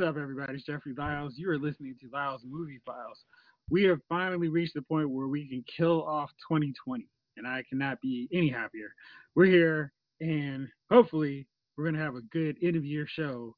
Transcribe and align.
What's 0.00 0.16
up, 0.16 0.22
everybody? 0.22 0.54
It's 0.54 0.64
Jeffrey 0.64 0.94
Lyles. 0.96 1.34
You 1.36 1.50
are 1.50 1.58
listening 1.58 1.94
to 2.00 2.08
Lyles 2.10 2.40
Movie 2.48 2.80
Files. 2.86 3.18
We 3.68 3.82
have 3.82 3.98
finally 4.08 4.48
reached 4.48 4.72
the 4.72 4.80
point 4.80 5.10
where 5.10 5.26
we 5.26 5.46
can 5.46 5.62
kill 5.76 6.02
off 6.04 6.30
2020, 6.48 7.06
and 7.36 7.46
I 7.46 7.62
cannot 7.68 8.00
be 8.00 8.26
any 8.32 8.48
happier. 8.48 8.94
We're 9.34 9.44
here, 9.44 9.92
and 10.22 10.68
hopefully, 10.90 11.46
we're 11.76 11.84
going 11.84 11.96
to 11.96 12.00
have 12.00 12.14
a 12.14 12.22
good 12.32 12.56
end 12.62 12.76
of 12.76 12.84
year 12.86 13.06
show 13.06 13.54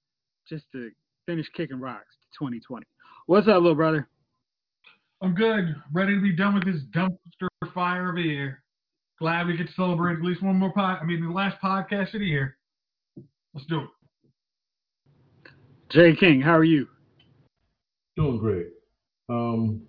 just 0.49 0.65
to 0.73 0.91
finish 1.27 1.47
kicking 1.57 1.79
rocks 1.79 2.17
to 2.33 2.45
2020. 2.45 2.85
What's 3.27 3.47
up, 3.47 3.63
little 3.63 3.77
brother? 3.77 4.09
I'm 5.23 5.37
good. 5.37 5.77
Ready 5.93 6.17
to 6.17 6.21
be 6.21 6.35
done 6.35 6.55
with 6.55 6.65
this 6.65 6.83
dumpster 6.93 7.73
fire 7.73 8.11
of 8.11 8.17
a 8.17 8.21
year. 8.21 8.65
Glad 9.21 9.47
we 9.47 9.57
get 9.57 9.69
to 9.69 9.73
celebrate 9.75 10.15
at 10.15 10.23
least 10.23 10.43
one 10.43 10.57
more 10.57 10.73
pod. 10.73 10.99
I 11.01 11.05
mean, 11.05 11.25
the 11.25 11.31
last 11.31 11.59
podcast 11.63 12.15
of 12.15 12.21
the 12.21 12.27
year. 12.27 12.57
Let's 13.55 13.69
do 13.69 13.83
it. 13.83 13.89
Jay 15.93 16.17
King, 16.17 16.41
how 16.41 16.57
are 16.57 16.65
you? 16.65 16.89
Doing 18.17 18.39
great. 18.39 18.69
Um, 19.29 19.83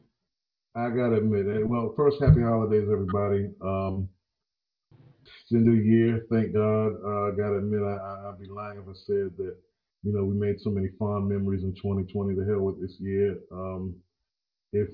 I 0.76 0.90
gotta 0.90 1.16
admit, 1.16 1.46
eh, 1.48 1.64
well, 1.64 1.94
first, 1.96 2.18
happy 2.22 2.42
holidays, 2.42 2.90
everybody. 2.92 3.48
Um, 3.62 4.10
it's 5.24 5.50
the 5.50 5.60
year, 5.60 6.26
thank 6.30 6.54
God. 6.54 6.92
Uh, 7.06 7.32
I 7.32 7.32
gotta 7.38 7.60
admit, 7.60 7.82
I, 7.84 8.28
I'd 8.28 8.40
be 8.42 8.50
lying 8.50 8.80
if 8.80 8.90
I 8.90 8.98
said 9.06 9.32
that, 9.38 9.56
you 10.04 10.12
know, 10.12 10.26
we 10.26 10.36
made 10.36 10.60
so 10.60 10.72
many 10.72 10.90
fond 11.00 11.30
memories 11.30 11.64
in 11.64 11.74
2020. 11.76 12.36
The 12.36 12.52
hell 12.52 12.60
with 12.60 12.82
this 12.82 12.98
year. 13.00 13.38
Um, 13.54 13.96
if 14.74 14.90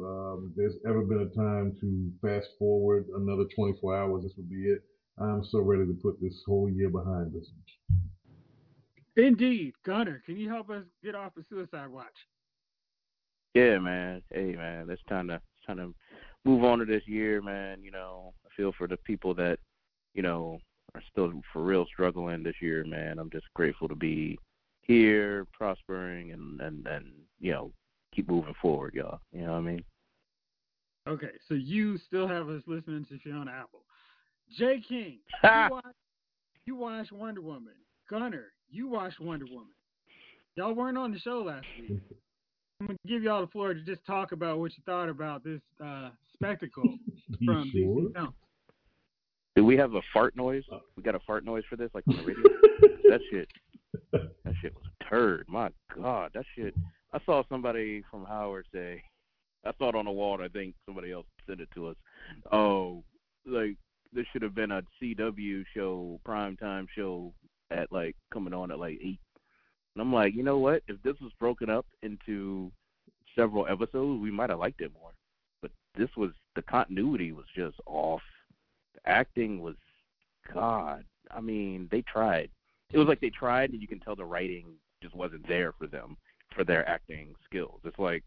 um, 0.00 0.52
there's 0.56 0.74
ever 0.84 1.02
been 1.02 1.30
a 1.30 1.36
time 1.36 1.76
to 1.80 2.10
fast 2.20 2.48
forward 2.58 3.06
another 3.14 3.44
24 3.54 3.96
hours, 3.96 4.24
this 4.24 4.32
would 4.36 4.50
be 4.50 4.66
it. 4.66 4.82
I'm 5.16 5.44
so 5.44 5.60
ready 5.60 5.86
to 5.86 5.96
put 6.02 6.20
this 6.20 6.42
whole 6.44 6.68
year 6.68 6.90
behind 6.90 7.36
us. 7.36 7.48
Indeed. 9.16 9.74
Gunner, 9.84 10.22
can 10.26 10.36
you 10.36 10.48
help 10.48 10.70
us 10.70 10.84
get 11.02 11.14
off 11.14 11.34
the 11.36 11.44
suicide 11.48 11.88
watch? 11.88 12.06
Yeah, 13.54 13.78
man. 13.78 14.22
Hey, 14.32 14.54
man. 14.56 14.90
It's 14.90 15.02
time 15.08 15.28
to 15.28 15.34
it's 15.34 15.66
time 15.66 15.76
to 15.76 15.94
move 16.44 16.64
on 16.64 16.80
to 16.80 16.84
this 16.84 17.06
year, 17.06 17.40
man. 17.40 17.82
You 17.82 17.92
know, 17.92 18.34
I 18.44 18.48
feel 18.56 18.72
for 18.76 18.88
the 18.88 18.96
people 18.98 19.34
that, 19.34 19.58
you 20.14 20.22
know, 20.22 20.58
are 20.94 21.02
still 21.10 21.32
for 21.52 21.62
real 21.62 21.86
struggling 21.86 22.42
this 22.42 22.56
year, 22.60 22.84
man. 22.84 23.18
I'm 23.18 23.30
just 23.30 23.46
grateful 23.54 23.88
to 23.88 23.94
be 23.94 24.38
here, 24.82 25.46
prospering, 25.52 26.32
and 26.32 26.60
and 26.60 26.86
and 26.86 27.12
you 27.40 27.52
know, 27.52 27.72
keep 28.14 28.28
moving 28.28 28.54
forward, 28.60 28.94
y'all. 28.94 29.20
You 29.32 29.42
know 29.42 29.52
what 29.52 29.58
I 29.58 29.62
mean? 29.62 29.84
Okay, 31.06 31.32
so 31.48 31.54
you 31.54 31.98
still 31.98 32.26
have 32.26 32.48
us 32.48 32.62
listening 32.66 33.04
to 33.10 33.18
Fiona 33.18 33.50
Apple. 33.50 33.84
Jay 34.58 34.82
King, 34.86 35.18
you 35.44 35.50
watch, 35.70 35.84
you 36.66 36.76
watch 36.76 37.12
Wonder 37.12 37.42
Woman. 37.42 37.74
Gunner, 38.08 38.52
you 38.74 38.88
watched 38.88 39.20
Wonder 39.20 39.46
Woman. 39.46 39.68
Y'all 40.56 40.74
weren't 40.74 40.98
on 40.98 41.12
the 41.12 41.18
show 41.18 41.42
last 41.42 41.66
week. 41.80 42.00
I'm 42.80 42.88
gonna 42.88 42.98
give 43.06 43.22
y'all 43.22 43.40
the 43.40 43.46
floor 43.46 43.72
to 43.72 43.80
just 43.80 44.04
talk 44.04 44.32
about 44.32 44.58
what 44.58 44.72
you 44.76 44.82
thought 44.84 45.08
about 45.08 45.44
this 45.44 45.60
uh, 45.82 46.10
spectacle 46.32 46.82
from 47.44 47.70
sure? 47.72 47.84
DC 47.84 48.12
Films. 48.12 48.34
Do 49.54 49.64
we 49.64 49.76
have 49.76 49.94
a 49.94 50.00
fart 50.12 50.36
noise? 50.36 50.64
We 50.96 51.04
got 51.04 51.14
a 51.14 51.20
fart 51.20 51.44
noise 51.44 51.62
for 51.70 51.76
this, 51.76 51.90
like 51.94 52.02
on 52.08 52.16
the 52.16 52.24
radio. 52.24 52.42
that 53.08 53.20
shit, 53.30 53.48
that 54.12 54.54
shit 54.60 54.74
was 54.74 54.84
a 55.00 55.04
turd. 55.08 55.46
My 55.48 55.70
God, 55.94 56.32
that 56.34 56.44
shit. 56.56 56.74
I 57.12 57.20
saw 57.24 57.44
somebody 57.48 58.02
from 58.10 58.24
Howard 58.24 58.66
say, 58.74 59.00
I 59.64 59.70
saw 59.78 59.90
it 59.90 59.94
on 59.94 60.06
the 60.06 60.10
wall. 60.10 60.34
and 60.34 60.42
I 60.42 60.48
think 60.48 60.74
somebody 60.84 61.12
else 61.12 61.26
sent 61.46 61.60
it 61.60 61.68
to 61.76 61.86
us. 61.86 61.96
Oh, 62.50 63.04
like 63.46 63.76
this 64.12 64.26
should 64.32 64.42
have 64.42 64.56
been 64.56 64.72
a 64.72 64.82
CW 65.00 65.64
show, 65.74 66.20
prime 66.24 66.56
time 66.56 66.88
show 66.96 67.32
at 67.74 67.92
like 67.92 68.16
coming 68.32 68.54
on 68.54 68.70
at 68.70 68.78
like 68.78 68.98
eight. 69.02 69.20
And 69.94 70.02
I'm 70.02 70.12
like, 70.12 70.34
you 70.34 70.42
know 70.42 70.58
what? 70.58 70.82
If 70.88 71.02
this 71.02 71.16
was 71.20 71.32
broken 71.38 71.70
up 71.70 71.86
into 72.02 72.72
several 73.36 73.66
episodes, 73.66 74.20
we 74.22 74.30
might 74.30 74.50
have 74.50 74.58
liked 74.58 74.80
it 74.80 74.92
more. 75.00 75.12
But 75.62 75.70
this 75.96 76.10
was 76.16 76.30
the 76.56 76.62
continuity 76.62 77.32
was 77.32 77.46
just 77.54 77.76
off. 77.86 78.22
The 78.94 79.10
acting 79.10 79.60
was 79.60 79.76
God. 80.52 81.04
I 81.30 81.40
mean, 81.40 81.88
they 81.90 82.02
tried. 82.02 82.50
It 82.92 82.98
was 82.98 83.08
like 83.08 83.20
they 83.20 83.30
tried, 83.30 83.70
and 83.70 83.80
you 83.80 83.88
can 83.88 84.00
tell 84.00 84.16
the 84.16 84.24
writing 84.24 84.66
just 85.02 85.14
wasn't 85.14 85.46
there 85.48 85.72
for 85.72 85.86
them 85.86 86.16
for 86.54 86.64
their 86.64 86.88
acting 86.88 87.34
skills. 87.44 87.80
It's 87.84 87.98
like 87.98 88.22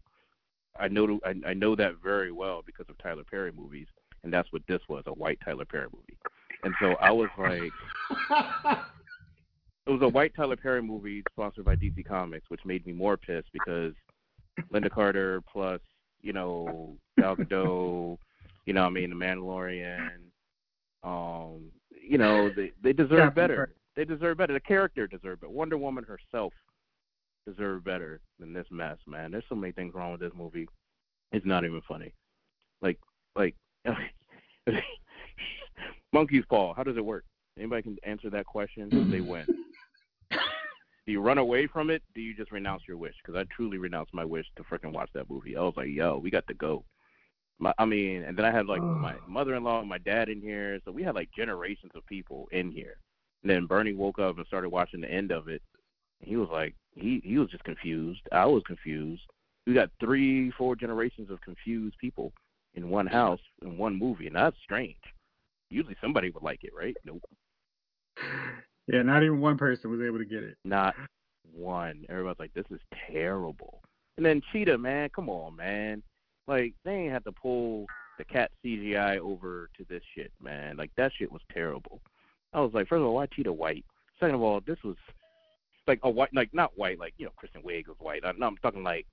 I 0.78 0.88
know 0.88 1.18
I, 1.24 1.34
I 1.46 1.54
know 1.54 1.74
that 1.76 1.96
very 2.02 2.32
well 2.32 2.62
because 2.64 2.86
of 2.88 2.98
Tyler 2.98 3.24
Perry 3.28 3.52
movies, 3.52 3.86
and 4.22 4.32
that's 4.32 4.52
what 4.52 4.62
this 4.68 4.80
was—a 4.88 5.12
white 5.12 5.38
Tyler 5.44 5.64
Perry 5.64 5.88
movie. 5.92 6.18
And 6.64 6.74
so 6.80 6.94
I 7.00 7.10
was 7.10 7.28
like, 7.38 7.72
it 9.88 9.92
was 9.92 10.02
a 10.02 10.08
white 10.08 10.34
Tyler 10.36 10.56
Perry 10.56 10.82
movie 10.82 11.22
sponsored 11.32 11.64
by 11.64 11.74
DC 11.74 12.06
Comics, 12.06 12.50
which 12.50 12.64
made 12.66 12.86
me 12.86 12.92
more 12.92 13.16
pissed 13.16 13.48
because 13.52 13.94
Lynda 14.72 14.90
Carter 14.90 15.40
plus 15.50 15.80
you 16.20 16.34
know 16.34 16.96
Gal 17.18 17.36
Gadot, 17.36 18.18
you 18.66 18.74
know 18.74 18.84
I 18.84 18.90
mean 18.90 19.08
the 19.10 19.16
Mandalorian, 19.16 20.18
um, 21.02 21.70
you 21.90 22.18
know 22.18 22.50
they 22.54 22.72
they 22.82 22.92
deserve 22.92 23.18
Captain 23.18 23.34
better. 23.34 23.74
They 23.96 24.04
deserve 24.04 24.36
better. 24.36 24.52
The 24.52 24.60
character 24.60 25.06
deserved 25.06 25.42
it. 25.42 25.50
Wonder 25.50 25.78
Woman 25.78 26.04
herself 26.04 26.52
deserved 27.46 27.84
better 27.84 28.20
than 28.38 28.52
this 28.52 28.66
mess, 28.70 28.98
man. 29.06 29.30
There's 29.30 29.44
so 29.48 29.54
many 29.54 29.72
things 29.72 29.94
wrong 29.94 30.12
with 30.12 30.20
this 30.20 30.32
movie. 30.36 30.68
It's 31.32 31.46
not 31.46 31.64
even 31.64 31.80
funny. 31.88 32.12
Like 32.82 32.98
like 33.36 33.54
monkey's 36.12 36.44
paw. 36.50 36.74
How 36.74 36.82
does 36.82 36.98
it 36.98 37.04
work? 37.04 37.24
Anybody 37.56 37.82
can 37.82 37.96
answer 38.04 38.28
that 38.30 38.44
question? 38.44 39.10
They 39.10 39.20
win. 39.22 39.46
Do 41.08 41.12
you 41.12 41.22
run 41.22 41.38
away 41.38 41.66
from 41.66 41.88
it? 41.88 42.02
Do 42.14 42.20
you 42.20 42.34
just 42.34 42.52
renounce 42.52 42.82
your 42.86 42.98
wish? 42.98 43.14
Because 43.24 43.40
I 43.40 43.44
truly 43.56 43.78
renounced 43.78 44.12
my 44.12 44.26
wish 44.26 44.44
to 44.56 44.62
freaking 44.62 44.92
watch 44.92 45.08
that 45.14 45.30
movie. 45.30 45.56
I 45.56 45.62
was 45.62 45.72
like, 45.74 45.88
yo, 45.88 46.18
we 46.18 46.30
got 46.30 46.46
to 46.48 46.52
go. 46.54 46.84
My, 47.58 47.72
I 47.78 47.86
mean, 47.86 48.24
and 48.24 48.36
then 48.36 48.44
I 48.44 48.50
had 48.50 48.66
like 48.66 48.82
my 48.82 49.14
mother-in-law 49.26 49.80
and 49.80 49.88
my 49.88 49.96
dad 49.96 50.28
in 50.28 50.42
here, 50.42 50.78
so 50.84 50.92
we 50.92 51.02
had 51.02 51.14
like 51.14 51.30
generations 51.34 51.92
of 51.94 52.04
people 52.04 52.46
in 52.52 52.70
here. 52.70 52.98
And 53.42 53.50
then 53.50 53.64
Bernie 53.64 53.94
woke 53.94 54.18
up 54.18 54.36
and 54.36 54.46
started 54.48 54.68
watching 54.68 55.00
the 55.00 55.10
end 55.10 55.30
of 55.30 55.48
it. 55.48 55.62
And 56.20 56.28
he 56.28 56.36
was 56.36 56.50
like, 56.52 56.74
he 56.94 57.22
he 57.24 57.38
was 57.38 57.48
just 57.48 57.64
confused. 57.64 58.20
I 58.30 58.44
was 58.44 58.62
confused. 58.66 59.22
We 59.66 59.72
got 59.72 59.88
three, 60.00 60.50
four 60.58 60.76
generations 60.76 61.30
of 61.30 61.40
confused 61.40 61.96
people 61.98 62.34
in 62.74 62.90
one 62.90 63.06
house 63.06 63.40
in 63.62 63.78
one 63.78 63.98
movie, 63.98 64.26
and 64.26 64.36
that's 64.36 64.58
strange. 64.62 65.00
Usually 65.70 65.96
somebody 66.02 66.28
would 66.28 66.42
like 66.42 66.64
it, 66.64 66.72
right? 66.78 66.98
Nope. 67.06 67.22
Yeah, 68.88 69.02
not 69.02 69.22
even 69.22 69.40
one 69.40 69.58
person 69.58 69.90
was 69.90 70.00
able 70.00 70.18
to 70.18 70.24
get 70.24 70.42
it. 70.42 70.56
Not 70.64 70.94
one. 71.52 72.04
Everybody's 72.08 72.38
like, 72.38 72.54
this 72.54 72.64
is 72.70 72.80
terrible. 73.10 73.82
And 74.16 74.24
then 74.24 74.42
Cheetah, 74.52 74.78
man, 74.78 75.10
come 75.14 75.28
on, 75.28 75.54
man. 75.56 76.02
Like, 76.46 76.74
they 76.84 76.92
ain't 76.92 77.12
had 77.12 77.24
to 77.24 77.32
pull 77.32 77.86
the 78.16 78.24
cat 78.24 78.50
CGI 78.64 79.18
over 79.18 79.68
to 79.76 79.84
this 79.88 80.02
shit, 80.14 80.32
man. 80.42 80.76
Like, 80.76 80.90
that 80.96 81.12
shit 81.16 81.30
was 81.30 81.42
terrible. 81.52 82.00
I 82.52 82.60
was 82.60 82.72
like, 82.72 82.88
first 82.88 83.00
of 83.00 83.06
all, 83.06 83.14
why 83.14 83.26
Cheetah 83.26 83.52
white? 83.52 83.84
Second 84.18 84.36
of 84.36 84.42
all, 84.42 84.60
this 84.66 84.82
was 84.82 84.96
like 85.86 86.00
a 86.02 86.10
white, 86.10 86.34
like, 86.34 86.52
not 86.52 86.72
white, 86.76 86.98
like, 86.98 87.14
you 87.18 87.26
know, 87.26 87.32
Kristen 87.36 87.62
Wiig 87.62 87.86
was 87.86 87.96
white. 88.00 88.24
I, 88.24 88.32
no, 88.38 88.46
I'm 88.46 88.56
talking 88.56 88.82
like 88.82 89.06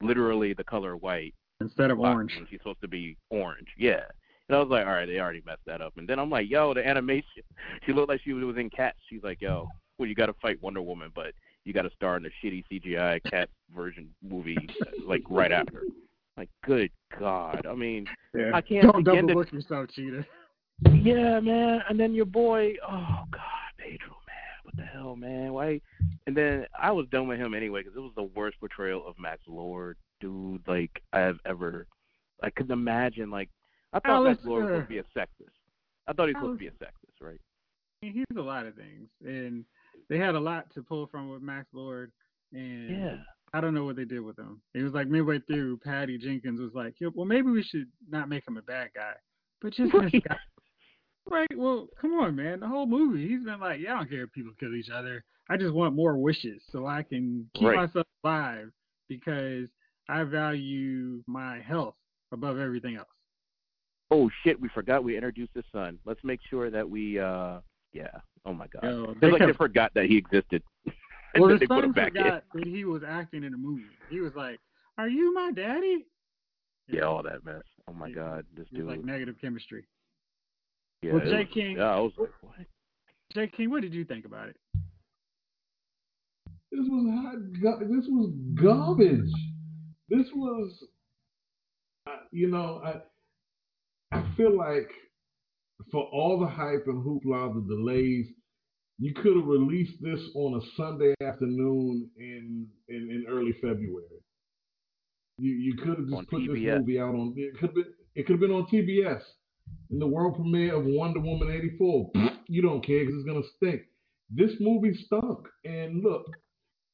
literally 0.00 0.54
the 0.54 0.64
color 0.64 0.96
white. 0.96 1.34
Instead 1.60 1.90
of 1.90 1.98
orange. 2.00 2.32
She's 2.50 2.60
supposed 2.60 2.80
to 2.82 2.88
be 2.88 3.16
orange. 3.30 3.68
Yeah. 3.76 4.04
And 4.48 4.56
I 4.56 4.60
was 4.60 4.68
like, 4.68 4.86
all 4.86 4.92
right, 4.92 5.06
they 5.06 5.18
already 5.18 5.42
messed 5.44 5.64
that 5.66 5.80
up. 5.80 5.94
And 5.96 6.06
then 6.08 6.18
I'm 6.18 6.30
like, 6.30 6.48
yo, 6.48 6.72
the 6.74 6.86
animation. 6.86 7.42
She 7.84 7.92
looked 7.92 8.08
like 8.08 8.20
she 8.22 8.32
was 8.32 8.56
in 8.56 8.70
Cats. 8.70 8.98
She's 9.10 9.22
like, 9.22 9.40
yo, 9.40 9.68
well, 9.98 10.08
you 10.08 10.14
got 10.14 10.26
to 10.26 10.34
fight 10.34 10.62
Wonder 10.62 10.82
Woman, 10.82 11.10
but 11.14 11.32
you 11.64 11.72
got 11.72 11.82
to 11.82 11.90
star 11.96 12.16
in 12.16 12.22
the 12.22 12.30
shitty 12.42 12.64
CGI 12.70 13.20
Cat 13.28 13.48
version 13.74 14.08
movie 14.22 14.56
like 15.06 15.22
right 15.28 15.50
after. 15.52 15.82
Like, 16.36 16.48
good 16.64 16.90
God. 17.18 17.66
I 17.68 17.74
mean, 17.74 18.06
Yeah. 18.34 18.50
I 18.54 18.60
can't 18.60 18.82
Don't 18.84 19.02
begin 19.04 19.26
double 19.26 19.42
to- 19.44 19.50
book 19.50 19.52
yourself, 19.52 19.88
cheater. 19.94 20.24
yeah, 20.92 21.40
man. 21.40 21.80
And 21.88 21.98
then 21.98 22.14
your 22.14 22.26
boy, 22.26 22.74
oh 22.86 23.24
God, 23.30 23.40
Pedro, 23.78 24.14
man, 24.28 24.62
what 24.62 24.76
the 24.76 24.82
hell, 24.84 25.16
man? 25.16 25.52
Why? 25.54 25.80
And 26.26 26.36
then 26.36 26.66
I 26.78 26.92
was 26.92 27.06
done 27.10 27.26
with 27.28 27.38
him 27.38 27.54
anyway 27.54 27.80
because 27.82 27.96
it 27.96 28.00
was 28.00 28.12
the 28.16 28.24
worst 28.38 28.60
portrayal 28.60 29.06
of 29.06 29.18
Max 29.18 29.40
Lord, 29.48 29.96
dude. 30.20 30.60
Like 30.68 31.02
I 31.12 31.20
have 31.20 31.38
ever. 31.46 31.86
I 32.42 32.50
couldn't 32.50 32.72
imagine. 32.72 33.30
Like 33.30 33.48
I 33.96 34.00
thought 34.00 34.24
Max 34.24 34.44
Lord 34.44 34.68
to 34.68 34.86
be 34.86 34.98
a 34.98 35.04
sexist. 35.16 35.56
I 36.06 36.12
thought 36.12 36.28
he 36.28 36.34
was 36.34 36.42
supposed 36.42 36.60
to 36.60 36.64
be 36.64 36.66
a 36.68 36.70
sexist, 36.72 37.20
right? 37.20 37.40
He's 38.02 38.24
a 38.36 38.40
lot 38.40 38.66
of 38.66 38.74
things, 38.74 39.08
and 39.24 39.64
they 40.08 40.18
had 40.18 40.34
a 40.34 40.40
lot 40.40 40.70
to 40.74 40.82
pull 40.82 41.06
from 41.06 41.30
with 41.30 41.42
Max 41.42 41.66
Lord. 41.72 42.12
And 42.52 42.90
Yeah. 42.90 43.16
I 43.54 43.60
don't 43.60 43.74
know 43.74 43.84
what 43.84 43.96
they 43.96 44.04
did 44.04 44.20
with 44.20 44.38
him. 44.38 44.60
It 44.74 44.82
was 44.82 44.92
like 44.92 45.08
midway 45.08 45.38
through, 45.40 45.78
Patty 45.78 46.18
Jenkins 46.18 46.60
was 46.60 46.74
like, 46.74 47.00
"Yo, 47.00 47.10
well, 47.14 47.24
maybe 47.24 47.50
we 47.50 47.62
should 47.62 47.90
not 48.08 48.28
make 48.28 48.46
him 48.46 48.58
a 48.58 48.62
bad 48.62 48.90
guy, 48.94 49.14
but 49.60 49.72
just 49.72 49.94
Right. 49.94 50.12
this 50.12 50.22
guy." 50.22 50.38
Right? 51.28 51.56
Well, 51.56 51.88
come 52.00 52.12
on, 52.14 52.36
man. 52.36 52.60
The 52.60 52.68
whole 52.68 52.86
movie, 52.86 53.26
he's 53.26 53.44
been 53.44 53.60
like, 53.60 53.80
"Yeah, 53.80 53.94
I 53.94 53.98
don't 53.98 54.10
care 54.10 54.24
if 54.24 54.32
people 54.32 54.52
kill 54.60 54.74
each 54.74 54.90
other. 54.90 55.24
I 55.48 55.56
just 55.56 55.74
want 55.74 55.94
more 55.94 56.18
wishes 56.18 56.62
so 56.70 56.86
I 56.86 57.02
can 57.02 57.48
keep 57.54 57.68
Right. 57.68 57.76
myself 57.76 58.06
alive 58.22 58.70
because 59.08 59.68
I 60.08 60.22
value 60.24 61.24
my 61.26 61.60
health 61.60 61.96
above 62.30 62.58
everything 62.58 62.96
else." 62.96 63.08
Oh 64.10 64.30
shit, 64.44 64.60
we 64.60 64.68
forgot 64.68 65.02
we 65.04 65.16
introduced 65.16 65.52
his 65.54 65.64
son. 65.72 65.98
Let's 66.04 66.20
make 66.22 66.40
sure 66.48 66.70
that 66.70 66.88
we. 66.88 67.18
uh 67.18 67.60
Yeah. 67.92 68.08
Oh 68.44 68.52
my 68.52 68.66
God. 68.68 68.84
Yo, 68.84 69.14
they 69.20 69.30
like 69.30 69.40
they 69.40 69.52
forgot 69.52 69.92
that 69.94 70.06
he 70.06 70.16
existed. 70.16 70.62
Well, 71.38 71.48
then 71.50 71.56
the 71.56 71.60
they 71.60 71.66
put 71.66 71.74
son 71.82 71.84
him 71.84 71.92
back 71.92 72.14
in. 72.14 72.22
forgot 72.22 72.44
that 72.54 72.66
he 72.66 72.84
was 72.86 73.02
acting 73.06 73.44
in 73.44 73.52
a 73.52 73.58
movie. 73.58 73.82
He 74.08 74.20
was 74.20 74.32
like, 74.34 74.58
"Are 74.96 75.08
you 75.08 75.34
my 75.34 75.50
daddy?" 75.54 76.06
Yeah, 76.88 77.02
all 77.02 77.22
that 77.24 77.44
mess. 77.44 77.60
Oh 77.88 77.92
my 77.92 78.06
Yeah. 78.06 78.14
God, 78.14 78.46
this 78.56 78.66
It 78.72 78.76
dude. 78.76 78.86
like 78.86 79.04
negative 79.04 79.34
chemistry. 79.38 79.84
yeah, 81.02 81.12
well, 81.12 81.20
it 81.22 81.28
Jay 81.30 81.44
was- 81.44 81.52
King- 81.52 81.76
Yeah, 81.76 81.94
I 81.94 82.00
was 82.00 82.12
like, 82.16 82.30
what? 82.40 82.54
Jay 83.34 83.48
King, 83.48 83.68
what 83.70 83.82
did 83.82 83.92
you 83.92 84.04
think 84.06 84.24
about 84.24 84.48
it? 84.48 84.56
This 86.72 86.80
was 86.88 87.06
hot. 87.12 87.80
This 87.80 88.06
was 88.08 88.32
garbage. 88.54 89.30
This 90.08 90.26
was, 90.34 90.72
uh, 92.06 92.16
you 92.30 92.48
know, 92.48 92.80
I 92.82 92.90
I 92.90 93.00
feel 94.36 94.56
like 94.56 94.90
for 95.90 96.04
all 96.04 96.38
the 96.40 96.46
hype 96.46 96.84
and 96.86 97.04
hoopla, 97.04 97.54
the 97.54 97.74
delays, 97.74 98.26
you 98.98 99.12
could 99.14 99.36
have 99.36 99.46
released 99.46 100.00
this 100.00 100.20
on 100.34 100.60
a 100.60 100.64
Sunday 100.76 101.14
afternoon 101.22 102.08
in 102.18 102.66
in, 102.88 102.96
in 103.10 103.26
early 103.28 103.52
February. 103.54 104.22
You 105.38 105.52
you 105.52 105.76
could 105.76 105.98
have 105.98 106.06
just 106.06 106.14
On 106.14 106.26
put 106.26 106.40
this 106.40 106.48
movie 106.48 106.98
out 106.98 107.14
on. 107.14 107.34
It 107.36 107.54
could 107.54 107.68
have 107.68 107.74
been. 107.74 107.92
It 108.14 108.26
could 108.26 108.32
have 108.34 108.40
been 108.40 108.52
on 108.52 108.66
TBS 108.66 109.20
in 109.90 109.98
the 109.98 110.06
world 110.06 110.36
premiere 110.36 110.76
of 110.76 110.84
Wonder 110.86 111.20
Woman 111.20 111.50
'84. 111.50 112.10
You 112.48 112.62
don't 112.62 112.86
care 112.86 113.00
because 113.00 113.16
it's 113.16 113.26
gonna 113.26 113.42
stink. 113.56 113.82
This 114.30 114.52
movie 114.60 114.94
stunk. 115.06 115.48
And 115.64 116.00
look, 116.00 116.26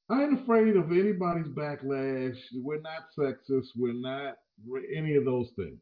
I 0.09 0.23
ain't 0.23 0.41
afraid 0.41 0.77
of 0.77 0.91
anybody's 0.91 1.49
backlash. 1.49 2.39
We're 2.55 2.81
not 2.81 3.13
sexist. 3.17 3.67
We're 3.77 3.93
not 3.93 4.39
any 4.97 5.15
of 5.17 5.27
those 5.27 5.49
things. 5.55 5.79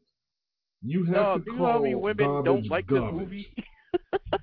You 0.83 1.03
have 1.05 1.13
No, 1.15 1.37
to 1.37 1.43
do 1.43 1.51
you 1.51 1.57
call 1.57 1.67
know 1.67 1.71
how 1.73 1.79
many 1.79 1.95
women 1.95 2.25
garbage 2.25 2.45
don't 2.45 2.67
like 2.69 2.87
garbage. 2.87 3.11
this 3.11 3.19
movie? 3.21 3.55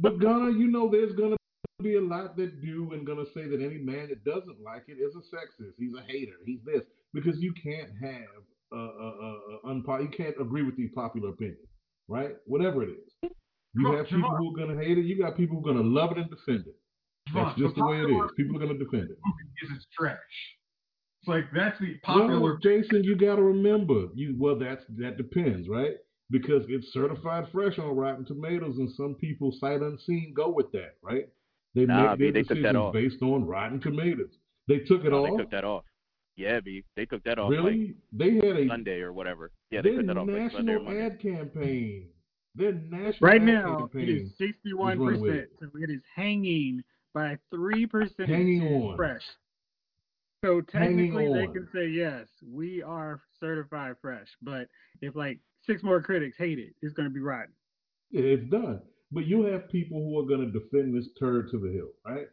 But 0.00 0.18
Ghana, 0.20 0.50
you 0.58 0.66
know, 0.68 0.90
there's 0.90 1.12
gonna 1.12 1.36
be 1.82 1.96
a 1.96 2.00
lot 2.00 2.36
that 2.36 2.60
do 2.60 2.90
and 2.92 3.06
gonna 3.06 3.24
say 3.34 3.46
that 3.48 3.60
any 3.62 3.78
man 3.78 4.08
that 4.08 4.24
doesn't 4.24 4.60
like 4.60 4.84
it 4.88 4.94
is 5.00 5.14
a 5.14 5.20
sexist. 5.34 5.72
He's 5.78 5.94
a 5.94 6.02
hater. 6.10 6.32
He's 6.44 6.58
this 6.64 6.82
because 7.12 7.38
you 7.40 7.52
can't 7.62 7.90
have 8.02 8.42
uh, 8.72 8.76
uh, 8.76 9.14
uh, 9.26 9.36
unpo- 9.72 10.02
you 10.02 10.08
can't 10.08 10.34
agree 10.40 10.62
with 10.62 10.76
the 10.76 10.88
popular 10.88 11.28
opinion, 11.30 11.58
right? 12.08 12.32
Whatever 12.46 12.82
it 12.82 12.88
is. 12.90 13.30
You 13.74 13.86
Javon, 13.86 13.96
have 13.98 14.06
people 14.08 14.30
Javon. 14.30 14.38
who 14.38 14.54
are 14.62 14.66
gonna 14.66 14.82
hate 14.82 14.98
it. 14.98 15.04
You 15.04 15.16
got 15.18 15.36
people 15.36 15.60
who 15.60 15.68
are 15.70 15.74
gonna 15.74 15.86
love 15.86 16.10
it 16.12 16.18
and 16.18 16.28
defend 16.30 16.66
it. 16.66 16.76
That's 17.32 17.56
Javon, 17.56 17.58
just 17.58 17.74
the 17.76 17.84
way 17.86 17.98
it 17.98 18.02
popular 18.02 18.24
is. 18.26 18.32
People 18.36 18.56
are 18.56 18.60
gonna 18.66 18.78
defend 18.78 19.10
it. 19.10 19.18
movie 19.62 19.76
it's 19.76 19.86
trash. 19.96 20.18
It's 21.24 21.28
like 21.28 21.46
that's 21.54 21.78
the 21.80 21.98
Well, 22.06 22.20
popular. 22.28 22.58
Jason, 22.62 23.02
you 23.02 23.16
got 23.16 23.36
to 23.36 23.42
remember, 23.42 24.08
you 24.14 24.36
well, 24.38 24.58
that's 24.58 24.84
that 24.98 25.16
depends, 25.16 25.68
right? 25.70 25.96
Because 26.30 26.64
it's 26.68 26.92
certified 26.92 27.46
fresh 27.50 27.78
on 27.78 27.96
Rotten 27.96 28.26
Tomatoes, 28.26 28.76
and 28.76 28.90
some 28.94 29.14
people 29.14 29.50
sight 29.58 29.80
unseen 29.80 30.34
go 30.36 30.50
with 30.50 30.70
that, 30.72 30.96
right? 31.02 31.26
They 31.74 31.86
Nah, 31.86 32.10
make 32.10 32.18
their 32.18 32.32
they 32.32 32.42
decisions 32.42 32.92
based 32.92 33.22
on 33.22 33.46
Rotten 33.46 33.80
Tomatoes. 33.80 34.32
They 34.68 34.80
took 34.80 35.04
it 35.04 35.10
No, 35.10 35.24
off. 35.24 35.30
they 35.38 35.42
took 35.44 35.50
that 35.52 35.64
off. 35.64 35.84
Yeah, 36.36 36.60
B, 36.60 36.84
they 36.94 37.06
took 37.06 37.24
that 37.24 37.38
off 37.38 37.50
like 37.50 37.58
really? 37.58 37.94
they 38.12 38.34
had 38.34 38.56
a 38.56 38.68
Sunday 38.68 39.00
or 39.00 39.12
whatever. 39.14 39.50
Yeah, 39.70 39.80
they 39.80 39.90
their 39.90 39.98
took 40.02 40.06
that 40.08 40.18
off 40.18 40.28
like 40.28 40.52
Sunday 40.52 40.72
national 40.74 40.84
Monday. 40.84 41.06
ad 41.06 41.20
campaign. 41.22 42.08
Their 42.54 42.72
national 42.72 43.14
Right 43.20 43.40
ad 43.40 43.46
now, 43.46 43.74
it 43.76 43.78
campaign. 43.92 44.26
is 44.26 44.32
sixty-one 44.36 44.98
percent. 44.98 45.48
So 45.58 45.68
it 45.80 45.88
is 45.90 46.02
hanging 46.14 46.82
by 47.14 47.38
three 47.50 47.86
percent. 47.86 48.28
Hanging 48.28 48.62
on. 48.62 48.96
fresh. 48.96 49.22
So 50.44 50.60
technically, 50.60 51.32
they 51.32 51.46
can 51.46 51.66
say 51.72 51.88
yes, 51.88 52.26
we 52.46 52.82
are 52.82 53.22
certified 53.40 53.96
fresh. 54.02 54.28
But 54.42 54.68
if 55.00 55.16
like 55.16 55.40
six 55.66 55.82
more 55.82 56.02
critics 56.02 56.36
hate 56.36 56.58
it, 56.58 56.74
it's 56.82 56.92
going 56.92 57.08
to 57.08 57.14
be 57.14 57.20
rotten. 57.20 57.52
It's 58.10 58.48
done. 58.50 58.80
But 59.10 59.26
you 59.26 59.44
have 59.44 59.70
people 59.70 59.98
who 59.98 60.18
are 60.20 60.26
going 60.26 60.52
to 60.52 60.58
defend 60.58 60.94
this 60.94 61.08
turd 61.18 61.50
to 61.50 61.58
the 61.58 61.72
hill, 61.72 61.88
right? 62.06 62.26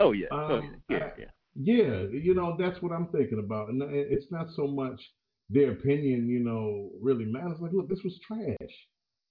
Oh 0.00 0.12
yeah, 0.12 0.26
oh, 0.32 0.56
Um, 0.56 0.80
yeah, 0.88 0.96
I- 0.96 1.00
yeah, 1.00 1.10
yeah. 1.18 1.24
Yeah, 1.56 2.02
you 2.10 2.34
know, 2.34 2.56
that's 2.58 2.82
what 2.82 2.90
I'm 2.90 3.06
thinking 3.08 3.38
about. 3.38 3.68
And 3.68 3.80
it's 3.82 4.26
not 4.32 4.48
so 4.56 4.66
much 4.66 5.00
their 5.48 5.70
opinion, 5.70 6.28
you 6.28 6.40
know, 6.40 6.90
really 7.00 7.24
matters. 7.24 7.60
Like, 7.60 7.72
look, 7.72 7.88
this 7.88 8.02
was 8.02 8.18
trash. 8.26 8.74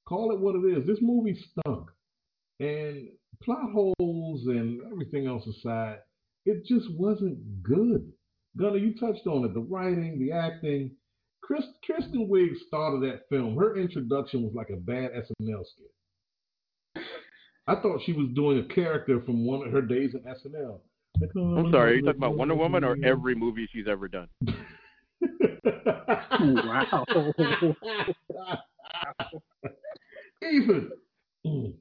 Call 0.07 0.31
it 0.31 0.39
what 0.39 0.55
it 0.55 0.77
is. 0.77 0.87
This 0.87 0.99
movie 1.01 1.35
stunk. 1.35 1.89
And 2.61 3.09
plot 3.43 3.71
holes 3.73 4.47
and 4.47 4.79
everything 4.89 5.27
else 5.27 5.45
aside, 5.47 5.97
it 6.45 6.65
just 6.65 6.87
wasn't 6.97 7.63
good. 7.63 8.11
Gunnar, 8.57 8.77
you 8.77 8.93
touched 8.99 9.25
on 9.27 9.45
it. 9.45 9.53
The 9.53 9.61
writing, 9.61 10.19
the 10.19 10.31
acting. 10.31 10.91
Chris, 11.41 11.63
Kristen 11.85 12.29
Wiig 12.31 12.55
started 12.67 13.03
that 13.03 13.27
film. 13.29 13.55
Her 13.57 13.77
introduction 13.77 14.43
was 14.43 14.53
like 14.53 14.69
a 14.69 14.77
bad 14.77 15.11
SNL 15.11 15.63
skit. 15.65 17.03
I 17.67 17.75
thought 17.75 18.01
she 18.05 18.13
was 18.13 18.27
doing 18.35 18.59
a 18.59 18.73
character 18.73 19.21
from 19.21 19.45
one 19.45 19.65
of 19.65 19.71
her 19.73 19.81
days 19.81 20.13
in 20.13 20.21
SNL. 20.21 20.79
Like, 21.19 21.29
oh, 21.37 21.57
I'm 21.57 21.71
sorry, 21.71 21.91
are 21.91 21.95
you 21.95 22.01
talking 22.01 22.17
about 22.17 22.37
Wonder 22.37 22.55
Woman 22.55 22.83
or 22.83 22.97
every 23.03 23.35
movie 23.35 23.69
she's 23.71 23.87
ever 23.87 24.07
done? 24.07 24.27
Wow. 26.39 27.05
Ethan. 30.41 30.91
Mm. 31.45 31.73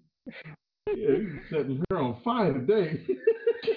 Yeah, 0.86 1.16
he's 1.16 1.50
setting 1.50 1.82
her 1.90 1.98
on 1.98 2.20
fire 2.22 2.52
today. 2.52 3.00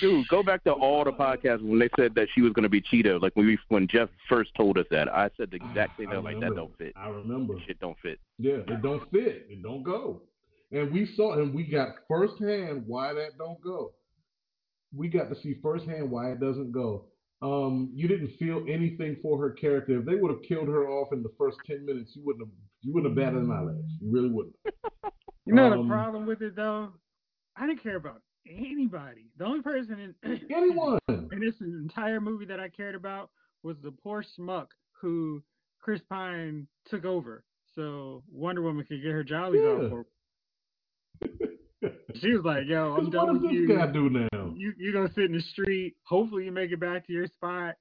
You're 0.00 0.10
real. 0.10 0.18
Dude, 0.20 0.28
go 0.28 0.42
back 0.42 0.64
to 0.64 0.72
all 0.72 1.04
the 1.04 1.12
podcasts 1.12 1.62
when 1.62 1.78
they 1.78 1.88
said 1.96 2.14
that 2.14 2.28
she 2.34 2.40
was 2.42 2.52
going 2.52 2.62
to 2.64 2.68
be 2.68 2.80
Cheetah. 2.80 3.18
Like 3.18 3.34
when 3.34 3.46
we 3.46 3.58
when 3.68 3.86
Jeff 3.88 4.08
first 4.28 4.50
told 4.56 4.78
us 4.78 4.86
that, 4.90 5.08
I 5.08 5.30
said 5.36 5.50
the 5.50 5.56
exact 5.56 5.98
same 5.98 6.10
thing. 6.10 6.22
Like 6.22 6.40
that 6.40 6.54
don't 6.54 6.76
fit. 6.78 6.92
I 6.96 7.08
remember. 7.08 7.54
Shit 7.66 7.78
don't 7.80 7.96
fit. 8.02 8.18
Yeah, 8.38 8.58
it 8.66 8.82
don't 8.82 9.02
fit. 9.10 9.46
It 9.48 9.62
don't 9.62 9.82
go. 9.82 10.22
And 10.72 10.92
we 10.92 11.06
saw 11.16 11.34
and 11.40 11.52
we 11.54 11.64
got 11.64 11.88
firsthand 12.08 12.84
why 12.86 13.12
that 13.12 13.36
don't 13.38 13.60
go. 13.60 13.92
We 14.96 15.08
got 15.08 15.28
to 15.30 15.40
see 15.42 15.56
firsthand 15.62 16.10
why 16.10 16.32
it 16.32 16.40
doesn't 16.40 16.72
go. 16.72 17.06
Um, 17.42 17.90
you 17.94 18.06
didn't 18.06 18.36
feel 18.38 18.64
anything 18.68 19.16
for 19.22 19.38
her 19.38 19.50
character. 19.52 19.98
If 20.00 20.04
they 20.04 20.14
would 20.14 20.30
have 20.30 20.42
killed 20.46 20.68
her 20.68 20.88
off 20.88 21.12
in 21.12 21.22
the 21.22 21.30
first 21.38 21.56
ten 21.66 21.84
minutes, 21.86 22.12
you 22.14 22.22
wouldn't 22.24 22.44
have 22.46 22.52
you 22.82 22.92
wouldn't 22.94 23.16
have 23.16 23.24
batted 23.24 23.42
an 23.42 23.50
eyelash. 23.50 23.76
You 24.00 24.10
really 24.10 24.30
wouldn't. 24.30 24.56
You 25.46 25.54
know 25.54 25.72
Um, 25.72 25.88
the 25.88 25.92
problem 25.92 26.26
with 26.26 26.42
it 26.42 26.54
though? 26.54 26.90
I 27.56 27.66
didn't 27.66 27.82
care 27.82 27.96
about 27.96 28.20
anybody. 28.48 29.26
The 29.38 29.44
only 29.44 29.62
person 29.62 30.14
in 30.24 30.40
Anyone. 30.54 30.98
in 31.08 31.40
this 31.40 31.54
entire 31.60 32.20
movie 32.20 32.46
that 32.46 32.60
I 32.60 32.68
cared 32.68 32.94
about 32.94 33.30
was 33.62 33.76
the 33.82 33.90
poor 33.92 34.24
schmuck 34.24 34.68
who 34.92 35.42
Chris 35.80 36.00
Pine 36.08 36.66
took 36.88 37.04
over, 37.04 37.44
so 37.74 38.22
Wonder 38.30 38.62
Woman 38.62 38.84
could 38.86 39.02
get 39.02 39.12
her 39.12 39.24
jollies 39.24 39.60
Yeah. 39.62 39.68
off. 39.70 39.90
For 39.90 40.06
she 42.14 42.32
was 42.32 42.44
like, 42.44 42.66
"Yo, 42.66 42.94
I'm 42.94 43.10
done 43.10 43.32
what 43.34 43.42
with 43.42 43.52
you. 43.52 43.68
guy 43.68 43.86
do 43.90 44.10
now? 44.10 44.52
You 44.54 44.72
you 44.78 44.92
gonna 44.92 45.12
sit 45.14 45.24
in 45.24 45.32
the 45.32 45.40
street. 45.40 45.96
Hopefully, 46.04 46.44
you 46.44 46.52
make 46.52 46.70
it 46.72 46.80
back 46.80 47.06
to 47.06 47.12
your 47.12 47.26
spot. 47.28 47.76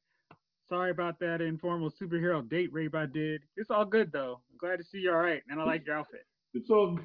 Sorry 0.70 0.92
about 0.92 1.20
that 1.20 1.42
informal 1.42 1.92
superhero 2.01 2.48
date 2.48 2.72
rape 2.72 2.96
I 2.96 3.06
did. 3.08 3.42
It's 3.58 3.70
all 3.72 3.86
good 3.86 4.12
though. 4.12 4.39
I'm 4.51 4.58
glad 4.58 4.78
to 4.78 4.86
see 4.86 5.00
you 5.00 5.12
all 5.12 5.18
right, 5.20 5.42
and 5.50 5.60
I 5.60 5.66
like 5.66 5.86
your 5.86 5.98
outfit. 5.98 6.25
It's 6.54 6.70
all 6.70 6.98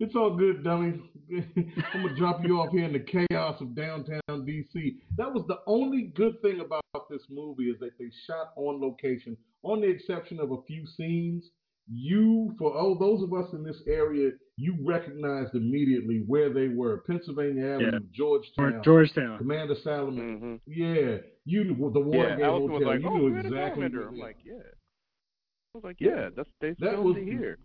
it's 0.00 0.14
all 0.14 0.36
good, 0.36 0.62
dummy. 0.64 1.00
I'm 1.32 2.02
gonna 2.02 2.16
drop 2.16 2.44
you 2.44 2.60
off 2.60 2.70
here 2.70 2.84
in 2.84 2.92
the 2.92 3.00
chaos 3.00 3.60
of 3.60 3.74
downtown 3.74 4.20
DC. 4.28 4.96
That 5.16 5.32
was 5.32 5.44
the 5.48 5.58
only 5.66 6.12
good 6.14 6.40
thing 6.42 6.60
about 6.60 6.82
this 7.10 7.22
movie 7.30 7.64
is 7.70 7.78
that 7.80 7.98
they 7.98 8.10
shot 8.26 8.52
on 8.56 8.80
location, 8.80 9.36
on 9.62 9.80
the 9.80 9.88
exception 9.88 10.40
of 10.40 10.52
a 10.52 10.62
few 10.66 10.86
scenes. 10.96 11.44
You, 11.90 12.54
for 12.58 12.74
oh 12.76 12.98
those 12.98 13.22
of 13.22 13.32
us 13.32 13.52
in 13.54 13.62
this 13.64 13.80
area, 13.86 14.32
you 14.58 14.76
recognized 14.84 15.54
immediately 15.54 16.22
where 16.26 16.52
they 16.52 16.68
were: 16.68 16.98
Pennsylvania 17.06 17.66
Avenue, 17.74 17.96
Or 17.96 18.00
Georgetown, 18.12 18.82
Georgetown. 18.84 19.38
Commander 19.38 19.74
Salomon. 19.82 20.38
hmm 20.38 20.70
Yeah, 20.70 21.16
you 21.46 21.64
the 21.64 21.70
Yeah, 21.72 22.18
Watergate 22.18 22.44
Allison 22.44 22.72
was 22.72 22.82
Hotel. 22.82 22.88
like, 22.88 23.00
you 23.00 23.08
"Oh, 23.08 23.16
knew 23.16 23.36
exactly. 23.36 23.56
Salamander." 23.56 24.08
I'm 24.08 24.18
like, 24.18 24.36
"Yeah." 24.44 24.54
I 24.54 25.78
was 25.78 25.84
like, 25.84 25.96
Yeah. 25.98 26.08
"Yeah, 26.08 26.28
that's 26.36 26.50
they 26.60 26.70
That 26.72 26.78
filmed 26.92 27.04
was- 27.06 27.16
it 27.16 27.24
here." 27.24 27.58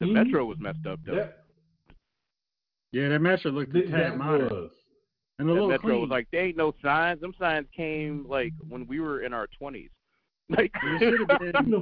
The 0.00 0.06
Mhm. 0.06 0.12
metro 0.12 0.44
was 0.44 0.58
messed 0.58 0.86
up 0.86 1.00
though. 1.04 1.14
that, 1.16 1.44
Yeah, 2.92 3.08
that 3.08 3.20
metro 3.20 3.50
looked 3.50 3.70
a 3.74 3.80
that, 3.82 3.88
tad 3.90 4.12
that 4.12 4.18
modern 4.18 4.48
was. 4.48 4.70
and 5.38 5.48
a 5.48 5.52
That 5.52 5.52
little 5.54 5.68
metro 5.68 5.88
clean. 5.90 6.00
was 6.02 6.10
like, 6.10 6.30
"There 6.30 6.44
ain't 6.44 6.56
no 6.56 6.72
signs. 6.82 7.20
Them 7.20 7.34
signs 7.34 7.68
came 7.70 8.26
like 8.28 8.52
when 8.68 8.86
we 8.86 9.00
were 9.00 9.20
in 9.22 9.32
our 9.32 9.46
twenties." 9.48 9.90
Like 10.50 10.72
It 10.82 10.98
should 10.98 11.20
have 11.30 11.38
been- 11.40 11.72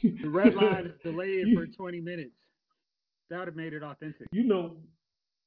You 0.00 0.18
the 0.22 0.28
red 0.30 0.54
line 0.54 0.86
is 0.86 1.00
delayed 1.02 1.52
for 1.52 1.66
20 1.66 2.00
minutes. 2.00 2.36
That 3.28 3.40
would 3.40 3.48
have 3.48 3.56
made 3.56 3.72
it 3.72 3.82
authentic. 3.82 4.28
You 4.30 4.44
know, 4.44 4.76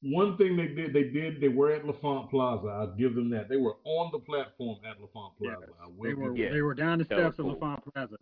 one 0.01 0.35
thing 0.37 0.57
they 0.57 0.67
did, 0.67 0.91
they 0.91 1.05
did, 1.09 1.39
they 1.39 1.47
were 1.47 1.71
at 1.71 1.85
L'Enfant 1.85 2.29
Plaza. 2.29 2.67
I'll 2.67 2.93
give 2.95 3.15
them 3.15 3.29
that. 3.29 3.47
They 3.47 3.55
were 3.55 3.77
on 3.85 4.11
the 4.11 4.19
platform 4.19 4.79
at 4.83 4.99
L'Enfant 4.99 5.37
Plaza. 5.37 5.61
Yes, 5.61 5.69
I 5.81 5.85
They 6.03 6.13
were, 6.13 6.35
yeah. 6.35 6.51
they 6.51 6.61
were 6.61 6.73
down 6.73 6.97
the 6.97 7.05
That 7.05 7.19
steps 7.19 7.39
of 7.39 7.45
cool. 7.45 7.53
L'Enfant 7.53 7.83
Plaza. 7.93 8.11
that. 8.11 8.19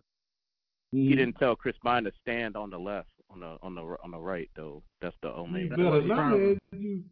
he 0.92 1.08
Mhm. 1.12 1.16
didn't 1.16 1.38
tell 1.38 1.56
Chris 1.56 1.76
Pine 1.78 2.04
to 2.04 2.12
stand 2.20 2.56
on 2.56 2.70
the 2.70 2.78
left, 2.78 3.10
on 3.36 3.40
the 3.40 3.56
on 3.66 3.74
the 3.74 3.96
on 4.02 4.10
the 4.10 4.18
right 4.18 4.50
though. 4.56 4.82
That's 5.00 5.16
the 5.22 5.32
only. 5.32 5.62
You 5.62 5.68
That 5.70 5.76
better 5.76 5.90
was 5.90 6.04
not. 6.06 6.36
You, 6.72 7.02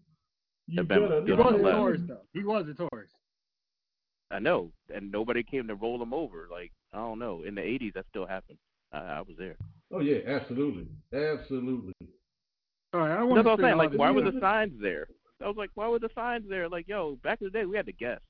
you 0.66 0.82
better 0.82 1.22
He 1.24 1.30
not. 1.30 1.40
on 1.40 1.52
was 1.52 1.60
a 1.60 1.64
left. 1.64 1.76
tourist 1.76 2.04
though. 2.08 2.20
He 2.32 2.42
was 2.44 2.66
a 2.68 2.74
tourist. 2.74 3.14
I 4.30 4.38
know, 4.38 4.72
and 4.92 5.12
nobody 5.12 5.42
came 5.42 5.68
to 5.68 5.74
roll 5.74 6.02
him 6.02 6.14
over. 6.14 6.48
Like 6.50 6.72
I 6.92 6.96
don't 6.98 7.18
know. 7.18 7.42
In 7.42 7.54
the 7.54 7.60
'80s, 7.60 7.94
that 7.94 8.06
still 8.10 8.26
happened. 8.26 8.58
I, 8.92 8.98
I 8.98 9.20
was 9.20 9.36
there. 9.38 9.56
Oh 9.92 10.00
yeah, 10.00 10.18
absolutely, 10.26 10.86
absolutely. 11.12 11.92
All 12.92 13.00
right, 13.00 13.10
I 13.10 13.16
That's 13.16 13.26
want 13.26 13.44
what 13.44 13.52
I'm 13.52 13.60
saying. 13.60 13.76
Like, 13.76 13.92
why 13.94 14.10
were 14.10 14.22
the 14.22 14.38
signs 14.40 14.72
there? 14.80 15.06
I 15.42 15.48
was 15.48 15.56
like, 15.56 15.70
why 15.74 15.88
were 15.88 15.98
the 15.98 16.10
signs 16.14 16.44
there? 16.48 16.68
Like, 16.68 16.86
yo, 16.88 17.16
back 17.24 17.40
in 17.40 17.46
the 17.46 17.50
day, 17.50 17.64
we 17.66 17.76
had 17.76 17.86
to 17.86 17.92
guess. 17.92 18.20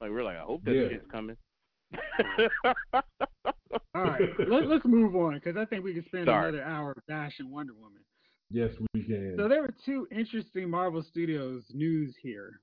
Like, 0.00 0.10
we're 0.10 0.22
like, 0.22 0.36
I 0.36 0.42
hope 0.42 0.64
that 0.64 0.74
Yeah. 0.74 0.88
shit's 0.88 1.10
coming. 1.10 1.36
All 3.94 4.04
right, 4.04 4.28
let, 4.48 4.66
let's 4.66 4.84
move 4.84 5.16
on 5.16 5.34
because 5.34 5.56
I 5.56 5.64
think 5.64 5.84
we 5.84 5.94
could 5.94 6.06
spend 6.06 6.26
Sorry. 6.26 6.48
another 6.48 6.64
hour 6.64 6.94
bashing 7.08 7.50
Wonder 7.50 7.74
Woman. 7.74 8.02
Yes, 8.50 8.70
we 8.94 9.02
can. 9.04 9.34
So 9.36 9.48
there 9.48 9.62
were 9.62 9.74
two 9.84 10.06
interesting 10.10 10.68
Marvel 10.68 11.02
Studios 11.02 11.64
news 11.72 12.14
here. 12.22 12.60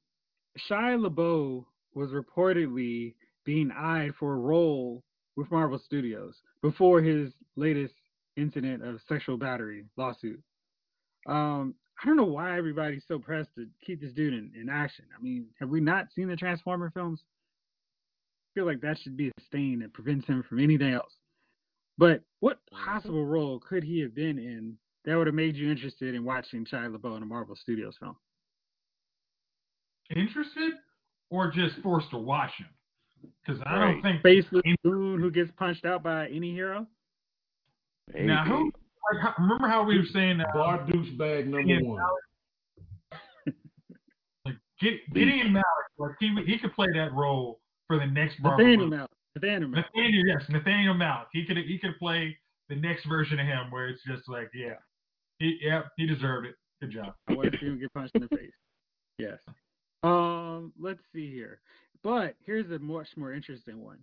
Shia 0.69 0.97
LaBeouf 0.97 1.65
was 1.93 2.11
reportedly 2.11 3.13
being 3.45 3.71
eyed 3.71 4.11
for 4.19 4.33
a 4.33 4.37
role 4.37 5.03
with 5.35 5.49
Marvel 5.51 5.79
Studios 5.79 6.35
before 6.61 7.01
his 7.01 7.31
latest 7.55 7.93
incident 8.35 8.83
of 8.83 8.99
sexual 9.07 9.37
battery 9.37 9.85
lawsuit. 9.97 10.41
Um, 11.27 11.75
I 12.01 12.05
don't 12.05 12.17
know 12.17 12.25
why 12.25 12.57
everybody's 12.57 13.03
so 13.07 13.17
pressed 13.17 13.49
to 13.55 13.67
keep 13.85 14.01
this 14.01 14.13
dude 14.13 14.33
in, 14.33 14.51
in 14.59 14.69
action. 14.69 15.05
I 15.17 15.21
mean, 15.21 15.47
have 15.59 15.69
we 15.69 15.79
not 15.79 16.07
seen 16.15 16.27
the 16.27 16.35
Transformer 16.35 16.91
films? 16.93 17.21
I 18.57 18.59
feel 18.59 18.65
like 18.65 18.81
that 18.81 18.97
should 19.03 19.15
be 19.15 19.27
a 19.27 19.41
stain 19.45 19.77
that 19.81 19.93
prevents 19.93 20.25
him 20.25 20.43
from 20.49 20.59
anything 20.59 20.91
else. 20.91 21.13
But 21.99 22.23
what 22.39 22.57
possible 22.71 23.23
role 23.23 23.59
could 23.59 23.83
he 23.83 23.99
have 23.99 24.15
been 24.15 24.39
in 24.39 24.75
that 25.05 25.15
would 25.15 25.27
have 25.27 25.35
made 25.35 25.55
you 25.55 25.69
interested 25.69 26.15
in 26.15 26.25
watching 26.25 26.65
Shia 26.65 26.89
LaBeouf 26.95 27.17
in 27.17 27.21
a 27.21 27.25
Marvel 27.27 27.55
Studios 27.55 27.95
film? 27.99 28.15
Interested 30.15 30.73
or 31.29 31.51
just 31.51 31.75
forced 31.83 32.09
to 32.09 32.17
watch 32.17 32.49
him? 32.57 32.65
Because 33.45 33.61
I 33.63 33.77
Right. 33.77 33.91
don't 33.93 34.01
think 34.01 34.19
Space 34.21 34.45
Lagoon 34.51 35.19
who 35.19 35.29
gets 35.29 35.51
punched 35.51 35.85
out 35.85 36.01
by 36.01 36.27
any 36.29 36.51
hero? 36.51 36.87
Now, 38.15 38.43
who- 38.43 38.71
like, 39.13 39.37
remember 39.37 39.67
how 39.67 39.83
we 39.83 39.99
were 39.99 40.05
saying 40.05 40.41
uh, 40.41 40.45
Bar 40.51 40.79
douchebag 40.87 41.45
number 41.45 41.61
Yeah. 41.61 41.81
one. 41.83 42.01
like 44.45 44.55
Gid- 44.79 45.01
Gideon 45.13 45.53
Malik, 45.53 45.65
like 45.99 46.15
he 46.19 46.33
he 46.43 46.57
could 46.57 46.73
play 46.73 46.87
that 46.95 47.13
role 47.13 47.61
for 47.87 47.97
the 47.99 48.05
next 48.05 48.39
Marvel 48.39 48.65
Nathaniel 48.65 48.85
movie. 48.87 48.95
Malik. 48.97 49.09
Nathaniel 49.35 49.69
Malik. 49.69 49.85
Nathaniel, 49.95 50.25
yes, 50.27 50.43
Nathaniel 50.49 50.93
Malik. 50.93 51.27
He 51.33 51.45
could 51.45 51.57
he 51.57 51.79
could 51.79 51.97
play 51.99 52.37
the 52.69 52.75
next 52.75 53.05
version 53.05 53.39
of 53.39 53.45
him 53.45 53.71
where 53.71 53.87
it's 53.87 54.01
just 54.05 54.27
like, 54.27 54.49
yeah, 54.53 54.75
he 55.39 55.57
yeah 55.61 55.83
he 55.97 56.05
deserved 56.05 56.47
it. 56.47 56.55
Good 56.81 56.91
job. 56.91 57.13
I 57.27 57.33
want 57.33 57.51
to 57.51 57.57
see 57.59 57.65
him 57.65 57.79
get 57.79 57.93
punched 57.93 58.15
in 58.15 58.21
the 58.21 58.37
face. 58.37 58.51
Yes. 59.17 59.39
Um, 60.03 60.73
let's 60.79 61.01
see 61.13 61.31
here. 61.31 61.59
But 62.03 62.35
here's 62.45 62.69
a 62.71 62.77
much 62.79 63.07
more 63.15 63.33
interesting 63.33 63.83
one. 63.83 63.97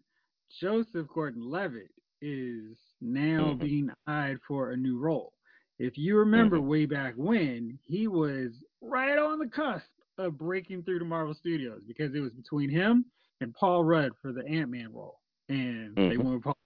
Joseph 0.60 1.06
Gordon-Levitt 1.14 1.90
is 2.20 2.76
now 3.00 3.54
Mhm. 3.54 3.58
being 3.60 3.90
eyed 4.08 4.40
for 4.46 4.70
a 4.72 4.76
new 4.76 4.98
role. 4.98 5.32
If 5.78 5.96
you 5.96 6.16
remember 6.18 6.60
way 6.60 6.86
back 6.86 7.14
when, 7.16 7.78
he 7.84 8.08
was 8.08 8.52
right 8.80 9.18
on 9.18 9.38
the 9.38 9.48
cusp 9.48 9.86
of 10.18 10.36
breaking 10.38 10.82
through 10.82 10.98
to 11.00 11.04
Marvel 11.04 11.34
Studios 11.34 11.82
because 11.86 12.14
it 12.14 12.20
was 12.20 12.32
between 12.32 12.70
him 12.70 13.04
and 13.44 13.54
Paul 13.54 13.84
Rudd 13.84 14.12
for 14.20 14.32
the 14.32 14.44
Ant-Man 14.46 14.92
role, 14.92 15.20
and 15.48 15.94
they 15.94 16.16
Mhm. 16.16 16.24
went 16.24 16.34
with 16.34 16.42
Paul. 16.44 16.58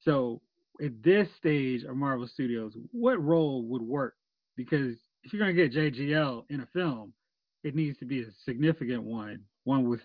So 0.00 0.40
at 0.80 1.02
this 1.02 1.32
stage 1.34 1.84
of 1.84 1.96
Marvel 1.96 2.26
Studios, 2.28 2.76
what 2.92 3.22
role 3.22 3.64
would 3.64 3.82
work? 3.82 4.16
Because 4.56 4.96
if 5.24 5.32
you're 5.32 5.40
gonna 5.40 5.52
get 5.52 5.72
JGL 5.72 6.46
in 6.48 6.60
a 6.60 6.66
film, 6.66 7.12
it 7.64 7.74
needs 7.74 7.98
to 7.98 8.04
be 8.04 8.22
a 8.22 8.30
significant 8.44 9.02
one, 9.02 9.44
one 9.64 9.88
with 9.88 10.00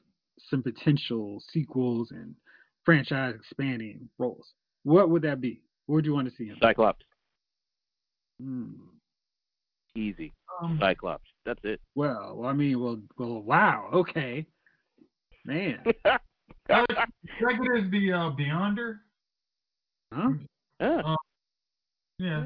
some 0.50 0.64
potential 0.64 1.40
sequels 1.40 2.12
and 2.12 2.36
franchise 2.84 3.36
expanding 3.36 4.10
roles. 4.18 4.54
What 4.84 5.12
would 5.12 5.22
that 5.22 5.40
be? 5.40 5.62
Where 5.86 5.96
would 5.96 6.06
you 6.06 6.14
want 6.14 6.28
to 6.28 6.36
see 6.36 6.48
him? 6.48 6.58
Cyclops. 6.60 7.06
Hmm. 8.40 8.88
Easy. 9.94 10.34
Um, 10.60 10.80
Cyclops. 10.80 11.32
That's 11.44 11.64
it. 11.64 11.80
Well, 11.94 12.46
I 12.46 12.54
mean, 12.54 12.80
well, 12.80 13.00
well, 13.18 13.42
wow, 13.42 13.90
okay, 13.94 14.48
man, 15.46 15.80
Alex, 16.70 16.94
should 17.38 17.48
I 17.50 17.54
get 17.54 17.86
it 17.86 17.92
the 17.92 18.12
uh, 18.14 18.32
Beyonder? 18.32 19.00
huh? 20.14 20.30
yeah. 20.80 21.16
Yeah, 22.20 22.46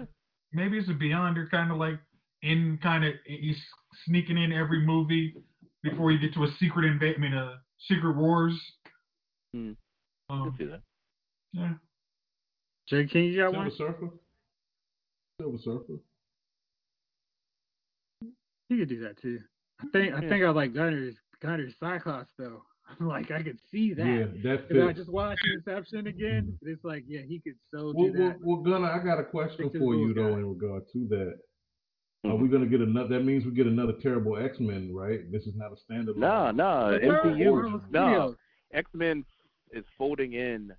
maybe 0.53 0.77
it's 0.77 0.87
a 0.89 0.93
Beyonder 0.93 1.49
kind 1.51 1.69
of 1.71 1.77
like 1.77 1.99
in 2.41 2.79
kind 2.81 3.03
of 3.03 3.13
he's 3.25 3.57
sneaking 4.05 4.37
in 4.37 4.53
every 4.53 4.85
movie 4.85 5.35
before 5.83 6.11
you 6.11 6.19
get 6.19 6.33
to 6.35 6.43
a 6.45 6.47
secret 6.59 6.85
invade. 6.85 7.15
I 7.17 7.19
mean, 7.19 7.33
a 7.33 7.59
secret 7.87 8.15
wars. 8.15 8.53
Hmm. 9.53 9.71
Um, 10.29 10.45
Let's 10.45 10.57
do 10.57 10.69
that. 10.69 10.81
yeah. 11.53 11.73
Jay 12.87 13.05
King, 13.05 13.25
you 13.25 13.41
got 13.41 13.53
one? 13.53 13.69
Silver 13.75 13.91
one? 13.93 14.01
Surfer. 14.01 14.13
Silver 15.41 15.57
Surfer. 15.63 15.99
He 18.69 18.77
could 18.79 18.89
do 18.89 18.99
that 19.01 19.21
too. 19.21 19.39
I 19.81 19.85
think 19.91 20.13
I 20.13 20.21
Yeah. 20.21 20.29
think 20.29 20.43
I 20.45 20.49
like 20.49 20.73
Gunner's 20.73 21.15
Gunner's 21.41 21.73
Cyclops 21.79 22.31
though. 22.37 22.63
I'm 22.87 23.07
like 23.07 23.31
I 23.31 23.41
could 23.43 23.59
see 23.71 23.93
that. 23.93 24.05
Yeah, 24.05 24.25
that 24.43 24.65
If 24.69 24.83
I 24.83 24.87
fits. 24.87 24.99
just 24.99 25.11
watched 25.11 25.41
Inception 25.55 26.07
again, 26.07 26.57
it's 26.61 26.83
like, 26.83 27.03
yeah, 27.07 27.21
he 27.27 27.39
could 27.39 27.55
so 27.73 27.93
do 27.93 27.97
Well, 27.97 28.11
well, 28.13 28.29
that. 28.29 28.37
well, 28.43 28.57
Gunnar, 28.57 28.91
I 28.91 29.03
got 29.03 29.19
a 29.19 29.23
question 29.23 29.69
for 29.71 29.95
you 29.95 30.13
rules, 30.13 30.15
though 30.15 30.35
in 30.37 30.45
regard 30.49 30.83
to 30.93 31.07
that. 31.09 31.39
Are 32.25 32.31
Mhm. 32.31 32.41
we 32.41 32.47
gonna 32.47 32.65
get 32.65 32.81
another? 32.81 33.09
That 33.09 33.23
means 33.23 33.45
we 33.45 33.51
get 33.51 33.67
another 33.67 33.93
terrible 34.01 34.37
X 34.37 34.59
Men, 34.59 34.93
right? 34.93 35.29
This 35.31 35.45
is 35.45 35.55
not 35.55 35.71
a 35.71 35.75
standalone. 35.75 36.17
No, 36.17 36.51
no, 36.51 36.99
MCU. 36.99 37.51
Marvel 37.51 37.81
No, 37.91 38.35
X 38.73 38.89
Men 38.93 39.23
is 39.71 39.85
folding 39.97 40.33
in, 40.33 40.73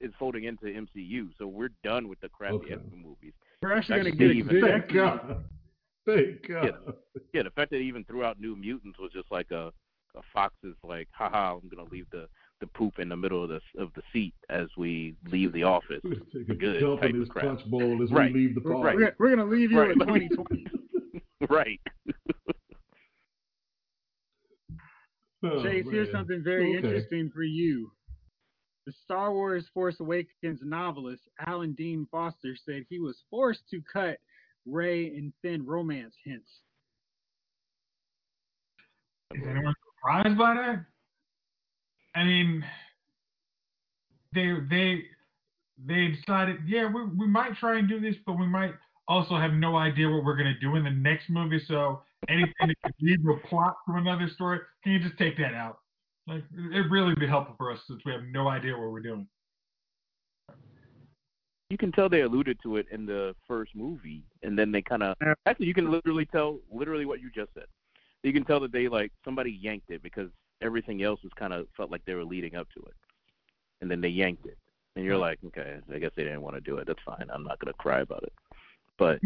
is 0.00 0.12
folding 0.18 0.44
into 0.44 0.66
MCU. 0.66 1.30
So 1.38 1.46
we're 1.46 1.70
done 1.82 2.08
with 2.08 2.20
the 2.20 2.28
crappy 2.28 2.56
Okay. 2.56 2.74
X 2.74 2.82
Men 2.90 3.02
movies. 3.02 3.32
We're 3.62 3.72
actually 3.72 3.96
gonna 3.98 4.10
get 4.10 4.30
a 4.30 4.34
even- 4.34 4.60
Thank 4.60 4.88
God. 4.92 5.44
Thank 6.04 6.46
God. 6.48 6.94
Yeah, 7.32 7.44
the 7.44 7.50
fact 7.50 7.70
that 7.70 7.78
even 7.78 8.04
threw 8.04 8.22
out 8.22 8.38
New 8.38 8.54
Mutants 8.54 8.98
was 8.98 9.10
just 9.12 9.30
like 9.30 9.50
a, 9.52 9.72
a 10.16 10.20
fox 10.32 10.54
is 10.62 10.74
like, 10.84 11.08
haha, 11.12 11.56
I'm 11.56 11.68
gonna 11.68 11.88
leave 11.90 12.06
the 12.10 12.28
the 12.60 12.66
poop 12.68 12.98
in 12.98 13.08
the 13.08 13.16
middle 13.16 13.42
of 13.42 13.48
the 13.50 13.60
of 13.78 13.92
the 13.94 14.02
seat 14.12 14.34
as 14.48 14.68
we 14.76 15.16
leave 15.30 15.52
the 15.52 15.64
office. 15.64 16.00
We're 16.04 16.14
gonna 16.44 16.54
Good 16.56 16.80
dump 16.80 17.00
type 17.00 17.14
of 17.14 17.28
crap. 17.28 17.44
punch 17.46 17.70
bowl 17.70 18.00
as 18.02 18.10
Right. 18.10 18.32
we 18.32 18.40
leave 18.46 18.54
the 18.54 18.60
We're, 18.62 18.94
we're, 18.94 19.16
we're 19.18 19.30
gonna 19.36 19.44
leave 19.50 19.72
you 19.72 19.80
Right. 19.80 19.90
in 19.90 19.98
2020. 19.98 20.66
right. 21.50 21.80
Oh, 25.46 25.62
Chase, 25.62 25.84
here's 25.90 26.10
something 26.10 26.42
very 26.42 26.68
Okay. 26.70 26.76
interesting 26.78 27.30
for 27.34 27.42
you. 27.42 27.90
The 28.86 28.92
Star 29.04 29.30
Wars 29.30 29.66
Force 29.74 30.00
Awakens 30.00 30.60
novelist 30.62 31.22
Alan 31.46 31.74
Dean 31.74 32.06
Foster 32.10 32.56
said 32.64 32.84
he 32.88 32.98
was 32.98 33.22
forced 33.28 33.68
to 33.70 33.82
cut 33.92 34.18
Rey 34.64 35.08
and 35.08 35.34
Finn 35.42 35.66
romance 35.66 36.14
hints. 36.24 36.48
Is 39.34 39.42
anyone 39.46 39.74
surprised 40.04 40.38
by 40.38 40.54
that? 40.54 40.84
I 42.14 42.24
mean, 42.24 42.64
they 44.34 44.54
they 44.70 45.02
they 45.86 46.08
decided, 46.08 46.58
yeah, 46.66 46.86
we 46.86 47.04
we 47.06 47.26
might 47.26 47.56
try 47.56 47.78
and 47.78 47.88
do 47.88 48.00
this, 48.00 48.16
but 48.26 48.38
we 48.38 48.46
might 48.46 48.72
also 49.08 49.36
have 49.36 49.52
no 49.52 49.76
idea 49.76 50.08
what 50.08 50.24
we're 50.24 50.36
gonna 50.36 50.58
do 50.60 50.76
in 50.76 50.84
the 50.84 50.90
next 50.90 51.28
movie. 51.28 51.62
So 51.66 52.02
anything 52.28 52.52
that 52.60 52.76
could 52.84 52.94
lead 53.00 53.22
to 53.22 53.32
a 53.32 53.48
plot 53.48 53.76
from 53.86 53.96
another 53.96 54.28
story, 54.34 54.60
can 54.82 54.92
you 54.92 55.00
just 55.00 55.18
take 55.18 55.36
that 55.38 55.54
out? 55.54 55.78
Like, 56.26 56.42
it'd 56.72 56.90
really 56.90 57.14
be 57.16 57.26
helpful 57.26 57.54
for 57.58 57.70
us 57.70 57.80
since 57.86 58.00
we 58.06 58.12
have 58.12 58.22
no 58.32 58.48
idea 58.48 58.72
what 58.72 58.90
we're 58.90 59.00
doing. 59.00 59.26
You 61.68 61.76
can 61.76 61.92
tell 61.92 62.08
they 62.08 62.22
alluded 62.22 62.58
to 62.62 62.76
it 62.76 62.86
in 62.92 63.04
the 63.04 63.34
first 63.48 63.74
movie, 63.74 64.22
and 64.42 64.58
then 64.58 64.70
they 64.70 64.80
kind 64.80 65.02
of 65.02 65.16
actually 65.46 65.66
you 65.66 65.74
can 65.74 65.90
literally 65.90 66.26
tell 66.26 66.60
literally 66.70 67.04
what 67.04 67.20
you 67.20 67.30
just 67.34 67.52
said. 67.54 67.64
You 68.24 68.32
can 68.32 68.44
tell 68.44 68.58
that 68.60 68.72
they 68.72 68.88
like 68.88 69.12
somebody 69.24 69.52
yanked 69.52 69.90
it 69.90 70.02
because 70.02 70.30
everything 70.62 71.02
else 71.02 71.22
was 71.22 71.32
kind 71.38 71.52
of 71.52 71.66
felt 71.76 71.90
like 71.90 72.04
they 72.06 72.14
were 72.14 72.24
leading 72.24 72.56
up 72.56 72.66
to 72.74 72.80
it, 72.80 72.94
and 73.82 73.90
then 73.90 74.00
they 74.00 74.08
yanked 74.08 74.46
it, 74.46 74.56
and 74.96 75.04
you're 75.04 75.18
like, 75.18 75.38
okay, 75.46 75.76
I 75.94 75.98
guess 75.98 76.10
they 76.16 76.24
didn't 76.24 76.40
want 76.40 76.56
to 76.56 76.60
do 76.62 76.78
it. 76.78 76.86
That's 76.86 77.02
fine. 77.04 77.28
I'm 77.32 77.44
not 77.44 77.60
gonna 77.60 77.74
cry 77.74 78.00
about 78.00 78.22
it. 78.22 78.32
But 78.98 79.20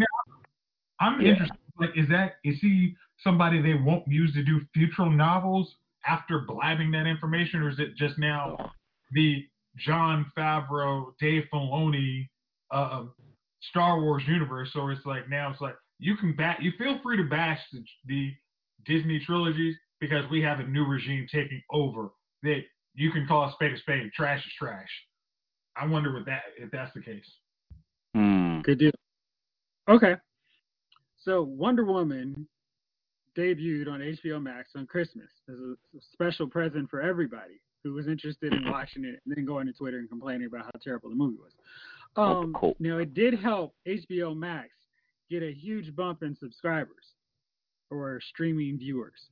I'm 1.01 1.21
Yeah. 1.21 1.29
interested. 1.29 1.57
Like, 1.79 1.97
is 1.97 2.09
that 2.09 2.39
is 2.43 2.59
he 2.61 2.97
somebody 3.23 3.63
they 3.63 3.75
won't 3.75 4.07
use 4.09 4.33
to 4.35 4.43
do 4.43 4.61
future 4.75 5.07
novels 5.07 5.77
after 6.05 6.41
blabbing 6.41 6.91
that 6.91 7.07
information, 7.07 7.63
or 7.63 7.69
is 7.69 7.79
it 7.79 7.95
just 7.95 8.19
now 8.19 8.57
ugh, 8.59 8.71
the 9.13 9.49
Jon 9.77 10.27
Favreau, 10.37 11.17
Dave 11.21 11.45
Filoni, 11.53 12.29
uh, 12.73 13.05
Star 13.71 14.01
Wars 14.01 14.27
universe? 14.27 14.75
Or 14.75 14.91
it's 14.91 15.07
like 15.07 15.29
now 15.29 15.53
it's 15.53 15.61
like 15.61 15.77
you 16.01 16.17
can 16.17 16.35
bat, 16.35 16.61
you 16.61 16.73
feel 16.73 16.99
free 17.01 17.17
to 17.17 17.25
bash 17.25 17.61
the, 17.73 17.85
the 18.07 18.35
Disney 18.89 19.21
trilogies 19.25 19.77
because 20.01 20.25
we 20.31 20.43
have 20.43 20.59
a 20.61 20.65
new 20.65 20.85
regime 20.87 21.27
taking 21.33 21.63
over. 21.71 22.09
That 22.43 22.61
you 22.95 23.11
can 23.13 23.27
call 23.27 23.49
a 23.49 23.53
spade 23.53 23.73
a 23.73 23.79
spade. 23.79 24.11
Trash 24.15 24.45
is 24.45 24.53
trash. 24.59 24.89
I 25.77 25.87
wonder 25.87 26.13
what 26.13 26.25
that 26.27 26.43
if 26.57 26.71
that's 26.71 26.93
the 26.95 27.01
case. 27.03 27.25
hmm. 28.15 28.61
Good 28.63 28.79
deal. 28.79 28.93
Okay. 29.89 30.15
So 31.25 31.43
Wonder 31.43 31.85
Woman 31.85 32.47
debuted 33.37 33.89
on 33.89 34.01
HBO 34.01 34.43
Max 34.43 34.71
on 34.77 34.87
Christmas 34.87 35.29
as 35.49 35.55
a 35.57 35.75
special 36.13 36.49
present 36.49 36.89
for 36.91 37.01
everybody 37.01 37.61
who 37.85 37.93
was 37.93 38.07
interested 38.09 38.53
in 38.53 38.65
watching 38.71 39.05
it 39.05 39.21
and 39.25 39.37
then 39.37 39.45
going 39.45 39.67
to 39.67 39.73
Twitter 39.73 39.99
and 39.99 40.09
complaining 40.09 40.47
about 40.47 40.65
how 40.65 40.71
terrible 40.83 41.11
the 41.11 41.15
movie 41.17 41.37
was. 41.39 41.53
Oh, 42.17 42.43
Um, 42.43 42.53
cool. 42.55 42.77
Now, 42.81 42.99
it 42.99 43.15
did 43.15 43.39
help 43.39 43.75
HBO 43.87 44.37
Max 44.37 44.71
get 45.31 45.43
a 45.43 45.53
huge 45.53 45.95
bump 45.95 46.23
in 46.23 46.37
subscribers. 46.37 47.05
Or 47.91 48.21
streaming 48.21 48.79
viewers. 48.79 49.31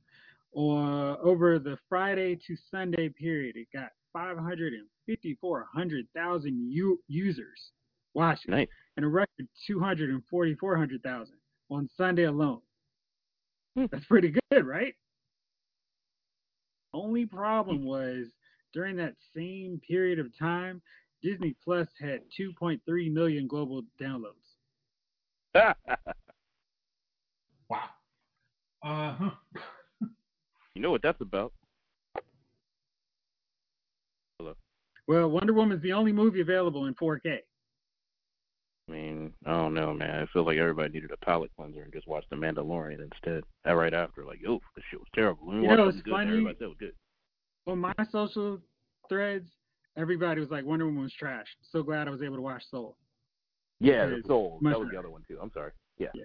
Or 0.51 1.17
over 1.23 1.57
the 1.59 1.77
Friday 1.89 2.35
to 2.47 2.55
Sunday 2.71 3.09
period, 3.09 3.55
it 3.57 3.67
got 3.73 3.89
554,000 4.13 6.71
u- 6.71 7.03
users 7.07 7.71
watching, 8.13 8.51
Nice. 8.51 8.67
and 8.95 9.05
a 9.05 9.09
record 9.09 9.47
244,000 9.67 11.35
on 11.69 11.87
Sunday 11.95 12.23
alone. 12.23 12.61
Hmm. 13.75 13.85
That's 13.91 14.05
pretty 14.05 14.33
good, 14.49 14.65
right? 14.65 14.95
Only 16.93 17.25
problem 17.27 17.83
was 17.83 18.27
during 18.73 18.95
that 18.97 19.15
same 19.35 19.79
period 19.87 20.17
of 20.19 20.35
time, 20.37 20.81
Disney 21.21 21.55
Plus 21.63 21.87
had 21.99 22.21
2.3 22.39 23.11
million 23.11 23.47
global 23.47 23.83
downloads. 24.01 24.55
Wow. 27.69 27.89
Uh 28.87 29.15
huh. 29.19 29.29
you 30.73 30.81
know 30.81 30.91
what 30.91 31.01
that's 31.01 31.19
about? 31.19 31.51
Hello. 34.39 34.53
Well, 35.07 35.29
Wonder 35.29 35.51
Woman's 35.51 35.81
the 35.81 35.91
only 35.91 36.13
movie 36.13 36.39
available 36.39 36.85
in 36.85 36.95
4K. 36.95 37.39
I 38.87 38.91
mean, 38.91 39.33
I 39.45 39.51
don't 39.51 39.73
know, 39.73 39.93
man. 39.93 40.21
I 40.21 40.25
feel 40.31 40.45
like 40.45 40.57
everybody 40.57 40.93
needed 40.93 41.11
a 41.11 41.17
palate 41.17 41.51
cleanser 41.57 41.81
and 41.81 41.91
just 41.91 42.07
watched 42.07 42.29
The 42.29 42.37
Mandalorian 42.37 43.01
instead. 43.01 43.43
That 43.65 43.73
right 43.73 43.93
after, 43.93 44.23
like, 44.23 44.39
oh, 44.47 44.61
this 44.77 44.85
shit 44.89 44.99
was 45.01 45.09
terrible. 45.13 45.53
You 45.53 45.67
know, 45.67 45.89
it's 45.89 45.97
funny. 46.09 46.31
Everybody 46.31 46.55
said 46.57 46.63
it 46.63 46.67
was 46.67 46.77
good. 46.79 46.93
On 47.65 47.79
my 47.79 47.93
social 48.09 48.59
threads, 49.09 49.49
everybody 49.97 50.39
was 50.39 50.49
like, 50.49 50.63
Wonder 50.63 50.85
Woman 50.85 51.03
was 51.03 51.13
trash. 51.19 51.47
So 51.73 51.83
glad 51.83 52.07
I 52.07 52.11
was 52.11 52.21
able 52.21 52.37
to 52.37 52.41
watch 52.41 52.63
Soul. 52.71 52.95
Yeah, 53.81 54.09
Soul. 54.25 54.59
That 54.61 54.79
was 54.79 54.87
the 54.89 54.97
other 54.97 55.09
one 55.09 55.23
too. 55.27 55.37
I'm 55.41 55.51
sorry. 55.51 55.71
Yeah, 55.97 56.07
Yeah. 56.13 56.23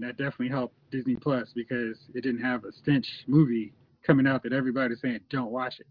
And 0.00 0.08
that 0.08 0.16
definitely 0.16 0.48
helped 0.48 0.76
Disney 0.90 1.14
Plus 1.14 1.50
because 1.54 1.98
it 2.14 2.22
didn't 2.22 2.40
have 2.40 2.64
a 2.64 2.72
stench 2.72 3.06
movie 3.26 3.74
coming 4.02 4.26
out 4.26 4.42
that 4.44 4.54
everybody's 4.54 4.98
saying 5.02 5.20
don't 5.28 5.50
watch 5.50 5.74
it. 5.78 5.86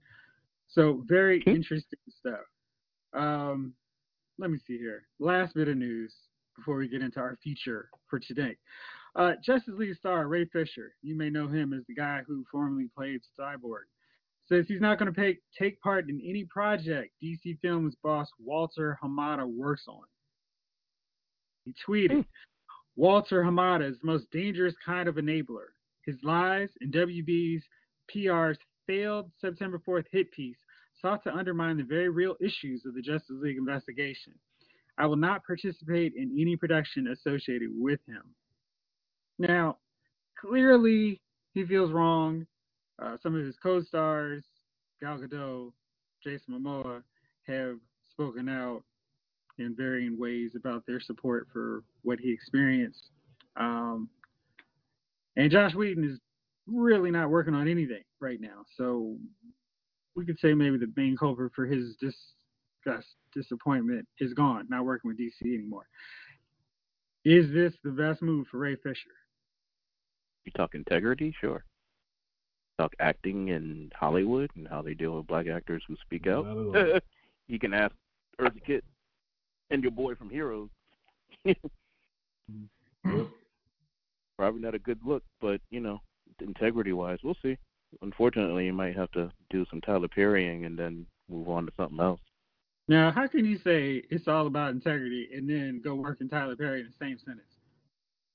So 0.68 1.04
very 1.06 1.42
Hmm. 1.42 1.52
interesting 1.52 2.00
stuff. 2.20 2.42
Um, 3.14 3.76
let 4.40 4.50
me 4.50 4.58
see 4.66 4.80
here. 4.80 5.08
Last 5.20 5.54
bit 5.54 5.68
of 5.68 5.78
news 5.78 6.12
before 6.56 6.78
we 6.78 6.88
get 6.88 7.04
into 7.04 7.20
our 7.20 7.36
feature 7.44 7.92
for 8.08 8.18
today. 8.20 8.58
Uh, 9.16 9.34
Justice 9.44 9.76
League 9.78 9.96
star 9.96 10.28
Ray 10.28 10.46
Fisher, 10.46 10.96
you 11.04 11.16
may 11.16 11.30
know 11.30 11.48
him 11.48 11.72
as 11.74 11.86
the 11.86 11.94
guy 11.94 12.24
who 12.26 12.44
formerly 12.52 12.90
played 12.96 13.22
Cyborg, 13.40 13.86
says 14.48 14.66
he's 14.68 14.82
not 14.82 14.98
going 14.98 15.14
to 15.14 15.36
take 15.56 15.80
part 15.82 16.10
in 16.10 16.20
any 16.22 16.46
project 16.46 17.14
DC 17.22 17.60
Films 17.62 17.96
boss 18.02 18.28
Walter 18.40 18.98
Hamada 19.04 19.46
works 19.46 19.88
on. 19.88 20.04
He 21.66 21.76
tweeted, 21.88 22.12
Hmm. 22.12 22.22
Walter 23.00 23.44
Hamada 23.44 23.90
is 23.90 23.98
the 24.02 24.08
most 24.08 24.30
dangerous 24.30 24.76
kind 24.86 25.08
of 25.08 25.16
enabler. 25.16 25.68
His 26.06 26.18
lies 26.22 26.68
and 26.82 26.94
WB's 26.94 27.64
PR's 28.10 28.58
failed 28.88 29.32
September 29.40 29.82
4th 29.88 30.04
hit 30.12 30.30
piece 30.34 30.58
sought 31.02 31.24
to 31.24 31.34
undermine 31.34 31.78
the 31.78 31.84
very 31.84 32.10
real 32.10 32.36
issues 32.42 32.86
of 32.86 32.96
the 32.96 33.02
Justice 33.02 33.38
League 33.40 33.56
investigation. 33.56 34.34
I 34.98 35.06
will 35.06 35.16
not 35.16 35.46
participate 35.46 36.12
in 36.18 36.38
any 36.38 36.58
production 36.58 37.08
associated 37.08 37.70
with 37.72 38.02
him. 38.06 38.36
Now, 39.38 39.78
clearly, 40.38 41.22
he 41.54 41.66
feels 41.66 41.94
wrong. 41.94 42.46
Uh, 43.02 43.16
some 43.24 43.34
of 43.34 43.46
his 43.46 43.56
co 43.64 43.82
stars, 43.82 44.44
Gal 45.00 45.20
Gadot, 45.20 45.72
Jason 46.22 46.54
Momoa, 46.54 47.02
have 47.48 47.78
spoken 48.12 48.50
out 48.50 48.84
in 49.58 49.74
varying 49.74 50.20
ways 50.20 50.52
about 50.58 50.86
their 50.86 51.00
support 51.00 51.48
for 51.54 51.84
what 52.04 52.20
he 52.20 52.32
experienced. 52.32 53.10
Um, 53.58 54.10
and 55.36 55.52
Joss 55.52 55.74
Whedon 55.74 56.04
is 56.04 56.20
really 56.68 57.12
not 57.12 57.30
working 57.30 57.54
on 57.54 57.68
anything 57.68 58.04
right 58.20 58.40
now. 58.40 58.64
So 58.78 59.16
we 60.16 60.26
could 60.26 60.40
say 60.40 60.54
maybe 60.54 60.78
the 60.78 60.92
main 60.96 61.16
culprit 61.18 61.52
for 61.56 61.66
his 61.66 61.96
disgust, 62.00 63.08
disappointment 63.34 64.08
is 64.20 64.34
gone, 64.34 64.68
not 64.70 64.86
working 64.86 65.10
with 65.10 65.20
DC 65.20 65.54
anymore. 65.54 65.86
Is 67.26 67.52
this 67.54 67.74
the 67.84 67.92
best 67.92 68.22
move 68.22 68.48
for 68.50 68.60
Ray 68.60 68.76
Fisher? 68.76 69.12
You 70.46 70.52
talk 70.56 70.74
integrity, 70.74 71.34
sure. 71.40 71.64
Talk 72.78 72.94
acting 73.00 73.50
in 73.50 73.92
Hollywood 73.94 74.50
and 74.56 74.68
how 74.68 74.82
they 74.82 74.94
deal 74.94 75.18
with 75.18 75.28
black 75.28 75.48
actors 75.48 75.84
who 75.88 75.96
speak 76.02 76.28
out. 76.28 76.46
Not 76.48 77.04
you 77.48 77.60
can 77.60 77.74
ask 77.74 77.94
Eartha 78.40 78.64
Kitt 78.66 78.86
and 79.70 79.84
your 79.84 79.92
boy 79.92 80.16
from 80.16 80.30
Heroes. 80.30 80.70
Mm-hmm. 82.50 83.18
Yep. 83.18 83.28
Probably 84.38 84.62
not 84.62 84.76
a 84.76 84.80
good 84.80 85.00
look, 85.06 85.24
but 85.42 85.62
you 85.70 85.80
know, 85.80 86.00
integrity 86.42 86.94
wise, 86.94 87.20
we'll 87.24 87.36
see. 87.42 87.58
Unfortunately, 88.02 88.66
you 88.66 88.74
might 88.74 88.96
have 88.96 89.12
to 89.12 89.32
do 89.50 89.66
some 89.70 89.82
Tyler 89.82 90.08
Perrying 90.08 90.66
and 90.66 90.78
then 90.78 91.06
move 91.30 91.50
on 91.50 91.66
to 91.66 91.72
something 91.76 92.00
else. 92.00 92.22
Now, 92.88 93.12
how 93.12 93.28
can 93.28 93.46
you 93.46 93.58
say 93.64 94.04
it's 94.10 94.28
all 94.28 94.48
about 94.48 94.72
integrity 94.72 95.30
and 95.36 95.50
then 95.50 95.82
go 95.84 95.96
work 95.96 96.22
in 96.22 96.30
Tyler 96.30 96.56
Perry 96.56 96.82
in 96.82 96.88
the 96.88 97.06
same 97.06 97.18
sentence? 97.20 97.46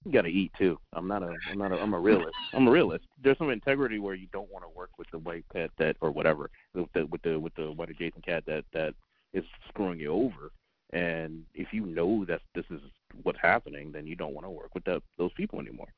You 0.05 0.13
got 0.13 0.23
to 0.23 0.29
eat 0.29 0.53
too. 0.59 0.79
I'm 0.93 1.09
not 1.09 1.23
a. 1.23 1.35
I'm 1.51 1.59
not 1.59 1.73
a. 1.73 1.77
I'm 1.77 1.95
a 1.95 1.99
realist. 1.99 2.35
I'm 2.53 2.69
a 2.69 2.71
realist. 2.71 3.07
There's 3.23 3.39
some 3.39 3.51
integrity 3.51 3.99
where 3.99 4.15
you 4.15 4.27
don't 4.33 4.51
want 4.53 4.65
to 4.65 4.69
work 4.69 4.91
with 4.99 5.11
the 5.11 5.19
white 5.19 5.47
cat 5.53 5.71
that 5.79 5.97
or 6.03 6.11
whatever 6.11 6.51
with 6.75 6.93
the 6.95 7.07
with 7.07 7.23
the 7.23 7.41
with 7.41 7.55
the 7.55 7.73
white 7.73 7.89
adjacent 7.89 8.25
cat 8.25 8.45
that 8.47 8.65
that 8.75 8.95
is 9.33 9.45
screwing 9.69 9.99
you 9.99 10.13
over. 10.13 10.53
And 10.95 11.43
if 11.55 11.73
you 11.73 11.85
know 11.85 12.25
that 12.27 12.41
this 12.55 12.65
is 12.71 12.81
what's 13.25 13.41
happening, 13.43 13.91
then 13.91 14.07
you 14.07 14.15
don't 14.15 14.33
want 14.33 14.47
to 14.47 14.51
work 14.51 14.75
with 14.75 14.85
that, 14.85 15.03
those 15.19 15.33
people 15.33 15.61
anymore. 15.61 15.89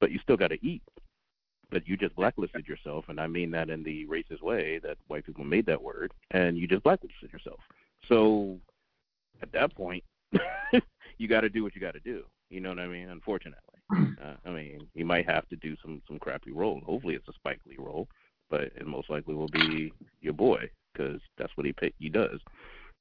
But 0.00 0.12
you 0.12 0.20
still 0.22 0.36
got 0.36 0.48
to 0.48 0.66
eat. 0.66 0.82
But 1.68 1.88
you 1.88 1.96
just 1.96 2.14
blacklisted 2.14 2.68
yourself, 2.68 3.06
and 3.08 3.20
I 3.20 3.26
mean 3.26 3.50
that 3.50 3.70
in 3.70 3.82
the 3.82 4.06
racist 4.06 4.40
way 4.40 4.78
that 4.84 4.98
white 5.08 5.26
people 5.26 5.44
made 5.44 5.66
that 5.66 5.82
word, 5.82 6.12
and 6.30 6.56
you 6.56 6.68
just 6.68 6.84
blacklisted 6.84 7.32
yourself. 7.32 7.58
So 8.08 8.60
at 9.42 9.50
that 9.50 9.74
point, 9.74 10.04
you 11.18 11.26
got 11.26 11.40
to 11.40 11.48
do 11.48 11.64
what 11.64 11.74
you 11.74 11.80
got 11.80 11.94
to 11.94 12.00
do. 12.00 12.22
You 12.50 12.60
know 12.60 12.68
what 12.68 12.78
I 12.78 12.86
mean? 12.86 13.08
Unfortunately, 13.08 13.58
uh, 13.92 14.34
I 14.44 14.50
mean 14.50 14.86
you 14.94 15.04
might 15.04 15.28
have 15.28 15.48
to 15.48 15.56
do 15.56 15.76
some 15.82 16.00
some 16.06 16.20
crappy 16.20 16.52
role. 16.52 16.80
Hopefully, 16.86 17.16
it's 17.16 17.26
a 17.26 17.32
Spike 17.32 17.60
Lee 17.66 17.78
role, 17.80 18.06
but 18.48 18.60
it 18.60 18.86
most 18.86 19.10
likely 19.10 19.34
will 19.34 19.48
be 19.48 19.92
your 20.20 20.34
boy 20.34 20.70
because 20.92 21.20
that's 21.36 21.56
what 21.56 21.66
he 21.66 21.74
he 21.98 22.08
does. 22.08 22.38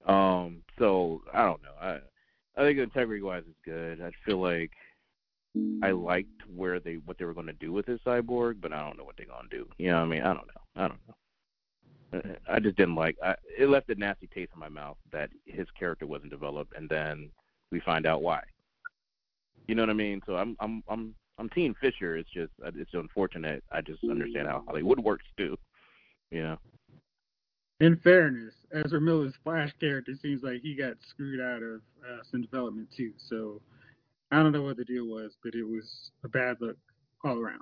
Um, 0.06 0.62
so 0.78 1.22
I 1.34 1.46
don't 1.46 1.62
know. 1.64 1.74
I 1.82 2.00
I 2.58 2.62
think 2.62 2.80
integrity 2.80 3.22
wise 3.22 3.44
is 3.44 3.56
good. 3.66 4.02
I 4.02 4.12
feel 4.26 4.42
like 4.42 4.72
I 5.84 5.92
liked 5.92 6.42
where 6.54 6.80
they 6.80 6.96
what 7.06 7.18
they 7.18 7.26
were 7.26 7.34
going 7.34 7.48
to 7.48 7.54
do 7.54 7.72
with 7.72 7.86
this 7.86 8.00
cyborg, 8.06 8.62
but 8.62 8.74
I 8.74 8.82
don't 8.86 8.98
know 8.98 9.04
what 9.04 9.16
they're 9.18 9.26
going 9.26 9.50
to 9.50 9.58
do. 9.58 9.68
You 9.78 9.92
know 9.92 10.00
what 10.00 10.06
I 10.06 10.08
mean? 10.08 10.22
I 10.22 10.34
don't 10.34 10.48
know. 10.48 10.62
I 10.76 10.88
don't 10.88 11.00
know. 11.08 11.16
Uh, 12.14 12.54
I 12.54 12.60
just 12.60 12.78
didn't 12.78 12.96
like. 12.96 13.16
I, 13.24 13.36
it 13.58 13.70
left 13.70 13.90
a 13.90 13.96
nasty 13.96 14.28
taste 14.28 14.52
in 14.54 14.60
my 14.60 14.70
mouth 14.70 14.98
that 15.12 15.30
his 15.46 15.68
character 15.78 16.06
wasn't 16.06 16.32
developed, 16.32 16.74
and 16.76 16.90
then 16.90 17.30
we 17.72 17.80
find 17.80 18.06
out 18.06 18.22
why. 18.22 18.42
You 19.68 19.76
know 19.76 19.84
what 19.84 19.90
I 19.90 19.94
mean? 19.94 20.22
So 20.26 20.36
I'm 20.36 20.56
I'm 20.60 20.84
I'm 20.88 21.16
I'm 21.38 21.50
Team 21.50 21.76
Fisher. 21.80 22.18
It's 22.18 22.30
just 22.32 22.52
it's 22.64 22.94
unfortunate. 22.94 23.64
I 23.72 23.82
just 23.82 24.04
understand 24.04 24.48
how 24.48 24.64
Hollywood 24.68 25.00
works 25.04 25.26
too. 25.38 25.58
You 26.32 26.44
know. 26.44 26.58
In 27.82 27.98
fairness, 27.98 28.54
Ezra 28.74 29.02
Miller's 29.02 29.34
Flash 29.44 29.74
character 29.80 30.14
seems 30.22 30.44
like 30.44 30.62
he 30.62 30.76
got 30.76 30.94
screwed 31.10 31.42
out 31.42 31.62
of 31.62 31.82
uh, 32.04 32.24
some 32.32 32.42
development 32.42 32.88
too. 32.96 33.12
So 33.30 33.62
I 34.32 34.38
don't 34.38 34.52
know 34.52 34.64
what 34.64 34.78
the 34.78 34.86
deal 34.86 35.06
was, 35.06 35.34
but 35.44 35.56
it 35.56 35.64
was 35.64 36.12
a 36.24 36.30
bad 36.30 36.58
look 36.62 36.78
all 37.24 37.38
around. 37.38 37.62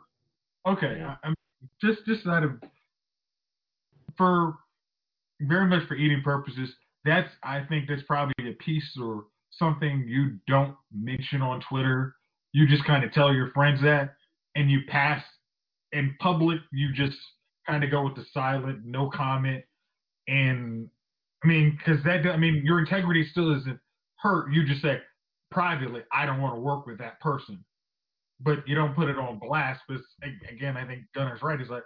Okay. 0.67 1.03
I, 1.03 1.15
I'm 1.23 1.35
just 1.81 2.05
just 2.05 2.27
out 2.27 2.43
of 2.43 2.51
for 4.17 4.55
very 5.41 5.65
much 5.65 5.87
for 5.87 5.95
eating 5.95 6.21
purposes. 6.23 6.69
That's 7.05 7.29
I 7.43 7.63
think 7.67 7.87
that's 7.87 8.03
probably 8.03 8.49
a 8.49 8.53
piece 8.63 8.97
or 9.01 9.25
something 9.51 10.05
you 10.07 10.37
don't 10.47 10.75
mention 10.93 11.41
on 11.41 11.61
Twitter. 11.69 12.15
You 12.53 12.67
just 12.67 12.85
kind 12.85 13.03
of 13.03 13.11
tell 13.13 13.33
your 13.33 13.49
friends 13.51 13.81
that, 13.81 14.13
and 14.55 14.69
you 14.69 14.81
pass 14.87 15.23
in 15.91 16.15
public. 16.19 16.59
You 16.71 16.93
just 16.93 17.17
kind 17.67 17.83
of 17.83 17.89
go 17.89 18.03
with 18.03 18.15
the 18.15 18.25
silent, 18.31 18.81
no 18.85 19.09
comment, 19.09 19.63
and 20.27 20.89
I 21.43 21.47
mean, 21.47 21.77
because 21.77 22.03
that 22.03 22.25
I 22.27 22.37
mean, 22.37 22.61
your 22.65 22.79
integrity 22.79 23.27
still 23.31 23.55
isn't 23.59 23.79
hurt. 24.17 24.51
You 24.51 24.65
just 24.65 24.81
say 24.81 24.99
privately, 25.51 26.01
I 26.11 26.25
don't 26.25 26.41
want 26.41 26.55
to 26.55 26.59
work 26.59 26.85
with 26.85 26.97
that 26.99 27.19
person 27.19 27.63
but 28.43 28.67
you 28.67 28.75
don't 28.75 28.95
put 28.95 29.09
it 29.09 29.17
on 29.17 29.39
blast. 29.39 29.81
But 29.87 29.97
again, 30.51 30.77
I 30.77 30.85
think 30.85 31.03
Gunner's 31.15 31.41
right. 31.41 31.59
Is 31.59 31.69
like 31.69 31.83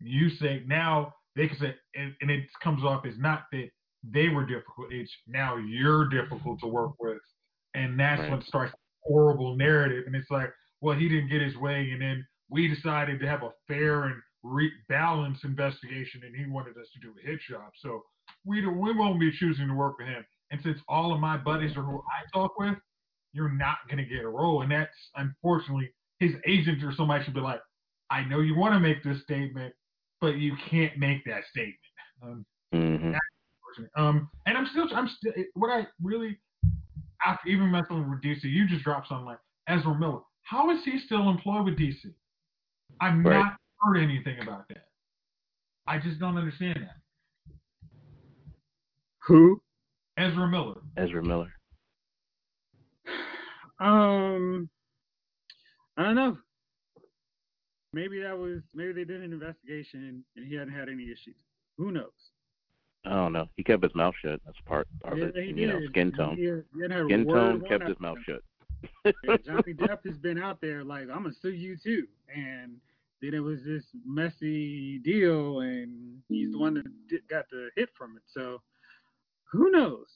you 0.00 0.30
say 0.30 0.62
now 0.66 1.14
they 1.36 1.48
can 1.48 1.58
say, 1.58 1.74
and, 1.94 2.14
and 2.20 2.30
it 2.30 2.44
comes 2.62 2.82
off 2.84 3.04
as 3.06 3.14
not 3.18 3.44
that 3.52 3.68
they 4.02 4.28
were 4.28 4.46
difficult. 4.46 4.88
It's 4.92 5.12
now 5.26 5.56
you're 5.56 6.08
difficult 6.08 6.60
to 6.60 6.66
work 6.66 6.92
with, 6.98 7.18
and 7.74 7.98
that's 7.98 8.20
Right. 8.20 8.30
when 8.30 8.42
starts 8.42 8.72
horrible 9.02 9.56
narrative. 9.56 10.04
And 10.06 10.14
it's 10.14 10.30
like, 10.30 10.52
well, 10.80 10.96
he 10.96 11.08
didn't 11.08 11.28
get 11.28 11.42
his 11.42 11.56
way, 11.56 11.90
and 11.90 12.00
then 12.00 12.26
we 12.48 12.68
decided 12.68 13.20
to 13.20 13.26
have 13.26 13.42
a 13.42 13.50
fair 13.66 14.04
and 14.04 14.20
re- 14.48 14.72
balanced 14.88 15.44
investigation, 15.44 16.22
and 16.24 16.34
he 16.34 16.50
wanted 16.50 16.76
us 16.76 16.88
to 16.94 17.00
do 17.00 17.14
a 17.22 17.26
hit 17.26 17.40
job. 17.48 17.70
So 17.82 18.02
we 18.44 18.60
don't, 18.60 18.78
we 18.78 18.92
won't 18.92 19.20
be 19.20 19.30
choosing 19.38 19.68
to 19.68 19.74
work 19.74 19.98
with 19.98 20.08
him. 20.08 20.24
And 20.50 20.60
since 20.62 20.78
all 20.88 21.12
of 21.12 21.20
my 21.20 21.36
buddies 21.36 21.76
are 21.76 21.82
who 21.82 21.98
I 21.98 22.38
talk 22.38 22.58
with, 22.58 22.76
you're 23.32 23.52
not 23.52 23.76
going 23.88 24.02
to 24.02 24.08
get 24.08 24.24
a 24.24 24.28
role. 24.28 24.62
And 24.62 24.72
that's 24.72 24.90
unfortunately 25.16 25.92
his 26.18 26.32
agent 26.46 26.82
or 26.82 26.92
somebody 26.92 27.24
should 27.24 27.34
be 27.34 27.40
like, 27.40 27.60
I 28.10 28.24
know 28.24 28.40
you 28.40 28.56
want 28.56 28.74
to 28.74 28.80
make 28.80 29.04
this 29.04 29.22
statement, 29.22 29.74
but 30.20 30.36
you 30.36 30.54
can't 30.70 30.96
make 30.98 31.24
that 31.26 31.42
statement. 31.50 31.76
Um, 32.22 32.46
hmm 32.72 33.12
um, 33.96 34.28
and 34.46 34.56
I'm 34.56 34.66
still, 34.66 34.86
I'm 34.94 35.08
still, 35.08 35.32
what 35.54 35.68
I 35.68 35.86
really, 36.02 36.38
after 37.24 37.48
even 37.48 37.70
messing 37.70 38.10
with 38.10 38.22
DC, 38.22 38.44
you 38.44 38.66
just 38.66 38.82
dropped 38.82 39.08
something 39.08 39.26
like 39.26 39.38
Ezra 39.68 39.94
Miller. 39.94 40.20
How 40.42 40.70
is 40.70 40.82
he 40.84 40.98
still 40.98 41.28
employed 41.28 41.66
with 41.66 41.78
DC? 41.78 42.12
I'm 43.00 43.22
Right. 43.22 43.36
not 43.36 43.56
heard 43.80 43.98
anything 43.98 44.38
about 44.42 44.68
that. 44.68 44.88
I 45.86 45.98
just 45.98 46.18
don't 46.18 46.36
understand 46.36 46.76
that. 46.80 46.96
Who? 49.26 49.60
Ezra 50.16 50.48
Miller. 50.48 50.80
Ezra 50.96 51.22
Miller. 51.22 51.52
Um, 53.80 54.68
I 55.96 56.02
don't 56.04 56.14
know. 56.16 56.38
Maybe 57.92 58.20
that 58.20 58.36
was 58.36 58.60
maybe 58.74 58.92
they 58.92 59.04
did 59.04 59.22
an 59.22 59.32
investigation 59.32 60.24
and 60.36 60.46
he 60.46 60.54
hadn't 60.54 60.74
had 60.74 60.88
any 60.88 61.04
issues. 61.04 61.36
Who 61.78 61.92
knows? 61.92 62.10
I 63.06 63.10
don't 63.10 63.32
know. 63.32 63.48
He 63.56 63.62
kept 63.64 63.82
his 63.82 63.94
mouth 63.94 64.14
shut. 64.22 64.40
That's 64.44 64.60
part 64.66 64.88
of 65.04 65.16
Yeah, 65.16 65.26
it. 65.26 65.36
he 65.36 65.60
You 65.60 65.68
know, 65.68 65.80
skin 65.88 66.12
tone. 66.12 66.36
He, 66.36 66.42
he 66.42 66.82
hadn't 66.82 66.90
had 66.90 67.00
a 67.00 67.04
Skin 67.04 67.26
tone 67.26 67.62
kept 67.68 67.88
his 67.88 67.98
mouth 68.00 68.18
shut. 68.26 68.42
Yeah, 69.24 69.36
Johnny 69.46 69.74
Depp 69.74 70.04
has 70.06 70.18
been 70.18 70.38
out 70.38 70.60
there 70.60 70.84
like 70.84 71.02
I'm 71.02 71.22
gonna 71.22 71.32
sue 71.40 71.50
you 71.52 71.76
too, 71.76 72.06
and 72.34 72.76
then 73.20 73.34
it 73.34 73.40
was 73.40 73.60
this 73.64 73.84
messy 74.04 74.98
deal, 74.98 75.60
and 75.60 76.18
he's 76.28 76.52
the 76.52 76.58
one 76.58 76.74
that 76.74 77.08
did, 77.08 77.26
got 77.28 77.48
the 77.50 77.70
hit 77.76 77.88
from 77.96 78.16
it. 78.16 78.22
So 78.32 78.60
who 79.50 79.70
knows? 79.70 80.06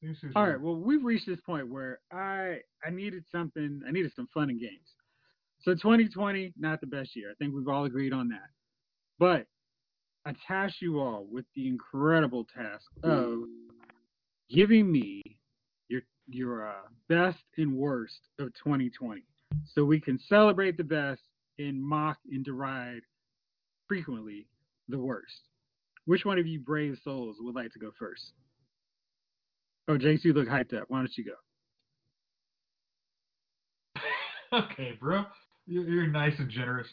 This 0.00 0.16
All 0.36 0.46
right, 0.46 0.60
well 0.60 0.76
we've 0.76 1.04
reached 1.04 1.26
this 1.26 1.40
point 1.40 1.68
where 1.68 1.98
I 2.12 2.58
I 2.86 2.90
needed 2.90 3.24
something, 3.32 3.82
I 3.86 3.90
needed 3.90 4.12
some 4.14 4.28
fun 4.32 4.50
and 4.50 4.60
games. 4.60 4.94
So 5.60 5.72
2020, 5.74 6.54
not 6.56 6.80
the 6.80 6.86
best 6.86 7.16
year. 7.16 7.30
I 7.30 7.34
think 7.34 7.52
we've 7.52 7.66
all 7.66 7.84
agreed 7.84 8.12
on 8.12 8.28
that. 8.28 8.50
But 9.18 9.46
I 10.24 10.34
task 10.46 10.76
you 10.80 11.00
all 11.00 11.26
with 11.30 11.46
the 11.56 11.66
incredible 11.66 12.46
task 12.54 12.84
of 13.02 13.40
giving 14.48 14.90
me 14.90 15.22
your 15.88 16.02
your 16.28 16.68
uh, 16.68 16.86
best 17.08 17.42
and 17.56 17.74
worst 17.74 18.20
of 18.38 18.48
2020, 18.54 19.22
so 19.74 19.84
we 19.84 20.00
can 20.00 20.18
celebrate 20.28 20.76
the 20.76 20.84
best 20.84 21.22
and 21.58 21.82
mock 21.82 22.18
and 22.30 22.44
deride 22.44 23.02
frequently 23.88 24.46
the 24.88 24.98
worst. 24.98 25.40
Which 26.04 26.24
one 26.24 26.38
of 26.38 26.46
you 26.46 26.60
brave 26.60 26.96
souls 27.04 27.36
would 27.40 27.54
like 27.54 27.72
to 27.72 27.78
go 27.78 27.90
first? 27.98 28.32
Oh, 29.88 29.98
JC, 29.98 30.26
you 30.26 30.32
look 30.32 30.48
hyped 30.48 30.74
up. 30.74 30.84
Why 30.88 30.98
don't 30.98 31.16
you 31.16 31.24
go? 31.24 31.32
okay, 34.58 34.96
bro. 35.00 35.24
You're 35.66 36.06
nice 36.06 36.34
and 36.38 36.50
generous. 36.50 36.88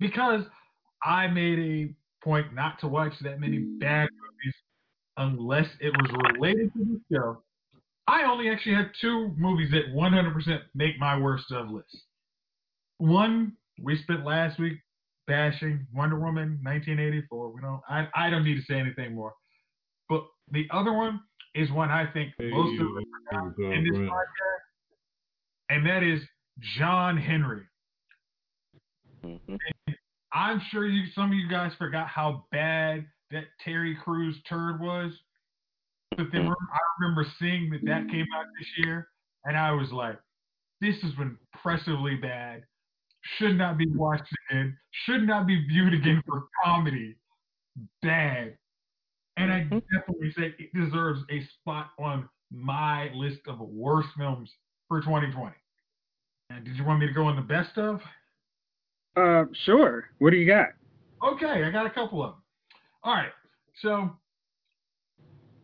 Because 0.00 0.42
I 1.02 1.26
made 1.28 1.58
a 1.58 1.94
point 2.24 2.54
not 2.54 2.80
to 2.80 2.88
watch 2.88 3.12
that 3.22 3.40
many 3.40 3.58
bad 3.58 4.08
movies 4.20 4.54
unless 5.16 5.66
it 5.80 5.90
was 5.90 6.34
related 6.34 6.72
to 6.74 6.78
the 6.78 7.00
show. 7.12 7.42
I 8.06 8.24
only 8.24 8.48
actually 8.48 8.74
had 8.74 8.90
two 9.00 9.32
movies 9.36 9.70
that 9.72 9.94
100% 9.94 10.60
make 10.74 10.98
my 10.98 11.18
worst 11.18 11.50
of 11.52 11.70
list. 11.70 11.96
One 12.98 13.56
we 13.82 13.96
spent 14.02 14.24
last 14.24 14.58
week 14.58 14.78
bashing 15.26 15.86
Wonder 15.94 16.18
Woman 16.18 16.58
1984. 16.62 17.52
We 17.52 17.60
don't. 17.60 17.80
I 17.88 18.08
I 18.14 18.30
don't 18.30 18.44
need 18.44 18.56
to 18.56 18.62
say 18.62 18.78
anything 18.78 19.14
more. 19.14 19.34
But 20.08 20.24
the 20.50 20.66
other 20.70 20.92
one 20.92 21.20
is 21.54 21.70
one 21.70 21.90
I 21.90 22.06
think 22.12 22.34
Hey, 22.38 22.50
most 22.50 22.80
of 22.80 22.86
you, 22.86 22.98
us 22.98 23.04
forgot 23.30 23.72
in 23.72 23.84
this 23.84 23.92
Grant. 23.96 24.10
podcast, 24.10 24.60
and 25.70 25.86
that 25.86 26.02
is 26.02 26.20
John 26.76 27.16
Henry. 27.16 27.62
hmm 29.22 29.36
I'm 30.32 30.60
sure 30.70 30.86
you 30.86 31.06
some 31.14 31.30
of 31.30 31.34
you 31.38 31.48
guys 31.48 31.72
forgot 31.78 32.06
how 32.08 32.46
bad 32.52 33.06
that 33.30 33.44
Terry 33.64 33.96
Crews 34.02 34.36
turd 34.48 34.80
was. 34.80 35.12
But 36.16 36.32
then 36.32 36.46
Mhm. 36.46 36.54
I 36.72 36.78
remember 37.00 37.24
seeing 37.38 37.70
that 37.70 37.84
that 37.84 38.08
came 38.08 38.26
out 38.34 38.46
this 38.58 38.78
year, 38.78 39.08
and 39.44 39.56
I 39.56 39.70
was 39.72 39.92
like, 39.92 40.18
"This 40.80 41.02
is 41.04 41.16
impressively 41.18 42.16
bad. 42.16 42.66
Should 43.36 43.56
not 43.56 43.76
be 43.78 43.86
watched 43.88 44.32
again. 44.48 44.76
Should 45.04 45.26
not 45.26 45.46
be 45.46 45.66
viewed 45.68 45.94
again 45.94 46.22
for 46.26 46.48
comedy. 46.64 47.16
Bad." 48.02 48.56
And 49.36 49.52
I 49.52 49.64
Mhm. 49.64 49.82
definitely 49.92 50.32
say 50.32 50.54
it 50.58 50.72
deserves 50.74 51.24
a 51.30 51.40
spot 51.44 51.92
on 51.98 52.28
my 52.50 53.08
list 53.10 53.46
of 53.46 53.60
worst 53.60 54.08
films 54.16 54.52
for 54.88 55.00
2020. 55.00 55.54
And 56.50 56.64
did 56.64 56.76
you 56.76 56.84
want 56.84 56.98
me 56.98 57.06
to 57.06 57.12
go 57.12 57.26
on 57.26 57.36
the 57.36 57.42
best 57.42 57.76
of? 57.78 58.02
Uh, 59.16 59.44
sure. 59.52 60.10
What 60.18 60.30
do 60.30 60.36
you 60.36 60.46
got? 60.46 60.70
Okay, 61.22 61.64
I 61.64 61.70
got 61.70 61.86
a 61.86 61.90
couple 61.90 62.22
of 62.22 62.34
them. 62.34 62.42
All 63.02 63.14
right, 63.14 63.32
so 63.76 64.18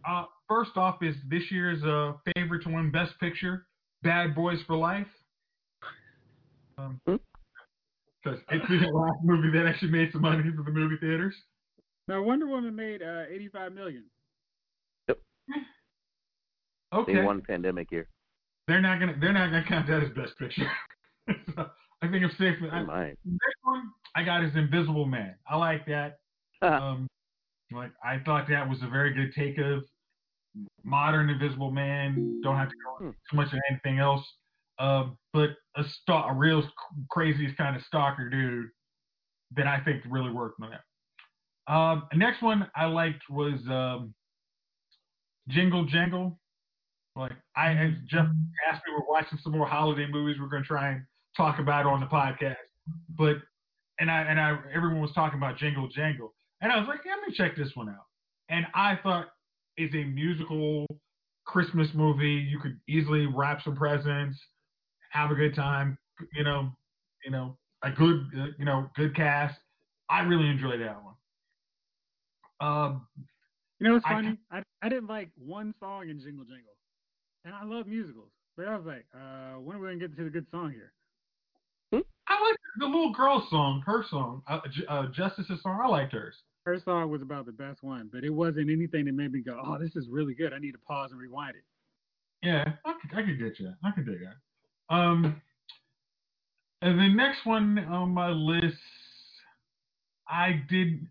uh, 0.04 0.26
first 0.48 0.76
off 0.76 1.02
is 1.02 1.16
this 1.28 1.50
year's 1.50 1.82
uh, 1.84 2.14
favorite 2.36 2.62
to 2.64 2.68
win 2.68 2.90
Best 2.90 3.18
Picture, 3.18 3.66
Bad 4.02 4.34
Boys 4.34 4.62
for 4.66 4.76
Life. 4.76 5.08
Um, 6.78 7.00
Hmm. 7.06 7.16
Because 8.24 8.40
it's 8.50 8.66
the 8.68 8.88
last 8.88 9.18
movie 9.22 9.50
that 9.56 9.66
actually 9.66 9.90
made 9.90 10.10
some 10.12 10.22
money 10.22 10.42
for 10.56 10.62
the 10.62 10.70
movie 10.70 10.96
theaters. 10.96 11.34
Now, 12.08 12.22
Wonder 12.22 12.46
Woman 12.46 12.74
made 12.74 13.02
uh, 13.02 13.24
85 13.30 13.72
million. 13.72 14.04
Okay, 16.92 17.14
They 17.14 17.22
won 17.24 17.42
pandemic 17.42 17.90
year. 17.90 18.08
they're 18.68 18.80
not 18.80 19.00
gonna 19.00 19.16
they're 19.20 19.32
not 19.32 19.46
gonna 19.50 19.64
count 19.68 19.88
that 19.88 20.02
as 20.04 20.10
Best 20.10 20.38
Picture. 20.38 20.70
so 21.56 21.66
I 22.02 22.08
think 22.08 22.22
I'm 22.22 22.30
safe. 22.38 22.54
with- 22.62 22.70
They 22.70 22.76
I, 22.76 22.82
might. 22.84 23.16
next 23.24 23.58
one 23.64 23.90
I 24.14 24.22
got 24.22 24.44
is 24.44 24.54
Invisible 24.54 25.04
Man. 25.06 25.34
I 25.48 25.56
like 25.56 25.84
that. 25.86 26.18
Um, 26.62 27.08
like 27.72 27.90
I 28.04 28.20
thought 28.24 28.46
that 28.48 28.68
was 28.68 28.78
a 28.82 28.88
very 28.88 29.12
good 29.12 29.32
take 29.34 29.58
of 29.58 29.82
modern 30.84 31.30
Invisible 31.30 31.72
Man. 31.72 32.40
Don't 32.44 32.56
have 32.56 32.68
to 32.68 32.74
go 32.84 33.06
into 33.06 33.16
too 33.28 33.36
much 33.36 33.52
of 33.52 33.58
anything 33.70 33.98
else. 33.98 34.24
Um, 34.78 35.16
but 35.32 35.50
a 35.76 35.84
a 36.12 36.34
real 36.34 36.64
craziest 37.10 37.56
kind 37.56 37.76
of 37.76 37.82
stalker 37.82 38.28
dude 38.28 38.66
that 39.56 39.66
I 39.66 39.80
think 39.84 40.02
really 40.08 40.32
worked 40.32 40.60
on 40.60 40.70
that. 40.70 41.72
Um, 41.72 42.04
next 42.14 42.42
one 42.42 42.68
I 42.76 42.86
liked 42.86 43.22
was 43.30 43.60
um, 43.70 44.14
Jingle 45.48 45.84
Jangle. 45.86 46.38
Like 47.16 47.32
I, 47.56 47.72
as 47.72 47.92
Jeff 48.08 48.26
asked 48.68 48.82
me, 48.86 48.92
we're 48.92 49.06
watching 49.08 49.38
some 49.42 49.52
more 49.52 49.66
holiday 49.66 50.06
movies. 50.10 50.36
We're 50.40 50.48
gonna 50.48 50.64
try 50.64 50.90
and 50.90 51.02
talk 51.36 51.58
about 51.58 51.86
on 51.86 52.00
the 52.00 52.06
podcast. 52.06 52.56
But 53.16 53.36
and 54.00 54.10
I 54.10 54.22
and 54.22 54.40
I 54.40 54.58
everyone 54.74 55.00
was 55.00 55.12
talking 55.12 55.38
about 55.38 55.56
Jingle 55.56 55.88
Jangle, 55.88 56.34
and 56.60 56.72
I 56.72 56.78
was 56.78 56.88
like, 56.88 57.00
yeah, 57.04 57.12
let 57.20 57.28
me 57.28 57.34
check 57.34 57.56
this 57.56 57.70
one 57.74 57.88
out. 57.88 58.06
And 58.48 58.66
I 58.74 58.98
thought 59.02 59.26
it's 59.76 59.94
a 59.94 60.04
musical 60.04 60.86
Christmas 61.46 61.88
movie. 61.94 62.46
You 62.50 62.58
could 62.58 62.78
easily 62.88 63.26
wrap 63.26 63.62
some 63.62 63.76
presents, 63.76 64.38
have 65.14 65.30
a 65.30 65.34
good 65.34 65.54
time. 65.54 65.96
You 66.34 66.44
know, 66.44 66.70
you 67.24 67.30
know, 67.30 67.56
a 67.82 67.90
good 67.90 68.26
you 68.58 68.64
know 68.64 68.90
good 68.96 69.16
cast. 69.16 69.58
I 70.10 70.20
really 70.20 70.48
enjoyed 70.48 70.80
that 70.80 70.96
one. 71.02 71.14
Um, 72.60 73.06
You 73.80 73.88
know 73.88 73.96
it's 73.96 74.06
funny? 74.06 74.38
I, 74.50 74.62
I 74.82 74.88
didn't 74.88 75.08
like 75.08 75.30
one 75.36 75.74
song 75.80 76.08
in 76.08 76.20
Jingle 76.20 76.44
Jingle. 76.44 76.74
And 77.44 77.54
I 77.54 77.64
love 77.64 77.86
musicals. 77.86 78.30
But 78.56 78.68
I 78.68 78.76
was 78.76 78.86
like, 78.86 79.06
uh, 79.14 79.60
when 79.60 79.76
are 79.76 79.80
we 79.80 79.88
going 79.88 79.98
to 79.98 80.08
get 80.08 80.16
to 80.16 80.24
the 80.24 80.30
good 80.30 80.46
song 80.50 80.72
here? 80.72 80.92
I 82.28 82.40
liked 82.42 82.58
the 82.78 82.86
little 82.86 83.12
girl 83.12 83.46
song, 83.50 83.82
her 83.86 84.04
song, 84.08 84.42
uh, 84.48 84.60
uh, 84.88 85.06
Justice's 85.12 85.62
song. 85.62 85.80
I 85.82 85.88
liked 85.88 86.12
hers. 86.12 86.34
Her 86.64 86.80
song 86.84 87.10
was 87.10 87.20
about 87.20 87.44
the 87.44 87.52
best 87.52 87.82
one, 87.82 88.08
but 88.12 88.24
it 88.24 88.30
wasn't 88.30 88.70
anything 88.70 89.04
that 89.04 89.12
made 89.12 89.32
me 89.32 89.40
go, 89.40 89.60
oh, 89.62 89.78
this 89.78 89.94
is 89.96 90.08
really 90.08 90.34
good. 90.34 90.52
I 90.54 90.58
need 90.58 90.72
to 90.72 90.78
pause 90.78 91.10
and 91.10 91.20
rewind 91.20 91.56
it. 91.56 91.64
Yeah, 92.42 92.64
I 92.84 92.94
could, 93.00 93.18
I 93.18 93.22
could 93.22 93.38
get 93.38 93.60
you. 93.60 93.72
I 93.84 93.90
could 93.90 94.06
dig 94.06 94.20
that. 94.20 94.36
Um, 94.90 95.40
and 96.82 96.98
the 96.98 97.08
next 97.08 97.46
one 97.46 97.78
on 97.78 98.10
my 98.10 98.30
list, 98.30 98.76
I 100.28 100.62
did. 100.68 101.06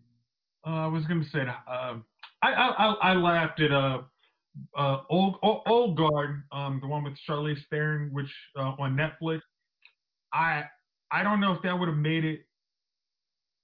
Uh, 0.66 0.86
I 0.86 0.88
was 0.88 1.06
gonna 1.06 1.26
say, 1.32 1.42
uh, 1.42 1.96
I, 2.42 2.52
I 2.52 2.96
I 3.02 3.14
laughed 3.16 3.60
at 3.60 3.72
uh, 3.72 4.02
uh, 4.78 5.02
old 5.10 5.38
old, 5.42 5.62
old 5.68 5.98
guard, 5.98 6.44
um, 6.52 6.80
the 6.82 6.88
one 6.88 7.04
with 7.04 7.14
Charlize 7.28 7.60
Theron, 7.70 8.10
which 8.14 8.32
uh, 8.58 8.74
on 8.80 8.96
Netflix. 8.96 9.42
I 10.34 10.66
I 11.12 11.24
don't 11.24 11.40
know 11.40 11.54
if 11.54 11.62
that 11.64 11.78
would 11.78 11.90
have 11.90 11.98
made 11.98 12.26
it. 12.26 12.42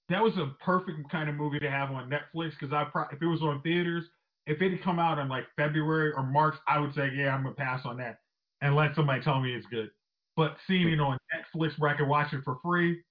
That 0.10 0.24
was 0.24 0.36
a 0.38 0.52
perfect 0.63 1.10
kind 1.12 1.30
of 1.30 1.36
movie 1.36 1.60
to 1.60 1.69
have 1.69 1.91
on 1.91 2.10
Netflix 2.10 2.52
because 2.60 2.74
I 2.74 2.86
pro- 2.86 3.08
if 3.12 3.22
it 3.22 3.28
was 3.28 3.41
on 3.41 3.62
theaters, 3.62 4.06
if 4.48 4.62
it 4.62 4.72
had 4.72 4.84
come 4.84 5.00
out 5.00 5.19
in 5.19 5.30
like 5.30 5.45
February 5.56 6.12
or 6.13 6.24
March, 6.24 6.56
I 6.67 6.80
would 6.80 6.93
say, 6.95 7.10
yeah, 7.15 7.34
I'm 7.36 7.43
gonna 7.43 7.56
pass 7.56 7.82
on 7.86 7.98
that 7.98 8.19
and 8.62 8.76
let 8.76 8.95
somebody 8.95 9.22
tell 9.22 9.39
me 9.39 9.54
it's 9.54 9.67
good. 9.67 9.91
But 10.39 10.56
seeing 10.67 10.88
it 10.88 11.02
on 11.02 11.17
Netflix 11.36 11.78
where 11.78 11.91
I 11.93 11.97
could 11.97 12.08
watch 12.08 12.32
it 12.32 12.45
for 12.45 12.60
free, 12.63 13.04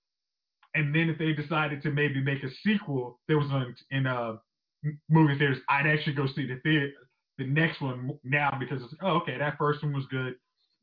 and 0.74 0.94
then 0.94 1.10
if 1.10 1.18
they 1.18 1.34
decided 1.34 1.82
to 1.82 1.90
maybe 1.90 2.22
make 2.22 2.42
a 2.42 2.48
sequel, 2.64 3.20
there 3.28 3.36
was 3.38 3.50
on 3.50 3.76
in 3.90 4.06
uh 4.06 4.36
m- 4.82 4.98
movie 5.10 5.36
theaters, 5.38 5.58
I'd 5.68 5.86
actually 5.86 6.14
go 6.14 6.26
see 6.26 6.46
the 6.46 6.58
theater, 6.62 6.90
the 7.36 7.44
next 7.44 7.82
one 7.82 8.18
now 8.24 8.56
because 8.58 8.82
it's 8.82 8.94
oh 9.02 9.18
okay, 9.18 9.36
that 9.36 9.58
first 9.58 9.82
one 9.82 9.92
was 9.92 10.06
good. 10.10 10.36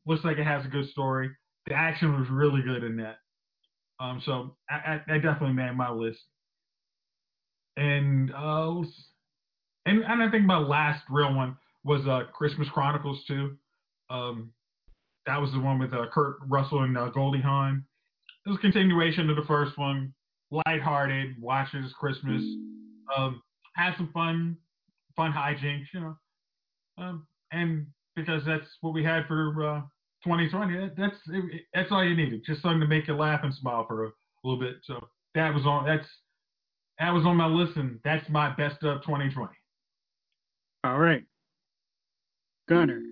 Looks 0.06 0.24
like 0.24 0.38
it 0.38 0.44
has 0.46 0.64
a 0.64 0.68
good 0.68 0.88
story. 0.90 1.30
the 1.66 1.74
action 1.74 2.16
was 2.16 2.30
really 2.30 2.62
good 2.62 2.84
in 2.84 2.96
that. 2.98 3.16
Um, 3.98 4.22
so 4.24 4.56
I, 4.70 5.00
I, 5.08 5.14
I 5.14 5.18
definitely 5.18 5.54
made 5.54 5.74
my 5.76 5.90
list. 5.90 6.20
And 7.76 8.32
uh, 8.32 8.82
and 9.86 10.04
and 10.04 10.22
I 10.22 10.30
think 10.30 10.44
my 10.44 10.58
last 10.58 11.02
real 11.10 11.34
one 11.34 11.56
was 11.82 12.06
uh 12.06 12.24
Christmas 12.32 12.68
Chronicles 12.68 13.24
too. 13.26 13.56
Um, 14.10 14.52
that 15.26 15.40
was 15.40 15.52
the 15.52 15.60
one 15.60 15.78
with 15.78 15.92
uh, 15.92 16.06
Kurt 16.12 16.36
Russell 16.48 16.82
and 16.82 16.96
uh, 16.96 17.08
Goldie 17.08 17.40
Hawn. 17.40 17.84
It 18.44 18.50
was 18.50 18.58
a 18.58 18.60
continuation 18.60 19.28
of 19.28 19.36
the 19.36 19.42
first 19.42 19.76
one, 19.76 20.14
lighthearted, 20.50 21.34
watches 21.40 21.92
Christmas, 21.98 22.42
um, 23.16 23.42
had 23.74 23.94
some 23.96 24.10
fun, 24.12 24.56
fun 25.16 25.32
hijinks, 25.32 25.86
you 25.92 26.00
know, 26.00 26.16
um, 26.98 27.26
and 27.50 27.86
because 28.14 28.42
that's 28.46 28.66
what 28.80 28.94
we 28.94 29.02
had 29.02 29.26
for 29.26 29.48
uh, 29.64 29.80
2020. 30.24 30.90
That's 30.96 31.16
that's 31.74 31.90
all 31.90 32.04
you 32.04 32.16
needed, 32.16 32.42
just 32.46 32.62
something 32.62 32.80
to 32.80 32.86
make 32.86 33.08
you 33.08 33.16
laugh 33.16 33.40
and 33.42 33.52
smile 33.52 33.84
for 33.86 34.06
a 34.06 34.10
little 34.44 34.60
bit. 34.60 34.76
So 34.84 35.08
that 35.34 35.52
was 35.52 35.66
on 35.66 35.84
that's 35.84 36.06
that 37.00 37.10
was 37.10 37.26
on 37.26 37.36
my 37.36 37.46
list, 37.46 37.76
and 37.76 37.98
that's 38.04 38.28
my 38.30 38.54
best 38.54 38.82
of 38.84 39.02
2020. 39.02 39.52
All 40.84 40.98
right, 40.98 41.24
Gunner. 42.68 43.02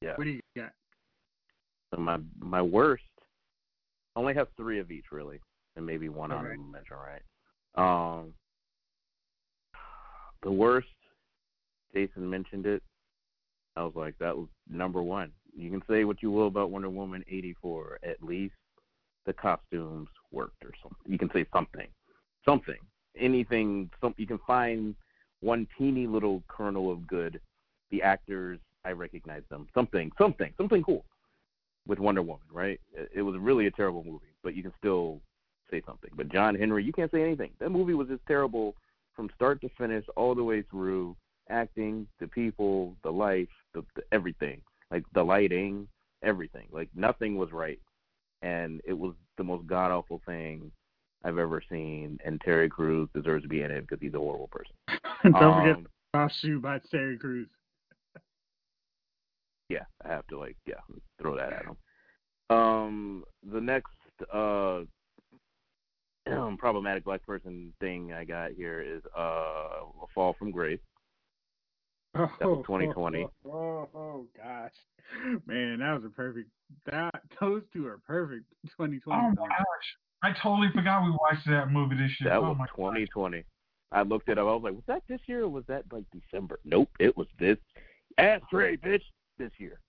Yeah. 0.00 0.14
What 0.16 0.24
do 0.24 0.30
you 0.30 0.40
got? 0.56 0.72
So 1.94 2.00
my 2.00 2.18
my 2.38 2.62
worst. 2.62 3.02
I 4.14 4.20
only 4.20 4.34
have 4.34 4.48
three 4.56 4.78
of 4.78 4.90
each 4.90 5.06
really, 5.10 5.40
and 5.76 5.86
maybe 5.86 6.08
one 6.08 6.32
All 6.32 6.38
on 6.38 6.44
right. 6.44 6.58
mention. 6.58 6.96
Right. 7.76 8.20
Um. 8.20 8.34
The 10.42 10.52
worst. 10.52 10.88
Jason 11.94 12.28
mentioned 12.28 12.66
it. 12.66 12.82
I 13.76 13.82
was 13.82 13.92
like, 13.94 14.16
that 14.18 14.36
was 14.36 14.48
number 14.68 15.02
one. 15.02 15.30
You 15.54 15.70
can 15.70 15.82
say 15.88 16.04
what 16.04 16.22
you 16.22 16.30
will 16.30 16.46
about 16.46 16.70
Wonder 16.70 16.90
Woman 16.90 17.24
'84. 17.28 17.98
At 18.02 18.22
least 18.22 18.54
the 19.26 19.32
costumes 19.32 20.08
worked, 20.30 20.64
or 20.64 20.72
something. 20.82 21.12
You 21.12 21.18
can 21.18 21.30
say 21.32 21.44
something, 21.52 21.88
something, 22.44 22.78
anything. 23.18 23.90
Some 24.00 24.14
you 24.16 24.26
can 24.26 24.40
find 24.46 24.94
one 25.40 25.66
teeny 25.76 26.06
little 26.06 26.42
kernel 26.48 26.90
of 26.90 27.06
good. 27.06 27.40
The 27.90 28.02
actors, 28.02 28.58
I 28.86 28.92
recognize 28.92 29.42
them. 29.50 29.68
Something, 29.74 30.10
something, 30.18 30.52
something 30.56 30.82
cool 30.82 31.04
with 31.86 31.98
Wonder 31.98 32.22
Woman, 32.22 32.46
right? 32.52 32.80
It, 33.14 33.22
was 33.22 33.36
really 33.38 33.66
a 33.66 33.70
terrible 33.70 34.04
movie, 34.04 34.34
but 34.42 34.54
you 34.54 34.62
can 34.62 34.72
still 34.78 35.20
say 35.70 35.82
something. 35.86 36.10
But 36.14 36.28
John 36.28 36.54
Henry, 36.54 36.84
you 36.84 36.92
can't 36.92 37.10
say 37.10 37.22
anything. 37.22 37.50
That 37.58 37.70
movie 37.70 37.94
was 37.94 38.08
just 38.08 38.24
terrible 38.26 38.74
from 39.14 39.30
start 39.34 39.60
to 39.62 39.68
finish, 39.76 40.04
all 40.16 40.34
the 40.34 40.44
way 40.44 40.62
through. 40.62 41.16
Acting, 41.50 42.06
the 42.20 42.28
people, 42.28 42.94
the 43.02 43.10
life, 43.10 43.48
the, 43.74 43.82
the 43.96 44.02
everything, 44.12 44.62
like 44.90 45.02
the 45.12 45.24
lighting, 45.24 45.88
everything. 46.22 46.68
Like 46.70 46.88
nothing 46.94 47.36
was 47.36 47.50
right, 47.52 47.80
and 48.42 48.80
it 48.84 48.92
was 48.92 49.12
the 49.36 49.44
most 49.44 49.66
god 49.66 49.90
awful 49.90 50.22
thing 50.24 50.70
I've 51.24 51.38
ever 51.38 51.60
seen. 51.68 52.18
And 52.24 52.40
Terry 52.40 52.68
Crews 52.68 53.08
deserves 53.12 53.42
to 53.42 53.48
be 53.48 53.62
in 53.62 53.72
it 53.72 53.82
because 53.82 54.00
he's 54.00 54.14
a 54.14 54.18
horrible 54.18 54.48
person. 54.52 54.72
Don't 55.24 55.32
forget 55.32 55.76
Um, 55.76 55.86
Off 56.14 56.32
Shoe 56.40 56.60
by 56.60 56.78
Terry 56.90 57.18
Crews. 57.18 57.48
Yeah, 59.72 59.84
I 60.04 60.08
have 60.08 60.26
to 60.28 60.38
like 60.38 60.56
yeah 60.66 60.74
throw 61.20 61.36
that 61.36 61.52
at 61.52 61.64
him. 61.64 61.76
Um, 62.50 63.24
the 63.50 63.60
next 63.60 63.88
uh 64.32 64.80
problematic 66.58 67.04
black 67.04 67.24
person 67.24 67.72
thing 67.80 68.12
I 68.12 68.24
got 68.24 68.52
here 68.52 68.80
is 68.80 69.02
uh 69.16 69.86
a 70.02 70.06
fall 70.14 70.34
from 70.38 70.50
grace. 70.50 70.80
Oh, 72.14 72.28
was 72.40 72.64
2020. 72.66 73.26
Oh, 73.46 73.50
oh, 73.50 73.88
oh, 73.94 74.26
gosh, 74.36 74.72
man, 75.46 75.78
that 75.78 75.94
was 75.94 76.04
a 76.04 76.10
perfect. 76.10 76.50
That 76.90 77.14
those 77.40 77.62
two 77.72 77.86
are 77.86 77.98
perfect. 78.06 78.44
2020. 78.76 79.00
Oh 79.18 79.30
my 79.30 79.48
gosh, 79.48 79.56
I 80.22 80.32
totally 80.42 80.68
forgot 80.74 81.04
we 81.04 81.10
watched 81.10 81.46
that 81.46 81.70
movie 81.70 81.96
this 81.96 82.10
year. 82.20 82.30
That 82.30 82.38
oh 82.38 82.50
was 82.50 82.56
my 82.58 82.66
2020. 82.76 83.44
I 83.92 84.02
looked 84.02 84.28
it 84.28 84.38
up. 84.38 84.46
I 84.46 84.52
was 84.52 84.62
like, 84.62 84.74
was 84.74 84.84
that 84.88 85.02
this 85.08 85.20
year 85.26 85.44
or 85.44 85.48
was 85.48 85.64
that 85.68 85.84
like 85.90 86.04
December? 86.12 86.58
Nope, 86.64 86.90
it 86.98 87.16
was 87.16 87.26
this. 87.38 87.58
Ass 88.18 88.40
Ashtray, 88.42 88.76
bitch, 88.76 89.02
this 89.42 89.52
year. 89.58 89.80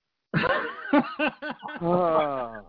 Ah. 1.82 2.62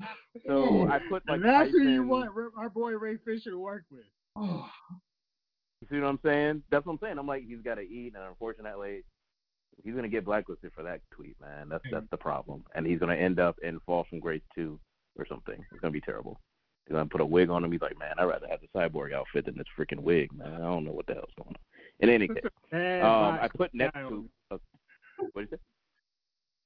so 0.46 0.88
I 0.88 0.98
put 1.08 1.22
like 1.28 1.36
and 1.36 1.44
that's 1.44 1.70
who 1.70 1.82
you 1.82 2.04
want 2.06 2.30
our 2.56 2.68
boy 2.68 2.92
Ray 2.92 3.16
Fisher 3.24 3.50
to 3.50 3.58
work 3.58 3.84
with. 3.90 4.04
Oh, 4.36 4.66
You 5.80 5.88
see 5.90 6.00
what 6.00 6.06
I'm 6.06 6.18
saying? 6.24 6.62
That's 6.70 6.86
what 6.86 6.92
I'm 6.92 6.98
saying. 7.02 7.18
I'm 7.18 7.26
like, 7.26 7.44
he's 7.46 7.60
got 7.62 7.74
to 7.76 7.82
eat, 7.82 8.14
and 8.14 8.24
unfortunately, 8.28 9.04
he's 9.84 9.94
gonna 9.94 10.08
get 10.08 10.24
blacklisted 10.24 10.72
for 10.74 10.82
that 10.84 11.00
tweet, 11.10 11.36
man. 11.40 11.68
That's 11.68 11.84
that's 11.90 12.06
the 12.10 12.16
problem, 12.16 12.64
and 12.74 12.86
he's 12.86 12.98
gonna 12.98 13.16
end 13.16 13.40
up 13.40 13.56
in 13.62 13.80
Fall 13.80 14.06
from 14.08 14.20
Grace 14.20 14.42
two 14.54 14.78
or 15.18 15.26
something. 15.26 15.56
It's 15.72 15.80
gonna 15.80 15.92
be 15.92 16.00
terrible. 16.00 16.38
He's 16.86 16.92
gonna 16.92 17.06
put 17.06 17.20
a 17.20 17.26
wig 17.26 17.50
on 17.50 17.64
him. 17.64 17.72
He's 17.72 17.82
like, 17.82 17.98
man, 17.98 18.14
I'd 18.18 18.24
rather 18.24 18.46
have 18.48 18.60
the 18.60 18.78
cyborg 18.78 19.12
outfit 19.12 19.46
than 19.46 19.56
this 19.56 19.66
freaking 19.78 20.00
wig, 20.00 20.32
man. 20.32 20.54
I 20.54 20.58
don't 20.58 20.84
know 20.84 20.92
what 20.92 21.06
the 21.06 21.14
hell's 21.14 21.30
going 21.36 21.54
on. 21.54 21.62
In 22.00 22.08
any 22.08 22.28
case, 22.34 22.44
um, 22.72 23.38
I 23.40 23.48
put 23.54 23.74
next 23.74 23.94
to 23.94 24.28
uh, 24.50 24.56
what 25.32 25.44
is 25.44 25.52
it 25.52 25.60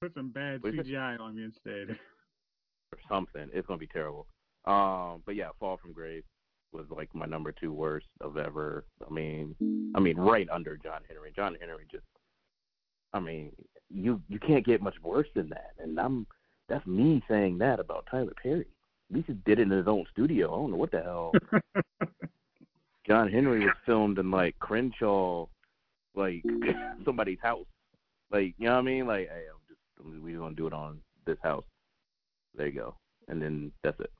Put 0.07 0.15
some 0.15 0.29
bad? 0.29 0.63
CGI 0.63 1.19
on 1.19 1.35
me 1.35 1.43
instead. 1.43 1.89
or 2.93 2.99
something. 3.09 3.49
It's 3.53 3.67
gonna 3.67 3.79
be 3.79 3.89
terrible. 3.89 4.29
Um, 4.65 5.23
but 5.27 5.35
yeah, 5.35 5.49
Fall 5.59 5.79
from 5.83 5.93
Grace 5.93 6.23
was 6.73 6.87
like 6.91 7.13
my 7.13 7.27
number 7.27 7.51
two 7.51 7.73
worst 7.73 8.07
of 8.21 8.37
ever. 8.37 8.85
I 9.05 9.13
mean, 9.13 9.57
I 9.97 10.01
mean, 10.01 10.17
right 10.17 10.49
under 10.49 10.77
John 10.77 11.01
Henry. 11.09 11.33
John 11.35 11.57
Henry 11.59 11.87
just, 11.91 12.05
I 13.13 13.19
mean, 13.19 13.51
you 13.91 14.23
you 14.29 14.39
can't 14.39 14.65
get 14.65 14.81
much 14.81 14.95
worse 15.03 15.27
than 15.35 15.49
that. 15.49 15.73
And 15.81 15.99
I'm 15.99 16.25
that's 16.69 16.87
me 16.87 17.21
saying 17.29 17.59
that 17.59 17.81
about 17.81 18.07
Tyler 18.09 18.33
Perry. 18.41 18.69
At 19.11 19.17
least 19.17 19.27
he 19.27 19.35
did 19.35 19.59
it 19.59 19.63
in 19.63 19.71
his 19.71 19.89
own 19.89 20.05
studio. 20.13 20.53
I 20.53 20.57
don't 20.57 20.71
know 20.71 20.77
what 20.77 20.93
the 20.93 21.03
hell. 21.03 21.33
John 23.09 23.29
Henry 23.29 23.65
was 23.65 23.75
filmed 23.85 24.21
in 24.21 24.31
like 24.31 24.57
Crenshaw, 24.61 25.47
like 26.15 26.45
somebody's 27.05 27.41
house. 27.43 27.67
Like 28.31 28.55
you 28.59 28.67
know 28.67 28.75
what 28.75 28.79
I 28.79 28.83
mean? 28.83 29.07
Like, 29.09 29.31
just 29.97 30.23
we're 30.23 30.39
gonna 30.39 30.55
do 30.55 30.67
it 30.67 30.73
on 30.73 31.01
this 31.27 31.39
house. 31.43 31.65
There 32.55 32.67
you 32.67 32.73
go, 32.73 32.97
and 33.29 33.41
then 33.41 33.73
that's 33.83 34.01
it. 34.01 34.11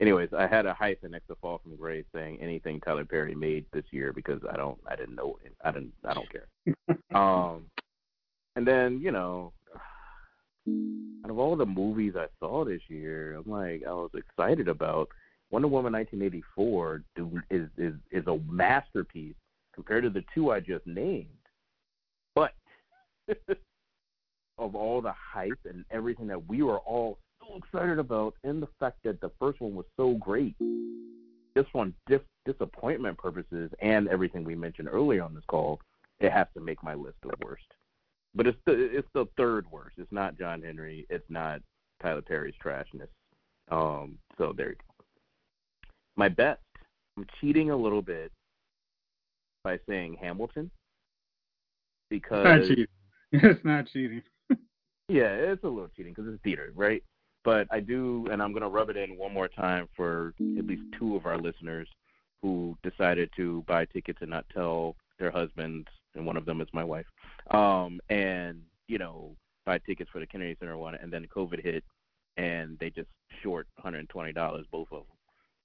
Anyways, 0.00 0.28
I 0.36 0.46
had 0.46 0.66
a 0.66 0.74
hyphen 0.74 1.12
next 1.12 1.28
to 1.28 1.36
Fall 1.36 1.58
from 1.62 1.76
Grace 1.76 2.04
saying 2.14 2.38
anything 2.40 2.80
Tyler 2.80 3.04
Perry 3.04 3.34
made 3.34 3.64
this 3.72 3.84
year 3.90 4.12
because 4.12 4.40
I 4.50 4.56
don't, 4.56 4.78
I 4.86 4.94
didn't 4.94 5.14
know. 5.14 5.38
I 5.64 5.70
didn't, 5.70 5.94
I 6.04 6.12
don't 6.12 6.28
care. 6.30 6.48
um, 7.18 7.64
and 8.56 8.66
then 8.66 9.00
you 9.00 9.10
know, 9.10 9.52
out 11.24 11.30
of 11.30 11.38
all 11.38 11.56
the 11.56 11.66
movies 11.66 12.14
I 12.16 12.26
saw 12.40 12.64
this 12.64 12.82
year, 12.88 13.36
I'm 13.36 13.50
like, 13.50 13.84
I 13.86 13.92
was 13.92 14.10
excited 14.14 14.68
about 14.68 15.08
Wonder 15.50 15.68
Woman 15.68 15.92
1984 15.92 17.02
is 17.50 17.68
is 17.78 17.94
is 18.10 18.26
a 18.26 18.38
masterpiece 18.50 19.36
compared 19.74 20.04
to 20.04 20.10
the 20.10 20.24
two 20.34 20.50
I 20.50 20.60
just 20.60 20.86
named. 20.86 21.26
But 22.34 22.52
of 24.58 24.74
all 24.74 25.00
the 25.00 25.12
hype 25.12 25.58
and 25.64 25.84
everything 25.90 26.26
that 26.28 26.48
we 26.48 26.62
were 26.62 26.78
all 26.78 27.18
so 27.40 27.56
excited 27.56 27.98
about, 27.98 28.34
and 28.44 28.62
the 28.62 28.68
fact 28.80 28.98
that 29.04 29.20
the 29.20 29.30
first 29.38 29.60
one 29.60 29.74
was 29.74 29.86
so 29.96 30.14
great, 30.14 30.54
this 31.54 31.66
one, 31.72 31.94
dis- 32.08 32.20
disappointment 32.44 33.18
purposes, 33.18 33.70
and 33.80 34.08
everything 34.08 34.44
we 34.44 34.54
mentioned 34.54 34.88
earlier 34.90 35.22
on 35.22 35.34
this 35.34 35.44
call, 35.48 35.80
it 36.20 36.32
has 36.32 36.46
to 36.54 36.60
make 36.60 36.82
my 36.82 36.94
list 36.94 37.16
of 37.24 37.32
worst. 37.44 37.64
But 38.34 38.46
it's 38.46 38.58
the 38.66 38.72
it's 38.72 39.08
the 39.14 39.26
third 39.36 39.64
worst. 39.70 39.96
It's 39.98 40.12
not 40.12 40.38
John 40.38 40.62
Henry. 40.62 41.06
It's 41.08 41.24
not 41.30 41.62
Tyler 42.02 42.20
Perry's 42.20 42.54
trashness. 42.62 43.08
Um, 43.70 44.18
so 44.36 44.52
there 44.54 44.70
you 44.70 44.74
go. 44.74 45.04
My 46.16 46.28
best. 46.28 46.60
I'm 47.16 47.26
cheating 47.40 47.70
a 47.70 47.76
little 47.76 48.02
bit 48.02 48.30
by 49.64 49.78
saying 49.88 50.18
Hamilton 50.20 50.70
because 52.10 52.46
It's 52.60 52.60
not 52.60 52.68
cheating. 52.68 52.86
It's 53.32 53.64
not 53.64 53.86
cheating. 53.92 54.22
Yeah, 55.08 55.28
it's 55.28 55.64
a 55.64 55.68
little 55.68 55.90
cheating 55.96 56.12
because 56.14 56.32
it's 56.32 56.42
theater, 56.42 56.72
right? 56.74 57.02
But 57.44 57.68
I 57.70 57.80
do, 57.80 58.26
and 58.30 58.42
I'm 58.42 58.52
going 58.52 58.62
to 58.62 58.68
rub 58.68 58.90
it 58.90 58.96
in 58.96 59.16
one 59.16 59.32
more 59.32 59.48
time 59.48 59.88
for 59.96 60.34
at 60.58 60.66
least 60.66 60.82
two 60.98 61.14
of 61.14 61.26
our 61.26 61.38
listeners 61.38 61.88
who 62.42 62.76
decided 62.82 63.30
to 63.36 63.64
buy 63.68 63.84
tickets 63.84 64.18
and 64.20 64.30
not 64.30 64.44
tell 64.52 64.96
their 65.18 65.30
husbands, 65.30 65.86
and 66.14 66.26
one 66.26 66.36
of 66.36 66.44
them 66.44 66.60
is 66.60 66.68
my 66.72 66.84
wife, 66.84 67.06
um, 67.52 68.00
and, 68.10 68.60
you 68.88 68.98
know, 68.98 69.34
buy 69.64 69.78
tickets 69.78 70.10
for 70.12 70.18
the 70.18 70.26
Kennedy 70.26 70.56
Center 70.58 70.76
one, 70.76 70.96
and 70.96 71.12
then 71.12 71.26
COVID 71.34 71.62
hit, 71.62 71.84
and 72.36 72.76
they 72.80 72.90
just 72.90 73.08
short 73.42 73.66
$120, 73.84 74.34
both 74.70 74.88
of 74.92 74.98
them. 74.98 75.06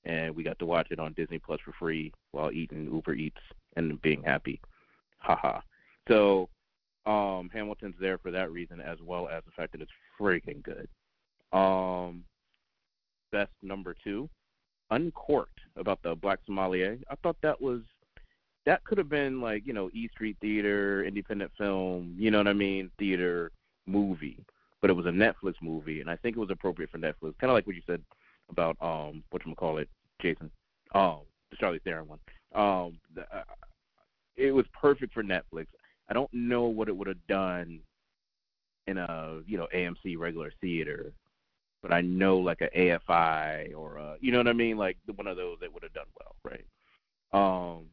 And 0.03 0.35
we 0.35 0.43
got 0.43 0.57
to 0.59 0.65
watch 0.65 0.87
it 0.91 0.99
on 0.99 1.13
Disney 1.13 1.39
Plus 1.39 1.59
for 1.63 1.73
free 1.73 2.11
while 2.31 2.51
eating 2.51 2.89
Uber 2.91 3.13
Eats 3.13 3.41
and 3.75 4.01
being 4.01 4.23
happy. 4.23 4.59
Haha. 5.19 5.61
So 6.07 6.49
um, 7.05 7.49
Hamilton's 7.53 7.95
there 7.99 8.17
for 8.17 8.31
that 8.31 8.51
reason, 8.51 8.79
as 8.79 8.97
well 9.03 9.27
as 9.27 9.43
the 9.45 9.51
fact 9.51 9.71
that 9.71 9.81
it's 9.81 9.91
freaking 10.19 10.61
good. 10.61 10.87
Um, 11.57 12.23
best 13.31 13.51
number 13.61 13.95
two, 14.03 14.29
Uncorked 14.91 15.61
about 15.77 16.03
the 16.03 16.15
black 16.15 16.39
sommelier. 16.45 16.97
I 17.09 17.15
thought 17.23 17.37
that 17.41 17.61
was 17.61 17.81
that 18.65 18.83
could 18.83 18.97
have 18.97 19.09
been 19.09 19.39
like 19.39 19.65
you 19.65 19.71
know 19.73 19.89
E 19.93 20.09
Street 20.11 20.35
Theater, 20.41 21.03
independent 21.05 21.51
film, 21.57 22.13
you 22.17 22.29
know 22.29 22.39
what 22.39 22.47
I 22.47 22.53
mean, 22.53 22.91
theater 22.99 23.51
movie. 23.87 24.43
but 24.81 24.89
it 24.89 24.93
was 24.93 25.05
a 25.05 25.09
Netflix 25.09 25.55
movie, 25.61 26.01
and 26.01 26.09
I 26.09 26.17
think 26.17 26.35
it 26.35 26.39
was 26.39 26.49
appropriate 26.49 26.91
for 26.91 26.97
Netflix. 26.97 27.37
Kind 27.39 27.49
of 27.49 27.53
like 27.53 27.65
what 27.67 27.75
you 27.75 27.81
said 27.87 28.01
about 28.49 28.75
um, 28.81 29.23
what 29.29 29.45
you 29.45 29.55
call 29.55 29.77
it, 29.77 29.89
Jason, 30.21 30.51
um, 30.93 31.21
the 31.51 31.57
Charlize 31.57 31.81
Theron 31.83 32.07
one. 32.07 32.19
Um, 32.53 32.99
the, 33.15 33.21
uh, 33.21 33.43
it 34.35 34.51
was 34.51 34.65
perfect 34.79 35.13
for 35.13 35.23
Netflix. 35.23 35.67
I 36.11 36.13
don't 36.13 36.33
know 36.33 36.63
what 36.63 36.89
it 36.89 36.97
would 36.97 37.07
have 37.07 37.25
done 37.27 37.79
in 38.85 38.97
a 38.97 39.39
you 39.47 39.57
know 39.57 39.69
AMC 39.73 40.17
regular 40.17 40.51
theater, 40.59 41.13
but 41.81 41.93
I 41.93 42.01
know 42.01 42.37
like 42.37 42.59
a 42.59 42.67
AFI 42.77 43.73
or 43.73 43.95
a, 43.95 44.17
you 44.19 44.33
know 44.33 44.39
what 44.39 44.49
I 44.49 44.53
mean, 44.53 44.77
like 44.77 44.97
one 45.15 45.27
of 45.27 45.37
those 45.37 45.59
that 45.61 45.73
would 45.73 45.83
have 45.83 45.93
done 45.93 46.07
well, 46.19 46.35
right? 46.43 46.65
Um, 47.31 47.85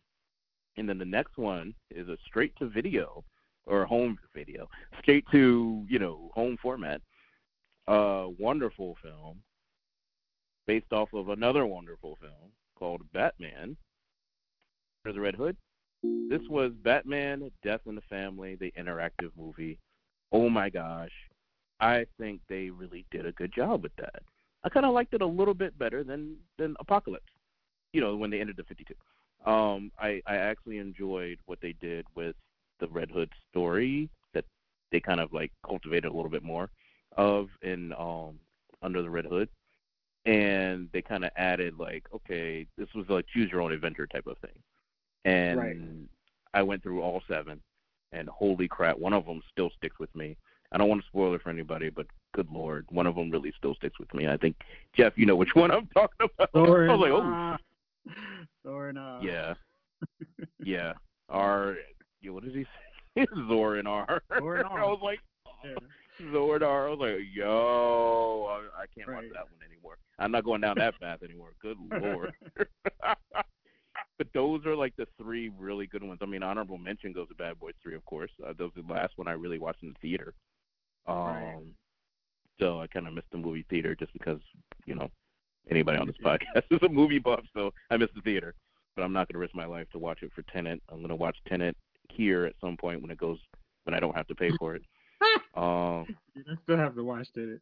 and 0.77 0.89
then 0.89 0.99
the 0.99 1.05
next 1.05 1.39
one 1.39 1.75
is 1.93 2.09
a 2.09 2.17
straight 2.27 2.57
to 2.57 2.67
video 2.67 3.23
or 3.67 3.87
home 3.87 4.19
video, 4.35 4.69
straight 5.01 5.25
to 5.31 5.87
you 5.89 6.01
know 6.01 6.33
home 6.35 6.57
format. 6.61 7.01
Uh, 7.87 8.27
wonderful 8.37 8.97
film 9.01 9.41
based 10.67 10.93
off 10.93 11.09
of 11.15 11.29
another 11.29 11.67
wonderful 11.67 12.19
film 12.21 12.51
called 12.77 13.01
Batman. 13.13 13.77
There's 15.05 15.17
a 15.17 15.21
Red 15.21 15.37
Hood. 15.37 15.57
This 16.03 16.43
was 16.49 16.73
Batman: 16.83 17.51
Death 17.63 17.81
in 17.87 17.95
the 17.95 18.01
Family, 18.03 18.55
the 18.55 18.73
interactive 18.79 19.31
movie. 19.37 19.79
Oh 20.31 20.49
my 20.49 20.69
gosh, 20.69 21.13
I 21.81 22.07
think 22.19 22.41
they 22.49 22.71
really 22.71 23.05
did 23.11 23.27
a 23.27 23.33
good 23.33 23.53
job 23.53 23.83
with 23.83 23.97
that. 23.97 24.23
I 24.65 24.69
kind 24.69 24.87
of 24.87 24.93
liked 24.93 25.15
it 25.15 25.23
a 25.23 25.27
little 25.27 25.55
bit 25.55 25.79
better 25.79 26.05
than 26.05 26.37
than 26.59 26.77
Apokolips. 26.85 27.33
You 27.93 28.01
know, 28.01 28.17
when 28.17 28.31
they 28.31 28.41
ended 28.41 28.57
the 28.57 28.65
52. 28.65 28.95
Um, 29.51 29.91
I 29.99 30.21
I 30.27 30.37
actually 30.37 30.79
enjoyed 30.79 31.39
what 31.47 31.61
they 31.61 31.75
did 31.81 32.07
with 32.15 32.37
the 32.81 32.89
Red 32.89 33.11
Hood 33.11 33.31
story 33.51 34.09
that 34.35 34.45
they 34.93 35.01
kind 35.01 35.21
of 35.21 35.33
like 35.33 35.53
cultivated 35.67 36.11
a 36.11 36.15
little 36.15 36.31
bit 36.31 36.43
more 36.43 36.71
of 37.17 37.49
in 37.63 37.93
um 37.95 38.39
Under 38.83 39.03
the 39.03 39.11
Red 39.11 39.27
Hood. 39.27 39.49
And 40.27 40.91
they 40.93 41.01
kind 41.01 41.25
of 41.25 41.31
added 41.37 41.79
like, 41.79 42.05
okay, 42.15 42.67
this 42.77 42.89
was 42.95 43.07
like 43.09 43.27
choose 43.29 43.51
your 43.51 43.63
own 43.63 43.73
adventure 43.73 44.07
type 44.07 44.27
of 44.27 44.37
thing. 44.39 44.63
And 45.25 45.59
Right. 45.59 45.77
I 46.55 46.63
went 46.63 46.83
through 46.83 47.03
all 47.03 47.23
seven, 47.29 47.61
and 48.13 48.29
holy 48.29 48.69
crap, 48.69 48.99
one 48.99 49.13
of 49.13 49.27
them 49.27 49.43
still 49.51 49.71
sticks 49.77 49.99
with 49.99 50.15
me. 50.15 50.37
I 50.73 50.79
don't 50.79 50.89
want 50.89 51.01
to 51.03 51.07
spoil 51.09 51.35
it 51.35 51.43
for 51.43 51.51
anybody, 51.51 51.89
but 51.89 52.07
good 52.35 52.49
lord, 52.51 52.87
one 52.91 53.07
of 53.07 53.15
them 53.15 53.31
really 53.31 53.53
still 53.57 53.75
sticks 53.75 53.99
with 53.99 54.13
me. 54.15 54.29
I 54.29 54.37
think 54.37 54.57
Jeff, 54.95 55.15
you 55.17 55.27
know 55.27 55.37
which 55.37 55.55
one 55.55 55.71
I'm 55.71 55.87
talking 55.95 56.29
about. 56.39 56.51
I 56.55 56.59
was 56.59 57.01
like, 57.01 57.13
oh, 58.67 58.81
and, 58.89 58.99
uh, 58.99 59.19
yeah, 59.23 59.55
yeah. 60.63 60.93
R, 61.29 61.77
yeah, 62.23 62.31
what 62.31 62.45
did 62.45 62.55
he 62.55 62.65
say? 63.17 63.27
Zor 63.49 63.77
and 63.77 63.89
R. 63.89 64.23
Zor 64.39 64.57
and 64.57 64.67
R. 64.69 64.81
I 64.81 64.87
was 64.87 65.01
like, 65.03 65.21
yeah. 65.65 65.75
And 66.21 66.63
R. 66.63 66.89
I 66.89 66.91
was 66.91 66.99
like, 66.99 67.19
yo, 67.33 68.47
I, 68.51 68.83
I 68.83 68.87
can't 68.95 69.09
watch 69.09 69.25
that 69.35 69.45
one 69.45 69.61
anymore. 69.67 69.99
I'm 70.19 70.33
not 70.33 70.45
going 70.45 70.61
down 70.61 70.77
that 70.79 70.99
path 71.01 71.23
anymore. 71.23 71.53
Good 71.63 71.77
lord. 72.01 72.33
But 74.19 74.29
those 74.35 74.67
are 74.67 74.75
like 74.75 74.95
the 74.97 75.07
three 75.21 75.49
really 75.59 75.87
good 75.87 76.03
ones. 76.03 76.19
I 76.23 76.27
mean, 76.27 76.43
honorable 76.43 76.77
mention 76.79 77.13
goes 77.13 77.29
to 77.29 77.35
Bad 77.35 77.59
Boys 77.61 77.75
Three, 77.83 77.95
of 77.95 78.05
course. 78.05 78.31
Uh, 78.45 78.49
that 78.49 78.59
was 78.65 78.73
the 78.75 78.93
last 78.93 79.13
one 79.17 79.29
I 79.29 79.33
really 79.33 79.59
watched 79.59 79.83
in 79.83 79.91
the 79.91 79.99
theater. 80.01 80.35
Um, 81.07 81.17
Right. 81.17 81.63
so 82.61 82.81
I 82.81 82.87
kind 82.89 83.07
of 83.07 83.15
missed 83.15 83.31
the 83.31 83.39
movie 83.39 83.65
theater 83.71 83.95
just 83.95 84.13
because 84.13 84.41
you 84.87 84.95
know 84.97 85.09
anybody 85.71 85.99
on 85.99 86.07
this 86.09 86.17
podcast 86.25 86.65
is 86.71 86.83
a 86.83 86.89
movie 86.89 87.19
buff, 87.21 87.45
so 87.55 87.73
I 87.91 87.97
missed 87.97 88.15
the 88.15 88.23
theater. 88.23 88.55
But 88.97 89.05
I'm 89.05 89.13
not 89.13 89.29
going 89.29 89.35
to 89.35 89.39
risk 89.39 89.55
my 89.55 89.67
life 89.67 89.87
to 89.93 89.99
watch 89.99 90.23
it 90.23 90.33
for 90.35 90.43
Tenet. 90.53 90.83
I'm 90.89 90.99
going 90.99 91.09
to 91.11 91.15
watch 91.15 91.37
Tenet 91.47 91.77
here 92.11 92.45
at 92.47 92.55
some 92.61 92.77
point 92.77 93.01
when 93.01 93.13
it 93.13 93.19
goes 93.19 93.39
when 93.85 93.95
I 93.95 94.01
don't 94.01 94.17
have 94.17 94.27
to 94.27 94.35
pay 94.35 94.51
for 94.59 94.75
it. 94.75 94.83
um, 95.57 96.07
You 96.35 96.43
still 96.65 96.77
have 96.77 96.97
to 96.97 97.05
watch 97.05 97.29
it. 97.37 97.61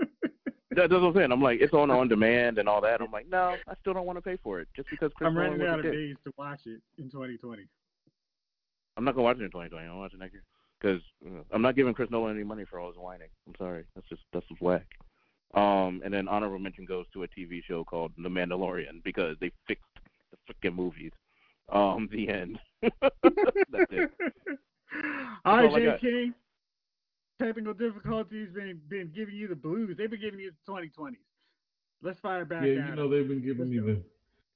that, 0.70 0.90
that's 0.90 0.92
what 0.92 1.08
I'm 1.08 1.14
saying. 1.14 1.32
I'm 1.32 1.42
like, 1.42 1.60
it's 1.60 1.74
on 1.74 1.90
on 1.90 2.08
demand 2.08 2.58
and 2.58 2.68
all 2.68 2.80
that. 2.82 3.00
I'm 3.00 3.10
like, 3.10 3.28
no, 3.28 3.56
I 3.66 3.74
still 3.80 3.94
don't 3.94 4.06
want 4.06 4.18
to 4.18 4.22
pay 4.22 4.36
for 4.42 4.60
it 4.60 4.68
just 4.76 4.88
because 4.90 5.10
Chris 5.14 5.26
I'm 5.26 5.36
running 5.36 5.66
out 5.66 5.78
of 5.78 5.84
dick. 5.84 5.92
days 5.92 6.16
to 6.24 6.32
watch 6.36 6.60
it 6.66 6.80
in 6.98 7.10
2020. 7.10 7.62
I'm 8.96 9.04
not 9.04 9.14
gonna 9.14 9.24
watch 9.24 9.38
it 9.38 9.44
in 9.44 9.50
2020. 9.50 9.86
I'll 9.86 9.98
watch 9.98 10.12
it 10.12 10.18
next 10.18 10.32
year 10.34 10.42
because 10.80 11.00
I'm 11.52 11.62
not 11.62 11.76
giving 11.76 11.94
Chris 11.94 12.10
Nolan 12.10 12.34
any 12.36 12.44
money 12.44 12.64
for 12.68 12.80
all 12.80 12.88
his 12.88 12.96
whining. 12.96 13.28
I'm 13.46 13.54
sorry. 13.58 13.84
That's 13.94 14.08
just 14.08 14.22
that's 14.32 14.46
just 14.48 14.60
whack. 14.60 14.86
Um, 15.54 16.02
and 16.04 16.12
then 16.12 16.28
honorable 16.28 16.58
mention 16.58 16.84
goes 16.84 17.06
to 17.14 17.22
a 17.22 17.28
TV 17.28 17.62
show 17.66 17.82
called 17.84 18.12
The 18.18 18.28
Mandalorian 18.28 19.02
because 19.02 19.36
they 19.40 19.50
fixed 19.66 19.84
the 20.30 20.52
freaking 20.52 20.74
movies. 20.74 21.12
Um, 21.72 22.08
the 22.12 22.28
end. 22.28 22.58
that's 22.82 22.92
it. 23.90 24.10
All 25.44 25.56
right, 25.56 25.66
all 25.66 25.76
I 25.76 25.80
J 25.80 25.84
got. 25.84 26.00
King. 26.00 26.34
Technical 27.40 27.74
difficulties 27.74 28.48
been 28.52 28.80
been 28.88 29.12
giving 29.14 29.34
you 29.36 29.46
the 29.46 29.54
blues. 29.54 29.96
They've 29.96 30.10
been 30.10 30.20
giving 30.20 30.40
you 30.40 30.50
the 30.66 30.72
2020s. 30.72 31.14
Let's 32.02 32.18
fire 32.20 32.44
back 32.44 32.64
yeah, 32.64 32.88
you 32.88 32.96
know 32.96 33.08
they've 33.08 33.28
been 33.28 33.44
giving 33.44 33.70
Let's 33.70 33.86
me 33.86 33.92
the. 33.92 34.02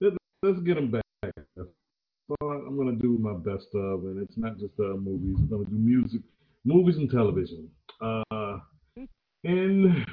Let's, 0.01 0.17
let's 0.43 0.61
get 0.61 0.75
them 0.75 0.91
back. 0.91 1.03
So 1.57 2.37
I'm 2.41 2.77
gonna 2.77 2.97
do 2.97 3.19
my 3.19 3.35
best 3.35 3.69
of, 3.75 4.05
and 4.05 4.21
it's 4.21 4.37
not 4.37 4.59
just 4.59 4.73
uh, 4.81 4.95
movies. 4.97 5.37
I'm 5.39 5.49
gonna 5.49 5.65
do 5.65 5.77
music, 5.77 6.23
movies 6.65 6.97
and 6.97 7.11
television. 7.11 7.69
Uh, 8.01 8.59
in 9.45 10.05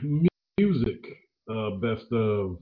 music, 0.60 1.06
uh, 1.50 1.72
best 1.72 2.06
of. 2.12 2.58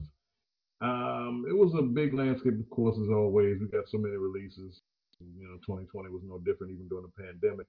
Um, 0.80 1.44
it 1.48 1.56
was 1.56 1.74
a 1.76 1.82
big 1.82 2.14
landscape, 2.14 2.58
of 2.58 2.70
course, 2.70 2.96
as 3.02 3.08
always. 3.10 3.58
We 3.60 3.66
got 3.66 3.88
so 3.88 3.98
many 3.98 4.16
releases. 4.16 4.80
You 5.20 5.48
know, 5.48 5.56
2020 5.66 6.08
was 6.08 6.22
no 6.24 6.38
different, 6.38 6.72
even 6.72 6.88
during 6.88 7.04
the 7.04 7.22
pandemic. 7.22 7.66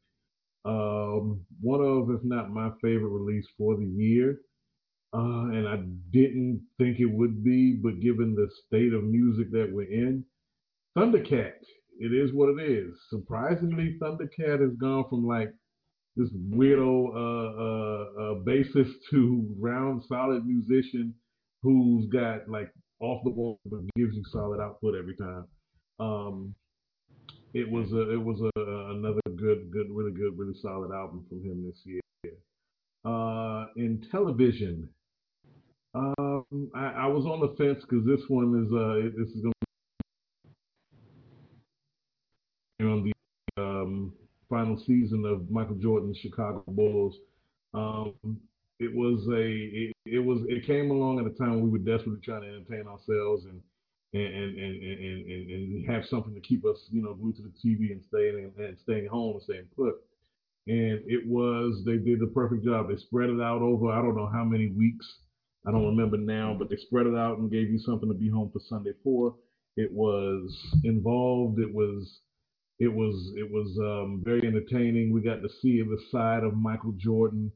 Um, 0.66 1.46
one 1.62 1.82
of, 1.82 2.10
if 2.12 2.24
not 2.24 2.52
my 2.52 2.70
favorite 2.82 3.10
release 3.10 3.48
for 3.58 3.76
the 3.78 3.86
year, 3.86 4.40
uh, 5.14 5.50
and 5.52 5.68
I 5.68 5.78
didn't 6.12 6.62
think 6.78 7.00
it 7.00 7.12
would 7.12 7.44
be, 7.44 7.74
but 7.82 8.00
given 8.00 8.36
the 8.36 8.50
state 8.68 8.94
of 8.94 9.04
music 9.04 9.52
that 9.52 9.70
we're 9.72 9.92
in, 9.92 10.24
Thundercat. 10.98 11.54
It 12.02 12.14
is 12.14 12.34
what 12.34 12.50
it 12.50 12.62
is. 12.70 12.96
Surprisingly, 13.10 13.98
Thundercat 14.02 14.62
has 14.62 14.76
gone 14.80 15.06
from 15.10 15.26
like 15.28 15.54
this 16.16 16.30
weirdo 16.54 17.10
uh, 17.16 17.62
uh, 17.62 18.22
uh, 18.22 18.36
bassist 18.44 18.94
to 19.12 19.56
round 19.60 20.04
solid 20.08 20.46
musician 20.46 21.14
who's 21.62 22.08
got 22.08 22.50
like 22.50 22.72
off 23.02 23.22
the 23.24 23.30
wall 23.30 23.60
but 23.66 23.80
gives 23.96 24.16
you 24.16 24.24
solid 24.32 24.62
output 24.62 24.96
every 24.96 25.16
time. 25.16 25.46
Um, 26.00 26.56
it 27.54 27.70
was 27.70 27.92
a, 27.94 28.12
it 28.12 28.22
was 28.22 28.42
a, 28.42 28.62
another 28.92 29.22
good, 29.36 29.72
good, 29.72 29.88
really 29.90 30.12
good, 30.12 30.38
really 30.38 30.58
solid 30.62 30.92
album 30.92 31.26
from 31.28 31.44
him 31.44 31.66
this 31.66 31.82
year. 31.84 32.02
Uh, 33.06 33.68
in 33.78 34.06
television, 34.12 34.90
um, 35.96 36.46
I, 36.76 36.86
I 36.86 37.08
was 37.08 37.26
on 37.26 37.40
the 37.40 37.56
fence 37.56 37.82
because 37.82 38.06
this 38.06 38.22
one 38.28 38.64
is 38.64 38.72
uh, 38.74 39.10
this 39.18 39.34
is 39.34 39.42
going 39.42 39.54
to 42.80 42.86
be 42.86 42.86
on 42.86 43.04
the 43.58 43.62
um, 43.62 44.14
final 44.50 44.78
season 44.78 45.26
of 45.26 45.50
Michael 45.50 45.76
Jordan's 45.76 46.18
Chicago 46.18 46.64
Bulls. 46.68 47.16
Um, 47.74 48.14
it 48.80 48.94
was 48.94 49.28
a 49.28 49.42
it, 49.42 49.94
it 50.06 50.20
was 50.20 50.42
it 50.48 50.66
came 50.66 50.92
along 50.92 51.20
at 51.20 51.26
a 51.26 51.36
time 51.36 51.62
we 51.62 51.70
were 51.70 51.78
desperately 51.80 52.22
trying 52.24 52.42
to 52.42 52.48
entertain 52.48 52.88
ourselves 52.88 53.46
and 53.46 53.62
and 54.14 54.24
and 54.24 54.58
and, 54.58 54.82
and, 54.82 55.50
and, 55.52 55.90
have 55.90 56.06
something 56.06 56.34
to 56.34 56.42
keep 56.42 56.66
us 56.66 56.78
you 56.92 57.02
know 57.02 57.14
glued 57.14 57.36
to 57.36 57.44
the 57.44 57.50
TV 57.50 57.92
and 57.92 58.04
staying 58.08 58.52
and 58.58 58.78
staying 58.84 59.08
home 59.08 59.36
and 59.36 59.44
staying 59.44 59.68
put. 59.76 59.96
And 60.68 61.02
it 61.08 61.26
was 61.28 61.84
they 61.86 61.98
did 61.98 62.20
the 62.20 62.32
perfect 62.34 62.64
job. 62.66 62.90
They 62.90 62.98
spread 62.98 63.30
it 63.30 63.42
out 63.42 63.62
over 63.62 63.92
I 63.92 64.02
don't 64.02 64.16
know 64.16 64.30
how 64.32 64.44
many 64.44 64.68
weeks. 64.68 65.06
I 65.68 65.72
don't 65.72 65.86
remember 65.86 66.18
now, 66.18 66.56
but 66.58 66.70
they 66.70 66.78
spread 66.78 67.06
it 67.06 67.16
out 67.16 67.38
and 67.38 67.52
gave 67.52 67.70
you 67.70 67.80
something 67.80 68.08
to 68.08 68.16
be 68.16 68.30
home 68.30 68.50
for 68.52 68.60
Sunday 68.68 68.94
for. 69.04 69.36
It 69.76 69.92
was 69.92 70.58
involved. 70.84 71.60
It 71.60 71.74
was 71.74 72.20
it 72.80 72.88
was 72.88 73.34
it 73.36 73.50
was 73.52 73.78
um, 73.80 74.22
very 74.24 74.46
entertaining. 74.48 75.14
We 75.14 75.22
got 75.22 75.42
to 75.42 75.50
see 75.62 75.82
the 75.82 76.00
side 76.12 76.44
of 76.44 76.56
Michael 76.56 76.94
Jordan 76.94 77.52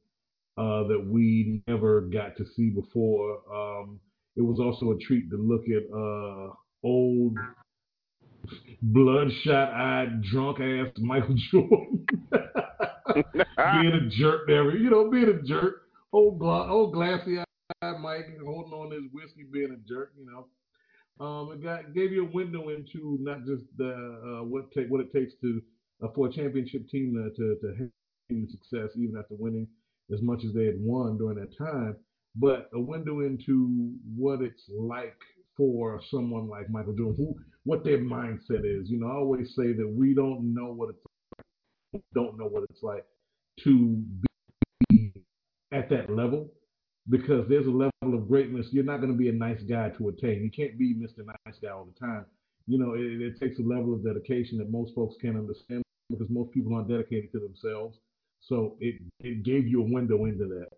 uh, 0.57 0.83
that 0.83 1.03
we 1.07 1.63
never 1.67 2.01
got 2.01 2.37
to 2.37 2.45
see 2.55 2.69
before. 2.69 3.39
Um, 3.53 3.99
it 4.35 4.41
was 4.41 4.59
also 4.59 4.91
a 4.91 4.99
treat 4.99 5.29
to 5.29 5.37
look 5.37 5.63
at 5.69 5.83
uh, 5.93 6.53
old, 6.83 7.37
bloodshot-eyed, 8.81 10.23
drunk-ass 10.23 10.91
Michael 10.99 11.35
Jordan 11.51 12.05
being 13.15 13.93
a 13.93 14.09
jerk 14.09 14.47
there. 14.47 14.75
You 14.75 14.89
know, 14.89 15.09
being 15.09 15.29
a 15.29 15.41
jerk. 15.47 15.81
Old, 16.11 16.39
gla- 16.39 16.69
old 16.69 16.93
glassy-eyed 16.93 17.99
Mike 17.99 18.37
holding 18.43 18.73
on 18.73 18.91
his 18.91 19.11
whiskey, 19.11 19.45
being 19.51 19.71
a 19.71 19.87
jerk. 19.87 20.13
You 20.17 20.25
know. 20.25 20.47
Um, 21.19 21.51
it 21.51 21.63
got 21.63 21.93
gave 21.93 22.11
you 22.11 22.25
a 22.25 22.31
window 22.31 22.69
into 22.69 23.17
not 23.21 23.45
just 23.45 23.63
the 23.77 23.91
uh, 23.91 24.43
what 24.43 24.71
take 24.71 24.87
what 24.89 24.99
it 24.99 25.13
takes 25.13 25.33
to 25.41 25.61
uh, 26.03 26.07
for 26.15 26.27
a 26.27 26.31
championship 26.31 26.89
team 26.89 27.13
to 27.13 27.29
to, 27.35 27.55
to 27.61 27.83
have 27.83 28.49
success 28.49 28.89
even 28.97 29.15
after 29.17 29.35
winning 29.35 29.67
as 30.11 30.21
much 30.21 30.43
as 30.43 30.53
they 30.53 30.65
had 30.65 30.79
won 30.79 31.17
during 31.17 31.37
that 31.37 31.55
time, 31.57 31.95
but 32.35 32.69
a 32.73 32.79
window 32.79 33.21
into 33.21 33.93
what 34.15 34.41
it's 34.41 34.63
like 34.69 35.17
for 35.55 36.01
someone 36.09 36.49
like 36.49 36.69
Michael 36.69 36.93
Jordan, 36.93 37.15
who 37.17 37.35
what 37.65 37.83
their 37.83 37.99
mindset 37.99 38.65
is. 38.65 38.89
You 38.89 38.99
know, 38.99 39.07
I 39.07 39.15
always 39.15 39.55
say 39.55 39.73
that 39.73 39.87
we 39.87 40.13
don't 40.13 40.53
know 40.53 40.73
what 40.73 40.89
it's 40.89 40.99
don't 42.13 42.37
know 42.37 42.45
what 42.45 42.63
it's 42.69 42.81
like 42.81 43.05
to 43.63 44.01
be 44.89 45.13
at 45.71 45.89
that 45.89 46.09
level 46.09 46.49
because 47.09 47.47
there's 47.49 47.67
a 47.67 47.69
level 47.69 47.91
of 48.17 48.27
greatness 48.27 48.67
you're 48.71 48.83
not 48.83 48.97
going 48.97 49.11
to 49.11 49.17
be 49.17 49.29
a 49.29 49.33
nice 49.33 49.61
guy 49.63 49.89
to 49.89 50.09
attain. 50.09 50.43
You 50.43 50.51
can't 50.51 50.77
be 50.77 50.95
Mr. 50.95 51.25
Nice 51.25 51.59
Guy 51.61 51.69
all 51.69 51.85
the 51.85 51.99
time. 52.05 52.25
You 52.67 52.79
know, 52.79 52.93
it, 52.93 53.21
it 53.21 53.39
takes 53.39 53.59
a 53.59 53.63
level 53.63 53.93
of 53.93 54.03
dedication 54.05 54.57
that 54.59 54.71
most 54.71 54.95
folks 54.95 55.15
can't 55.21 55.37
understand 55.37 55.83
because 56.09 56.27
most 56.29 56.51
people 56.51 56.73
aren't 56.75 56.89
dedicated 56.89 57.31
to 57.33 57.39
themselves. 57.39 57.97
So 58.41 58.77
it 58.79 59.01
it 59.19 59.43
gave 59.43 59.67
you 59.67 59.81
a 59.81 59.91
window 59.91 60.25
into 60.25 60.45
that. 60.45 60.69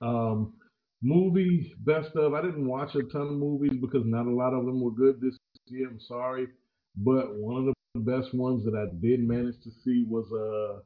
Um, 0.00 0.54
movie 1.02 1.72
best 1.80 2.14
of. 2.16 2.34
I 2.34 2.42
didn't 2.42 2.66
watch 2.66 2.94
a 2.94 3.02
ton 3.02 3.28
of 3.28 3.32
movies 3.32 3.78
because 3.80 4.04
not 4.04 4.26
a 4.26 4.30
lot 4.30 4.54
of 4.54 4.64
them 4.64 4.80
were 4.80 4.90
good 4.90 5.20
this 5.20 5.36
year. 5.66 5.88
I'm 5.88 6.00
sorry, 6.00 6.48
but 6.96 7.34
one 7.36 7.68
of 7.68 7.74
the 7.94 8.00
best 8.00 8.34
ones 8.34 8.64
that 8.64 8.74
I 8.74 8.86
did 9.00 9.20
manage 9.20 9.60
to 9.64 9.70
see 9.84 10.04
was 10.08 10.26
uh 10.32 10.80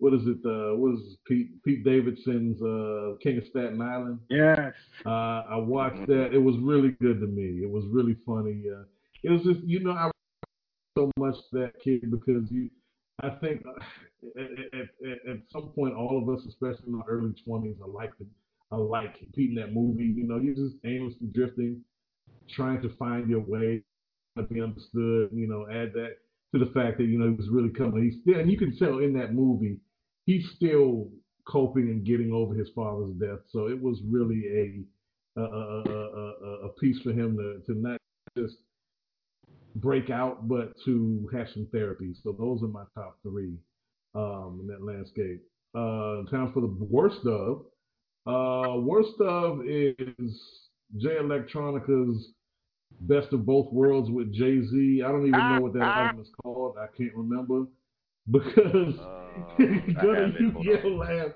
what 0.00 0.14
is 0.14 0.22
it? 0.26 0.38
Uh, 0.46 0.74
what 0.76 0.94
is 0.94 1.16
Pete 1.26 1.62
Pete 1.62 1.84
Davidson's 1.84 2.60
uh, 2.62 3.16
King 3.22 3.36
of 3.36 3.44
Staten 3.50 3.80
Island? 3.82 4.18
Yes. 4.30 4.72
Uh, 5.04 5.42
I 5.48 5.56
watched 5.56 6.06
that. 6.06 6.30
It 6.32 6.42
was 6.42 6.56
really 6.58 6.96
good 7.02 7.20
to 7.20 7.26
me. 7.26 7.62
It 7.62 7.70
was 7.70 7.84
really 7.90 8.16
funny. 8.26 8.62
Uh, 8.74 8.84
it 9.22 9.30
was 9.30 9.42
just 9.42 9.60
you 9.60 9.80
know 9.80 9.92
I 9.92 10.10
so 10.96 11.10
much 11.18 11.36
that 11.52 11.72
kid 11.84 12.10
because 12.10 12.50
you. 12.50 12.70
I 13.22 13.30
think 13.40 13.62
uh, 13.66 14.40
at, 14.40 14.80
at, 14.80 15.30
at 15.30 15.36
some 15.52 15.68
point 15.74 15.94
all 15.94 16.22
of 16.22 16.34
us, 16.34 16.44
especially 16.46 16.88
in 16.88 16.94
our 16.94 17.08
early 17.08 17.34
twenties, 17.44 17.76
I 17.82 17.88
like 17.88 18.16
the, 18.18 18.26
I 18.72 18.76
like 18.76 19.16
in 19.36 19.54
that 19.56 19.72
movie. 19.72 20.04
You 20.04 20.26
know, 20.26 20.38
you're 20.38 20.54
just 20.54 20.76
aimlessly 20.84 21.28
drifting, 21.32 21.82
trying 22.50 22.82
to 22.82 22.88
find 22.96 23.28
your 23.28 23.40
way, 23.40 23.82
to 24.36 24.42
be 24.44 24.60
understood. 24.60 25.30
You 25.32 25.48
know, 25.48 25.66
add 25.70 25.92
that 25.94 26.16
to 26.54 26.64
the 26.64 26.70
fact 26.72 26.98
that 26.98 27.04
you 27.04 27.18
know 27.18 27.28
he 27.28 27.34
was 27.34 27.48
really 27.50 27.70
coming. 27.70 28.04
He's 28.04 28.20
still, 28.22 28.40
and 28.40 28.50
you 28.50 28.58
can 28.58 28.76
tell 28.76 28.98
in 28.98 29.12
that 29.14 29.34
movie 29.34 29.78
he's 30.26 30.48
still 30.56 31.08
coping 31.48 31.88
and 31.88 32.04
getting 32.04 32.32
over 32.32 32.54
his 32.54 32.68
father's 32.74 33.12
death. 33.14 33.40
So 33.50 33.68
it 33.68 33.80
was 33.80 34.00
really 34.08 34.44
a 35.36 35.40
a, 35.40 35.44
a, 35.44 35.82
a, 35.82 36.66
a 36.66 36.68
piece 36.80 37.00
for 37.02 37.12
him 37.12 37.36
to, 37.36 37.72
to 37.72 37.78
not 37.80 37.98
just 38.36 38.56
break 39.76 40.10
out, 40.10 40.48
but 40.48 40.72
to 40.84 41.28
have 41.32 41.48
some 41.52 41.66
therapy. 41.72 42.14
So 42.22 42.32
those 42.32 42.62
are 42.62 42.68
my 42.68 42.84
top 42.94 43.18
three 43.22 43.54
um, 44.14 44.58
in 44.60 44.66
that 44.68 44.82
landscape. 44.82 45.42
Uh, 45.74 46.24
time 46.30 46.52
for 46.52 46.60
the 46.60 46.76
worst 46.78 47.24
of. 47.26 47.64
Uh, 48.26 48.78
worst 48.80 49.20
of 49.20 49.60
is 49.66 50.40
Jay 50.96 51.16
Electronica's 51.18 52.32
Best 53.02 53.32
of 53.32 53.46
Both 53.46 53.72
Worlds 53.72 54.10
with 54.10 54.32
Jay 54.32 54.60
Z. 54.66 55.02
I 55.04 55.08
don't 55.08 55.26
even 55.26 55.38
know 55.38 55.60
what 55.60 55.72
that 55.74 55.82
album 55.82 56.22
is 56.22 56.30
called. 56.42 56.76
I 56.78 56.86
can't 56.96 57.14
remember 57.14 57.66
because 58.30 58.98
uh, 58.98 59.62
gonna 60.02 60.32
you 60.38 60.54
yell 60.60 60.98
laugh, 60.98 61.32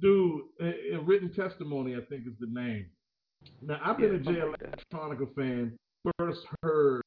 dude. 0.00 0.42
A, 0.60 0.94
a, 0.94 1.00
written 1.00 1.32
testimony, 1.32 1.94
I 1.94 2.00
think, 2.08 2.26
is 2.26 2.34
the 2.40 2.46
name. 2.48 2.86
Now 3.60 3.78
I've 3.84 3.98
been 3.98 4.22
yeah, 4.24 4.30
a 4.30 4.34
Jay 4.34 4.40
Electronica 4.40 5.34
fan. 5.34 5.76
First 6.18 6.46
heard 6.62 7.02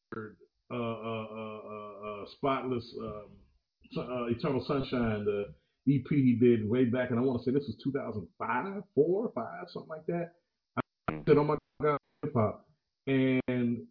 Spotless 2.34 2.84
um, 3.02 4.28
Eternal 4.30 4.64
Sunshine, 4.68 5.26
the 5.26 5.46
EP 5.88 6.06
he 6.10 6.38
did 6.40 6.70
way 6.70 6.86
back, 6.86 7.10
and 7.10 7.20
I 7.20 7.22
want 7.22 7.44
to 7.44 7.46
say 7.46 7.54
this 7.54 7.68
was 7.68 7.78
2005, 7.84 8.84
four, 8.94 9.32
five, 9.34 9.66
something 9.74 9.90
like 9.90 10.06
that. 10.08 10.34
I 10.78 11.14
said, 11.28 11.38
"Oh 11.38 11.44
my 11.44 11.58
God, 11.82 11.98
hip 12.22 12.34
hop," 12.36 12.68
and 13.08 13.82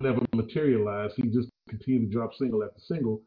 never 0.00 0.20
materialized. 0.34 1.14
He 1.16 1.28
just 1.28 1.48
continued 1.68 2.10
to 2.10 2.14
drop 2.14 2.34
single 2.34 2.62
after 2.64 2.80
single 2.80 3.22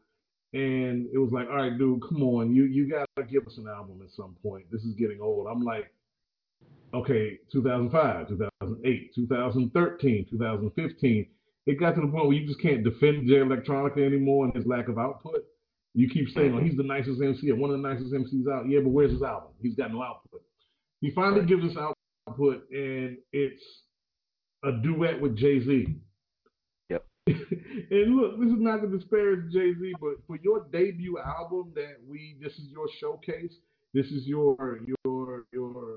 and 0.56 1.06
it 1.12 1.18
was 1.18 1.32
like, 1.32 1.48
all 1.48 1.56
right, 1.56 1.76
dude, 1.76 2.00
come 2.08 2.22
on, 2.22 2.54
you 2.54 2.64
you 2.64 2.88
gotta 2.88 3.28
give 3.30 3.46
us 3.46 3.58
an 3.58 3.68
album 3.68 4.00
at 4.02 4.10
some 4.16 4.36
point. 4.42 4.64
This 4.70 4.82
is 4.82 4.94
getting 4.94 5.20
old. 5.20 5.46
I'm 5.46 5.62
like, 5.62 5.92
okay, 6.94 7.38
2005, 7.52 8.28
2008, 8.28 9.14
2013, 9.14 10.26
2015. 10.30 11.26
It 11.66 11.80
got 11.80 11.96
to 11.96 12.00
the 12.00 12.06
point 12.06 12.26
where 12.26 12.36
you 12.36 12.46
just 12.46 12.60
can't 12.60 12.84
defend 12.84 13.28
Jay 13.28 13.36
Electronica 13.36 13.98
anymore 13.98 14.44
and 14.44 14.54
his 14.54 14.66
lack 14.66 14.88
of 14.88 14.98
output. 14.98 15.44
You 15.94 16.08
keep 16.08 16.28
saying, 16.30 16.54
oh, 16.54 16.62
he's 16.62 16.76
the 16.76 16.82
nicest 16.82 17.20
MC, 17.20 17.50
one 17.52 17.70
of 17.70 17.80
the 17.80 17.88
nicest 17.88 18.12
MCs 18.12 18.52
out. 18.52 18.68
Yeah, 18.68 18.80
but 18.80 18.90
where's 18.90 19.10
his 19.10 19.22
album? 19.22 19.50
He's 19.60 19.74
got 19.74 19.92
no 19.92 20.02
output. 20.02 20.42
He 21.00 21.10
finally 21.10 21.40
right. 21.40 21.48
gives 21.48 21.64
us 21.64 21.76
output, 22.28 22.64
and 22.70 23.16
it's 23.32 23.62
a 24.62 24.72
duet 24.82 25.20
with 25.20 25.36
Jay 25.36 25.64
Z. 25.64 25.96
Yep. 26.90 27.06
and 27.26 28.16
look, 28.16 28.38
this 28.38 28.50
is 28.50 28.60
not 28.60 28.82
to 28.82 28.88
disparage 28.88 29.52
Jay 29.52 29.72
Z, 29.72 29.92
but 30.00 30.14
for 30.26 30.36
your 30.42 30.66
debut 30.70 31.18
album, 31.18 31.72
that 31.74 31.96
we 32.06 32.36
this 32.42 32.52
is 32.52 32.68
your 32.70 32.86
showcase. 33.00 33.54
This 33.94 34.06
is 34.06 34.26
your 34.26 34.80
your 34.86 35.44
your 35.52 35.96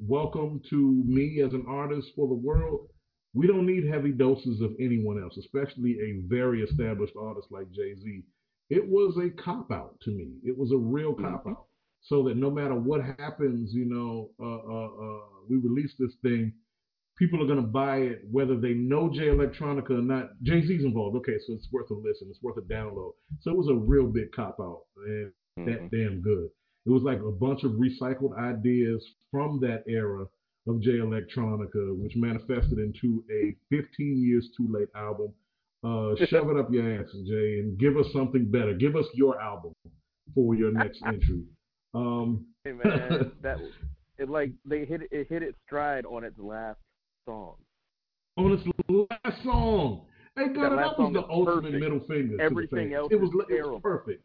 welcome 0.00 0.60
to 0.70 1.02
me 1.04 1.42
as 1.44 1.52
an 1.52 1.64
artist 1.68 2.08
for 2.14 2.28
the 2.28 2.34
world. 2.34 2.88
We 3.34 3.46
don't 3.46 3.66
need 3.66 3.88
heavy 3.88 4.12
doses 4.12 4.60
of 4.60 4.72
anyone 4.78 5.22
else, 5.22 5.36
especially 5.38 5.98
a 6.00 6.28
very 6.28 6.62
established 6.62 7.14
artist 7.18 7.48
like 7.50 7.70
Jay 7.72 7.94
Z. 8.02 8.22
It 8.70 8.86
was 8.86 9.16
a 9.16 9.30
cop 9.42 9.70
out 9.70 9.98
to 10.02 10.10
me. 10.10 10.34
It 10.44 10.56
was 10.56 10.72
a 10.72 10.76
real 10.76 11.14
cop 11.14 11.46
out. 11.46 11.52
Mm-hmm. 11.52 11.62
So 12.02 12.24
that 12.24 12.36
no 12.36 12.50
matter 12.50 12.74
what 12.74 13.00
happens, 13.18 13.72
you 13.72 13.84
know, 13.84 14.30
uh, 14.40 14.44
uh, 14.44 14.86
uh, 14.86 15.20
we 15.48 15.56
release 15.56 15.92
this 15.98 16.12
thing 16.22 16.52
people 17.18 17.42
are 17.42 17.46
going 17.46 17.60
to 17.60 17.62
buy 17.62 17.98
it 17.98 18.22
whether 18.30 18.56
they 18.56 18.74
know 18.74 19.08
Jay 19.08 19.28
Electronica 19.28 19.90
or 19.90 20.02
not. 20.02 20.30
Jay 20.42 20.66
Z's 20.66 20.84
involved. 20.84 21.16
Okay, 21.16 21.36
so 21.46 21.54
it's 21.54 21.68
worth 21.70 21.90
a 21.90 21.94
listen. 21.94 22.28
It's 22.30 22.42
worth 22.42 22.56
a 22.56 22.62
download. 22.62 23.12
So 23.40 23.50
it 23.50 23.56
was 23.56 23.68
a 23.68 23.74
real 23.74 24.06
big 24.06 24.32
cop 24.32 24.56
out 24.60 24.82
and 24.96 25.32
mm-hmm. 25.58 25.64
that 25.66 25.90
damn 25.90 26.20
good. 26.20 26.48
It 26.84 26.90
was 26.90 27.02
like 27.02 27.20
a 27.20 27.30
bunch 27.30 27.62
of 27.62 27.72
recycled 27.72 28.36
ideas 28.36 29.06
from 29.30 29.60
that 29.60 29.84
era 29.86 30.26
of 30.68 30.80
Jay 30.80 30.98
Electronica, 30.98 31.96
which 31.98 32.12
manifested 32.16 32.78
into 32.78 33.24
a 33.30 33.54
15 33.70 34.22
years 34.22 34.48
too 34.56 34.66
late 34.70 34.88
album. 34.94 35.32
Uh, 35.84 36.14
shove 36.26 36.48
it 36.50 36.56
up 36.56 36.70
your 36.70 37.00
ass, 37.00 37.08
Jay, 37.26 37.58
and 37.58 37.78
give 37.78 37.96
us 37.96 38.06
something 38.12 38.50
better. 38.50 38.74
Give 38.74 38.94
us 38.94 39.06
your 39.14 39.40
album 39.40 39.72
for 40.34 40.54
your 40.54 40.72
next 40.72 41.00
entry. 41.06 41.42
Um, 41.94 42.46
hey 42.64 42.72
man, 42.72 43.32
that 43.42 43.58
it 44.18 44.28
like 44.28 44.52
they 44.64 44.84
hit 44.84 45.02
it 45.10 45.26
hit 45.28 45.42
its 45.42 45.58
stride 45.66 46.06
on 46.06 46.24
its 46.24 46.38
last 46.38 46.78
song. 47.26 47.56
On 48.36 48.52
its 48.52 48.62
last 48.88 49.42
song. 49.42 50.06
Hey, 50.36 50.48
God, 50.48 50.70
that, 50.70 50.76
that 50.76 50.98
was 50.98 51.12
the 51.12 51.26
ultimate 51.28 51.62
perfect. 51.62 51.80
middle 51.80 52.00
finger. 52.08 52.40
Everything 52.40 52.94
else 52.94 53.08
it 53.10 53.20
was, 53.20 53.30
it 53.50 53.62
was 53.62 53.80
perfect. 53.82 54.24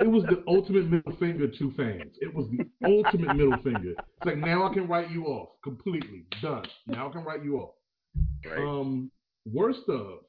It 0.00 0.08
was 0.08 0.22
the 0.24 0.42
ultimate 0.46 0.90
middle 0.90 1.14
finger 1.16 1.48
to 1.48 1.72
fans. 1.72 2.16
It 2.20 2.34
was 2.34 2.46
the 2.50 2.66
ultimate 2.86 3.36
middle 3.36 3.58
finger. 3.62 3.90
It's 3.90 4.26
like 4.26 4.38
now 4.38 4.66
I 4.66 4.72
can 4.72 4.88
write 4.88 5.10
you 5.10 5.26
off 5.26 5.50
completely. 5.62 6.24
Done. 6.40 6.64
Now 6.86 7.08
I 7.08 7.12
can 7.12 7.24
write 7.24 7.44
you 7.44 7.58
off. 7.58 7.74
Right. 8.44 8.58
Um, 8.58 9.10
worst 9.44 9.88
of 9.88 10.20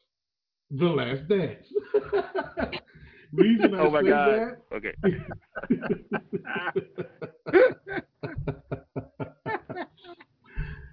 the 0.72 0.86
last 0.86 1.28
dance. 1.28 1.66
Reason 3.32 3.74
I 3.74 3.80
oh 3.80 3.90
my 3.90 4.04
God. 4.04 4.32
that. 4.32 4.58
Okay. 4.76 4.94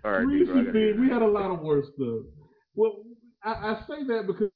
All 0.03 0.13
right, 0.13 0.21
Reese 0.21 0.49
we 0.99 1.11
had 1.11 1.21
a 1.21 1.27
lot 1.27 1.51
of 1.51 1.61
worse 1.61 1.85
stuff. 1.95 2.25
Well, 2.75 3.05
I, 3.45 3.51
I 3.51 3.83
say 3.87 4.03
that 4.07 4.27
because 4.27 4.49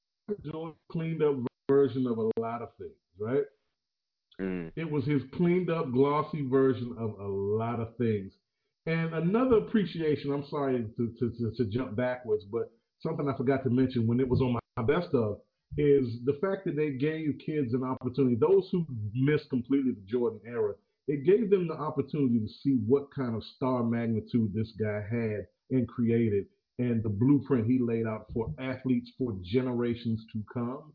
Joe 0.43 0.75
cleaned 0.91 1.23
up 1.23 1.37
version 1.69 2.07
of 2.07 2.17
a 2.17 2.31
lot 2.41 2.63
of 2.63 2.71
things, 2.79 2.95
right? 3.19 3.45
Mm. 4.41 4.73
It 4.77 4.91
was 4.91 5.05
his 5.05 5.23
cleaned 5.35 5.71
up, 5.71 5.93
glossy 5.93 6.47
version 6.49 6.95
of 6.99 7.19
a 7.21 7.27
lot 7.27 7.81
of 7.81 7.97
things. 7.97 8.33
And 8.87 9.15
another 9.15 9.59
appreciation, 9.59 10.33
I'm 10.33 10.47
sorry 10.51 10.85
to, 10.97 11.15
to, 11.19 11.31
to, 11.31 11.53
to 11.57 11.65
jump 11.71 11.97
backwards, 11.97 12.45
but 12.45 12.71
something 13.01 13.29
I 13.29 13.37
forgot 13.37 13.65
to 13.65 13.71
mention 13.71 14.07
when 14.07 14.21
it 14.21 14.29
was 14.29 14.41
on 14.41 14.59
my 14.77 14.83
best 14.83 15.15
of 15.15 15.39
is 15.77 16.19
the 16.25 16.39
fact 16.41 16.65
that 16.67 16.77
they 16.77 16.91
gave 16.91 17.39
kids 17.45 17.75
an 17.75 17.83
opportunity, 17.83 18.37
those 18.37 18.69
who 18.71 18.85
missed 19.15 19.49
completely 19.51 19.93
the 19.93 20.07
Jordan 20.07 20.41
era, 20.47 20.75
it 21.09 21.25
gave 21.25 21.51
them 21.51 21.69
the 21.69 21.75
opportunity 21.75 22.41
to 22.41 22.49
see 22.63 22.79
what 22.87 23.15
kind 23.15 23.35
of 23.35 23.43
star 23.57 23.83
magnitude 23.83 24.53
this 24.55 24.73
guy 24.79 25.03
had 25.11 25.47
and 25.71 25.89
created 25.89 26.47
and 26.79 27.03
the 27.03 27.09
blueprint 27.09 27.67
he 27.67 27.79
laid 27.79 28.07
out 28.07 28.27
for 28.33 28.53
athletes 28.59 29.11
for 29.17 29.35
generations 29.43 30.25
to 30.33 30.43
come. 30.53 30.93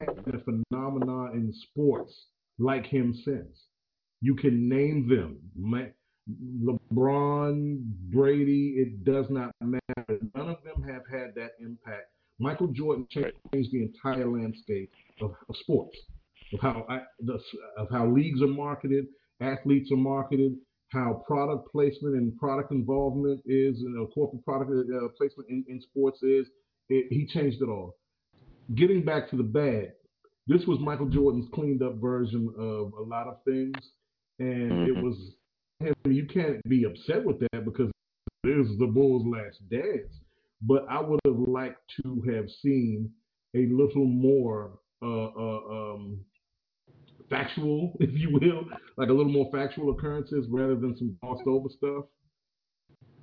And 0.00 0.34
a 0.34 0.40
phenomenon 0.40 1.32
in 1.34 1.54
sports 1.70 2.12
like 2.58 2.86
him 2.86 3.14
since. 3.24 3.58
You 4.20 4.34
can 4.34 4.68
name 4.68 5.08
them. 5.08 5.38
LeBron, 6.62 7.78
Brady, 8.10 8.74
it 8.78 9.04
does 9.04 9.26
not 9.30 9.52
matter. 9.60 10.20
None 10.34 10.48
of 10.48 10.58
them 10.64 10.82
have 10.82 11.02
had 11.10 11.34
that 11.36 11.52
impact. 11.60 12.10
Michael 12.38 12.68
Jordan 12.68 13.06
changed 13.10 13.72
the 13.72 13.82
entire 13.82 14.28
landscape 14.28 14.90
of, 15.20 15.34
of 15.48 15.56
sports, 15.60 15.96
of 16.52 16.60
how 16.60 16.84
I, 16.88 17.00
the, 17.20 17.38
of 17.78 17.88
how 17.90 18.06
leagues 18.08 18.42
are 18.42 18.48
marketed, 18.48 19.06
athletes 19.40 19.90
are 19.90 19.96
marketed, 19.96 20.56
how 20.92 21.22
product 21.26 21.70
placement 21.72 22.16
and 22.16 22.36
product 22.36 22.72
involvement 22.72 23.40
is, 23.46 23.78
you 23.80 23.90
know, 23.90 24.06
corporate 24.08 24.44
product 24.44 24.70
uh, 24.70 25.08
placement 25.16 25.48
in, 25.48 25.64
in, 25.68 25.80
sports 25.80 26.22
is. 26.22 26.46
It, 26.88 27.06
he 27.10 27.26
changed 27.26 27.62
it 27.62 27.68
all. 27.68 27.96
Getting 28.74 29.04
back 29.04 29.30
to 29.30 29.36
the 29.36 29.42
bad, 29.42 29.92
this 30.46 30.66
was 30.66 30.78
Michael 30.80 31.08
Jordan's 31.08 31.48
cleaned 31.52 31.82
up 31.82 31.96
version 31.96 32.52
of 32.58 32.92
a 32.98 33.02
lot 33.02 33.26
of 33.26 33.42
things, 33.44 33.76
and 34.38 34.72
mm-hmm. 34.72 34.96
it 34.96 35.02
was 35.02 35.16
you 36.06 36.26
can't 36.26 36.62
be 36.68 36.84
upset 36.84 37.24
with 37.24 37.38
that 37.40 37.64
because 37.64 37.90
this 38.44 38.66
is 38.66 38.78
the 38.78 38.86
Bulls' 38.86 39.26
last 39.26 39.68
dance. 39.68 40.12
But 40.62 40.86
I 40.88 41.00
would 41.00 41.20
have 41.26 41.38
liked 41.38 41.80
to 42.02 42.22
have 42.32 42.46
seen 42.62 43.10
a 43.54 43.66
little 43.66 44.06
more 44.06 44.78
uh, 45.02 45.26
uh, 45.26 45.94
um, 45.94 46.20
factual, 47.28 47.96
if 48.00 48.10
you 48.12 48.30
will, 48.32 48.64
like 48.96 49.08
a 49.08 49.12
little 49.12 49.32
more 49.32 49.50
factual 49.52 49.90
occurrences 49.90 50.46
rather 50.48 50.76
than 50.76 50.96
some 50.96 51.16
glossed 51.20 51.46
over 51.46 51.68
stuff. 51.68 52.04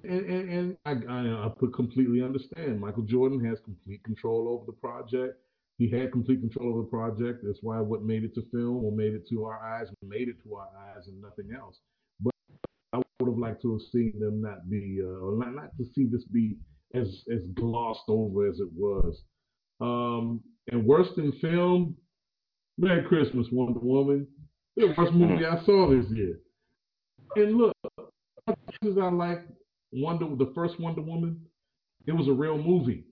And, 0.03 0.25
and, 0.25 0.49
and 0.49 0.77
I, 0.85 0.91
I, 1.09 1.47
I 1.47 1.51
completely 1.73 2.21
understand. 2.21 2.81
Michael 2.81 3.03
Jordan 3.03 3.43
has 3.45 3.57
complete 3.63 4.03
control 4.03 4.49
over 4.49 4.65
the 4.65 4.73
project. 4.73 5.39
He 5.83 5.89
had 5.89 6.13
complete 6.13 6.39
control 6.39 6.69
over 6.69 6.81
the 6.83 6.87
project. 6.87 7.43
That's 7.43 7.59
why 7.61 7.81
what 7.81 8.03
made 8.03 8.23
it 8.23 8.33
to 8.35 8.41
film 8.51 8.85
or 8.85 8.93
made 8.93 9.13
it 9.13 9.27
to 9.31 9.43
our 9.43 9.59
eyes 9.59 9.89
made 10.01 10.29
it 10.29 10.37
to 10.45 10.55
our 10.55 10.69
eyes 10.79 11.07
and 11.07 11.21
nothing 11.21 11.49
else. 11.53 11.77
But 12.21 12.33
I 12.93 12.97
would 13.19 13.27
have 13.27 13.37
liked 13.37 13.61
to 13.63 13.73
have 13.73 13.81
seen 13.91 14.13
them 14.17 14.41
not 14.41 14.69
be, 14.69 15.01
uh, 15.03 15.07
or 15.07 15.37
not, 15.37 15.53
not 15.53 15.77
to 15.77 15.83
see 15.93 16.05
this 16.05 16.23
be 16.23 16.55
as 16.93 17.25
as 17.29 17.41
glossed 17.55 18.05
over 18.07 18.47
as 18.47 18.61
it 18.61 18.69
was. 18.73 19.23
Um, 19.81 20.39
and 20.71 20.85
worse 20.85 21.09
than 21.17 21.33
film, 21.41 21.97
Merry 22.77 23.03
Christmas, 23.03 23.47
Wonder 23.51 23.81
Woman. 23.81 24.25
The 24.77 24.93
worst 24.97 25.11
movie 25.11 25.45
I 25.45 25.65
saw 25.65 25.89
this 25.89 26.09
year. 26.11 26.39
And 27.35 27.57
look, 27.57 27.73
as 28.47 28.97
I 29.01 29.09
like 29.09 29.45
Wonder, 29.91 30.33
the 30.37 30.53
first 30.55 30.79
Wonder 30.79 31.01
Woman, 31.01 31.41
it 32.07 32.13
was 32.13 32.29
a 32.29 32.33
real 32.33 32.57
movie. 32.57 33.03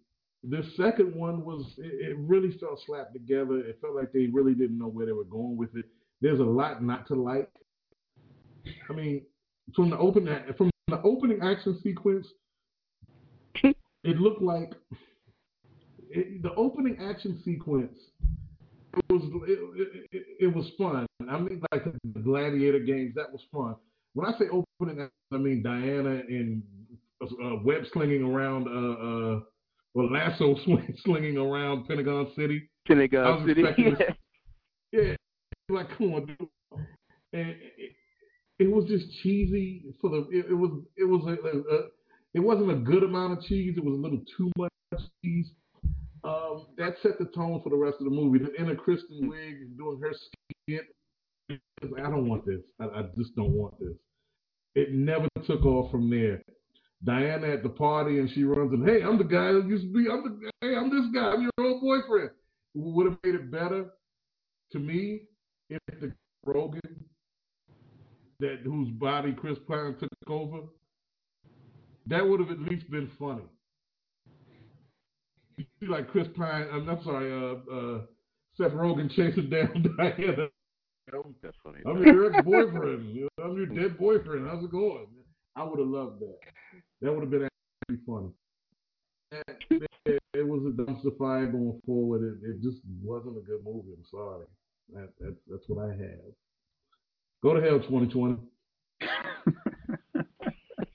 The 0.43 0.63
second 0.75 1.15
one 1.15 1.45
was, 1.45 1.65
it, 1.77 2.11
it 2.11 2.17
really 2.17 2.57
felt 2.57 2.79
slapped 2.85 3.13
together. 3.13 3.59
It 3.59 3.77
felt 3.79 3.95
like 3.95 4.11
they 4.11 4.27
really 4.27 4.55
didn't 4.55 4.79
know 4.79 4.87
where 4.87 5.05
they 5.05 5.11
were 5.11 5.23
going 5.23 5.55
with 5.55 5.75
it. 5.75 5.85
There's 6.21 6.39
a 6.39 6.43
lot 6.43 6.83
not 6.83 7.07
to 7.07 7.15
like. 7.15 7.49
I 8.89 8.93
mean, 8.93 9.23
from 9.75 9.89
the 9.89 9.97
open 9.97 10.27
from 10.57 10.69
the 10.87 11.01
opening 11.01 11.41
action 11.41 11.79
sequence, 11.83 12.27
it 13.63 14.17
looked 14.17 14.41
like 14.41 14.71
it, 16.09 16.43
the 16.43 16.53
opening 16.55 16.97
action 17.01 17.41
sequence. 17.43 17.97
It 18.93 19.13
was 19.13 19.23
it, 19.47 20.07
it, 20.11 20.23
it, 20.41 20.55
was 20.55 20.69
fun. 20.77 21.05
I 21.29 21.39
mean, 21.39 21.61
like 21.71 21.85
the 21.85 22.19
gladiator 22.19 22.79
games, 22.79 23.15
that 23.15 23.31
was 23.31 23.41
fun. 23.51 23.75
When 24.13 24.27
I 24.27 24.37
say 24.37 24.45
opening, 24.51 25.09
I 25.31 25.37
mean 25.37 25.63
Diana 25.63 26.21
and 26.27 26.61
uh, 27.21 27.55
web 27.63 27.83
slinging 27.93 28.23
around, 28.23 28.67
uh, 28.67 29.41
well, 29.93 30.11
lasso 30.11 30.55
swing, 30.63 30.93
slinging 31.03 31.37
around 31.37 31.87
Pentagon 31.87 32.31
City. 32.35 32.69
Pentagon 32.87 33.45
City. 33.47 33.63
Yeah. 34.93 35.01
yeah, 35.01 35.15
like 35.69 35.87
come 35.97 36.15
on, 36.15 36.25
dude. 36.25 36.49
And 37.31 37.49
it, 37.51 37.93
it, 38.59 38.69
was 38.69 38.83
just 38.89 39.05
cheesy 39.23 39.85
for 40.01 40.09
the. 40.09 40.27
It, 40.29 40.47
it 40.49 40.53
was 40.53 40.83
it 40.97 41.05
was 41.05 41.21
a, 41.27 41.47
a, 41.47 41.77
a, 41.77 41.87
it 42.33 42.39
wasn't 42.41 42.71
a 42.71 42.75
good 42.75 43.03
amount 43.03 43.37
of 43.37 43.45
cheese. 43.45 43.75
It 43.77 43.85
was 43.85 43.93
a 43.93 44.01
little 44.01 44.19
too 44.37 44.51
much 44.57 44.71
cheese. 45.23 45.49
Um, 46.25 46.67
that 46.77 46.95
set 47.01 47.17
the 47.19 47.25
tone 47.33 47.61
for 47.63 47.69
the 47.69 47.77
rest 47.77 47.97
of 47.99 48.05
the 48.05 48.11
movie. 48.11 48.39
The 48.39 48.53
inner 48.61 48.75
Kristen 48.75 49.31
Wiig 49.31 49.77
doing 49.77 50.01
her 50.01 50.11
skit. 50.13 50.87
I 51.49 52.01
don't 52.01 52.27
want 52.27 52.45
this. 52.45 52.59
I, 52.81 52.85
I 52.85 53.03
just 53.17 53.33
don't 53.37 53.51
want 53.51 53.79
this. 53.79 53.95
It 54.75 54.93
never 54.93 55.27
took 55.45 55.65
off 55.65 55.89
from 55.89 56.09
there. 56.09 56.41
Diana 57.03 57.47
at 57.47 57.63
the 57.63 57.69
party 57.69 58.19
and 58.19 58.29
she 58.31 58.43
runs 58.43 58.73
and 58.73 58.87
hey, 58.87 59.03
I'm 59.03 59.17
the 59.17 59.23
guy 59.23 59.51
that 59.53 59.65
used 59.67 59.85
to 59.85 59.93
be. 59.93 60.09
I'm 60.09 60.23
the 60.23 60.51
hey, 60.61 60.75
I'm 60.75 60.89
this 60.89 61.09
guy. 61.13 61.31
I'm 61.31 61.41
your 61.41 61.51
old 61.59 61.81
boyfriend. 61.81 62.31
Would 62.75 63.07
have 63.07 63.17
made 63.23 63.35
it 63.35 63.51
better 63.51 63.87
to 64.71 64.79
me 64.79 65.21
if 65.69 65.79
the 65.99 66.13
Rogen 66.47 66.79
that 68.39 68.59
whose 68.63 68.89
body 68.91 69.33
Chris 69.33 69.57
Pine 69.67 69.95
took 69.99 70.09
over. 70.29 70.61
That 72.07 72.27
would 72.27 72.39
have 72.39 72.49
at 72.51 72.59
least 72.59 72.89
been 72.91 73.09
funny 73.19 73.43
You 75.79 75.89
like 75.89 76.09
Chris 76.09 76.27
Pine. 76.35 76.67
I'm, 76.73 76.89
I'm 76.89 77.03
sorry, 77.03 77.31
uh, 77.31 77.73
uh, 77.73 78.01
Seth 78.57 78.71
Rogen 78.71 79.09
chasing 79.11 79.49
down 79.49 79.85
Diana. 79.97 80.47
That's 81.43 81.57
funny. 81.63 81.79
I'm 81.85 82.03
your 82.03 82.33
ex-boyfriend. 82.33 83.15
You 83.15 83.27
know, 83.37 83.43
I'm 83.43 83.57
your 83.57 83.67
dead 83.67 83.97
boyfriend. 83.97 84.47
How's 84.47 84.63
it 84.63 84.71
going? 84.71 85.07
I 85.55 85.63
would 85.63 85.79
have 85.79 85.87
loved 85.87 86.21
that. 86.21 86.39
That 87.01 87.11
would 87.11 87.21
have 87.21 87.31
been 87.31 87.47
actually 87.47 87.97
funny. 88.05 88.29
It, 89.31 89.89
it, 90.33 90.47
was 90.47 90.63
a 90.65 90.69
dumpster 90.69 91.17
fire 91.17 91.47
going 91.47 91.81
forward. 91.85 92.23
It, 92.23 92.35
it, 92.47 92.61
just 92.61 92.77
wasn't 93.01 93.37
a 93.37 93.41
good 93.41 93.63
movie. 93.63 93.93
I'm 93.97 94.05
sorry. 94.09 94.45
That, 94.93 95.09
that's 95.19 95.39
that's 95.49 95.67
what 95.67 95.85
I 95.85 95.89
have. 95.89 96.33
Go 97.41 97.53
to 97.53 97.61
hell, 97.61 97.79
2020. 97.79 98.37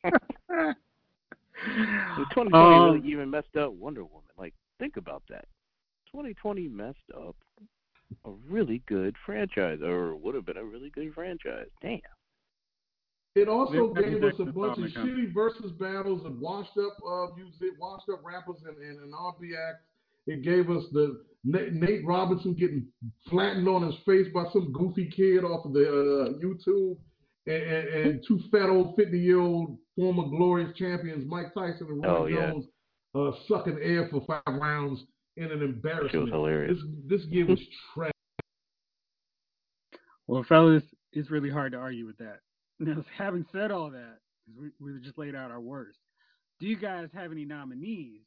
2020 0.05 2.53
um, 2.53 2.85
really 2.85 3.09
even 3.09 3.31
messed 3.31 3.57
up 3.57 3.73
Wonder 3.73 4.05
Woman. 4.05 4.29
Like, 4.39 4.55
think 4.79 4.97
about 4.97 5.25
that. 5.29 5.47
2020 6.13 6.69
messed 6.69 6.99
up 7.17 7.35
a 8.25 8.31
really 8.49 8.81
good 8.87 9.17
franchise, 9.25 9.81
or 9.83 10.15
would 10.15 10.37
have 10.37 10.47
been 10.47 10.57
a 10.57 10.65
really 10.65 10.91
good 10.91 11.13
franchise. 11.15 11.67
Damn. 11.83 12.01
It 13.37 13.49
also 13.49 13.93
gave 13.93 14.25
us 14.25 14.33
a 14.39 14.47
bunch 14.47 14.79
of 14.79 14.85
shitty 14.85 15.35
versus 15.35 15.71
battles 15.79 16.25
and 16.25 16.41
washed 16.41 16.77
up 16.79 16.97
uh, 17.07 17.27
music, 17.37 17.79
washed 17.79 18.09
up 18.11 18.25
rappers 18.25 18.57
and, 18.67 18.79
and, 18.79 18.99
and 18.99 19.13
R&B 19.15 19.53
acts. 19.53 19.83
It 20.27 20.43
gave 20.43 20.71
us 20.71 20.85
the 20.93 21.23
Nate 21.45 22.05
Robinson 22.07 22.55
getting 22.55 22.87
flattened 23.29 23.69
on 23.69 23.83
his 23.83 23.95
face 24.07 24.27
by 24.33 24.45
some 24.55 24.73
goofy 24.73 25.13
kid 25.15 25.45
off 25.45 25.67
of 25.67 25.75
the 25.75 25.83
uh, 25.83 26.33
YouTube, 26.43 26.97
and, 27.47 27.63
and, 27.63 27.89
and, 27.89 28.25
two 28.27 28.41
fat 28.51 28.71
old 28.71 28.97
50 28.97 29.19
year 29.19 29.39
old 29.39 29.77
former 29.95 30.25
glorious 30.25 30.75
champions, 30.77 31.25
Mike 31.29 31.53
Tyson 31.53 31.87
and 31.89 32.03
Roy 32.03 32.09
oh, 32.09 32.29
Jones, 32.31 32.65
uh, 33.15 33.31
sucking 33.49 33.79
air 33.83 34.09
for 34.11 34.25
five 34.27 34.55
rounds 34.59 35.05
in 35.37 35.53
an 35.53 35.63
embarrassment. 35.63 36.15
It 36.15 36.19
was 36.19 36.31
hilarious. 36.31 36.79
This, 37.07 37.21
this 37.21 37.29
year 37.31 37.47
was 37.47 37.61
trash. 37.95 38.13
Well, 40.27 40.45
fellas, 40.49 40.83
it's 41.13 41.31
really 41.31 41.51
hard 41.51 41.73
to 41.73 41.79
argue 41.79 42.07
with 42.07 42.17
that. 42.17 42.41
Now, 42.79 43.05
having 43.19 43.47
said 43.53 43.71
all 43.71 43.91
that, 43.91 44.19
because 44.47 44.73
we, 44.81 44.93
we 44.93 45.01
just 45.01 45.19
laid 45.19 45.35
out 45.35 45.51
our 45.51 45.61
worst. 45.61 45.99
Do 46.61 46.67
you 46.67 46.77
guys 46.77 47.09
have 47.15 47.33
any 47.33 47.45
nominees 47.45 48.23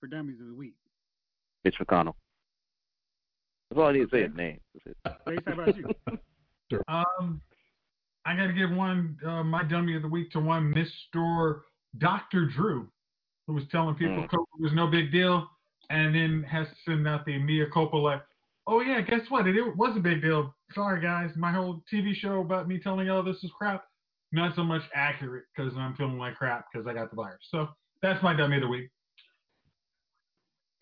for 0.00 0.06
Dummies 0.06 0.40
of 0.40 0.46
the 0.46 0.54
Week? 0.54 0.76
Mitch 1.64 1.76
McConnell. 1.80 2.14
That's 3.70 3.80
all 3.80 3.86
I 3.86 3.92
need 3.92 4.10
to 4.10 4.10
say 4.10 4.22
his 4.24 4.34
name. 4.36 4.60
Grace, 5.24 5.40
how 5.46 5.52
about 5.54 5.76
you? 5.76 5.86
sure. 6.70 6.82
um, 6.88 7.40
I 8.26 8.36
got 8.36 8.46
to 8.46 8.52
give 8.52 8.70
one, 8.70 9.16
uh, 9.26 9.42
my 9.42 9.64
Dummy 9.64 9.96
of 9.96 10.02
the 10.02 10.08
Week 10.08 10.30
to 10.32 10.40
one 10.40 10.72
Mr. 10.72 11.60
Dr. 11.98 12.46
Drew 12.46 12.88
who 13.46 13.54
was 13.54 13.64
telling 13.70 13.94
people 13.94 14.22
mm. 14.22 14.28
COVID 14.28 14.60
was 14.60 14.72
no 14.72 14.86
big 14.86 15.12
deal, 15.12 15.48
and 15.90 16.14
then 16.14 16.44
has 16.50 16.66
to 16.68 16.74
send 16.86 17.06
out 17.06 17.24
the 17.26 17.38
mea 17.38 17.66
culpa 17.72 17.96
like, 17.96 18.22
oh 18.66 18.80
yeah, 18.80 19.00
guess 19.00 19.20
what? 19.28 19.46
It, 19.46 19.56
it 19.56 19.76
was 19.76 19.96
a 19.96 20.00
big 20.00 20.22
deal. 20.22 20.54
Sorry 20.72 21.00
guys, 21.00 21.30
my 21.36 21.52
whole 21.52 21.82
TV 21.92 22.14
show 22.14 22.40
about 22.40 22.68
me 22.68 22.78
telling 22.78 23.06
y'all 23.06 23.22
this 23.22 23.42
is 23.42 23.50
crap, 23.56 23.84
not 24.32 24.54
so 24.56 24.64
much 24.64 24.82
accurate 24.94 25.44
because 25.54 25.72
I'm 25.76 25.94
feeling 25.96 26.18
like 26.18 26.36
crap 26.36 26.66
because 26.72 26.86
I 26.86 26.94
got 26.94 27.10
the 27.10 27.16
virus. 27.16 27.40
So 27.50 27.68
that's 28.02 28.22
my 28.22 28.34
dummy 28.36 28.56
of 28.56 28.62
the 28.62 28.68
week. 28.68 28.90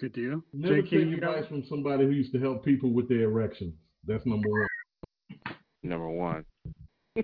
Good 0.00 0.14
deal. 0.14 0.42
Never 0.52 0.82
take 0.82 0.92
advice 0.94 1.46
from 1.48 1.64
somebody 1.68 2.04
who 2.04 2.10
used 2.10 2.32
to 2.32 2.40
help 2.40 2.64
people 2.64 2.90
with 2.90 3.08
their 3.08 3.22
erections. 3.22 3.74
That's 4.04 4.26
number 4.26 4.48
one. 4.48 4.68
Number 5.84 6.08
one. 6.08 6.44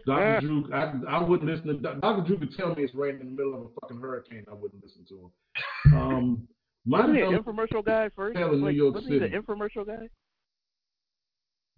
Dr. 0.07 0.41
Drew, 0.41 0.73
I, 0.73 0.93
I 1.09 1.23
wouldn't 1.23 1.51
listen 1.51 1.67
to 1.67 1.75
Dr. 1.75 2.23
Drew 2.27 2.39
could 2.39 2.57
tell 2.57 2.75
me 2.75 2.85
it's 2.85 2.95
raining 2.95 3.23
in 3.23 3.27
the 3.29 3.33
middle 3.33 3.55
of 3.55 3.61
a 3.63 3.69
fucking 3.81 4.01
hurricane. 4.01 4.45
I 4.49 4.55
wouldn't 4.55 4.83
listen 4.83 5.05
to 5.09 5.15
him. 5.15 5.99
Um, 5.99 6.49
my 6.87 7.07
was 7.07 7.17
he 7.17 7.23
an 7.23 7.43
infomercial 7.43 7.85
guy 7.85 8.11
first? 8.15 8.39
in 8.39 8.63
like, 8.63 8.75
New 8.75 8.83
York 8.83 8.95
was 8.95 9.05
City. 9.05 9.15
he 9.15 9.21
the 9.21 9.29
infomercial 9.29 9.87
guy? 9.87 10.09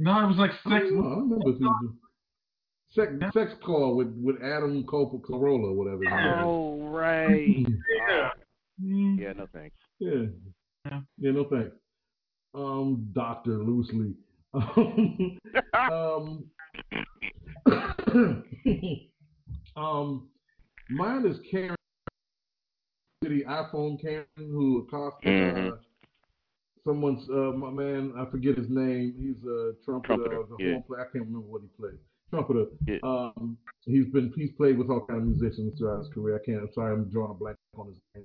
No, 0.00 0.24
it 0.24 0.28
was 0.28 0.36
like 0.38 0.50
sex. 0.52 0.64
I, 0.66 0.78
know, 0.78 1.04
I 1.04 1.16
remember 1.18 1.52
sex, 2.90 3.12
sex 3.34 3.52
call 3.64 3.96
with 3.96 4.14
with 4.16 4.36
Adam 4.42 4.82
Coppola, 4.84 5.20
Carolla, 5.20 5.74
whatever. 5.74 6.04
Oh 6.42 6.88
right. 6.88 7.46
yeah. 8.08 8.30
Yeah. 8.82 9.32
No 9.34 9.46
thanks. 9.52 9.76
Yeah. 9.98 10.24
Yeah. 10.86 11.00
Yeah. 11.18 11.32
No 11.32 11.44
thanks. 11.44 11.76
Um, 12.54 13.10
Doctor 13.12 13.58
loosely. 13.62 14.14
um, 14.54 15.38
um, 19.76 20.28
mine 20.88 21.26
is 21.26 21.36
Karen, 21.50 21.76
City 23.22 23.44
iPhone 23.46 24.00
Karen, 24.00 24.24
who 24.38 24.86
accosted 24.88 25.28
mm-hmm. 25.30 25.68
uh, 25.74 25.76
someone's 26.84 27.28
uh, 27.30 27.56
my 27.56 27.70
man. 27.70 28.12
I 28.16 28.30
forget 28.30 28.56
his 28.56 28.68
name. 28.68 29.14
He's 29.18 29.44
a 29.46 29.72
trumpeter. 29.84 30.16
trumpeter 30.16 30.42
the 30.58 30.64
yeah. 30.64 30.78
play. 30.86 30.98
I 31.00 31.04
can't 31.04 31.26
remember 31.26 31.46
what 31.46 31.62
he 31.62 31.68
played. 31.78 31.98
Trumpeter. 32.30 32.66
Yeah. 32.86 32.98
Um, 33.02 33.56
he's 33.84 34.06
been 34.06 34.32
he's 34.36 34.52
played 34.56 34.78
with 34.78 34.90
all 34.90 35.06
kind 35.06 35.20
of 35.20 35.26
musicians 35.26 35.78
throughout 35.78 36.00
his 36.00 36.08
career. 36.12 36.40
I 36.42 36.44
can't. 36.44 36.62
I'm 36.62 36.72
sorry, 36.74 36.92
I'm 36.94 37.04
drawing 37.10 37.32
a 37.32 37.34
blank 37.34 37.56
on 37.76 37.88
his 37.88 37.96
name. 38.14 38.24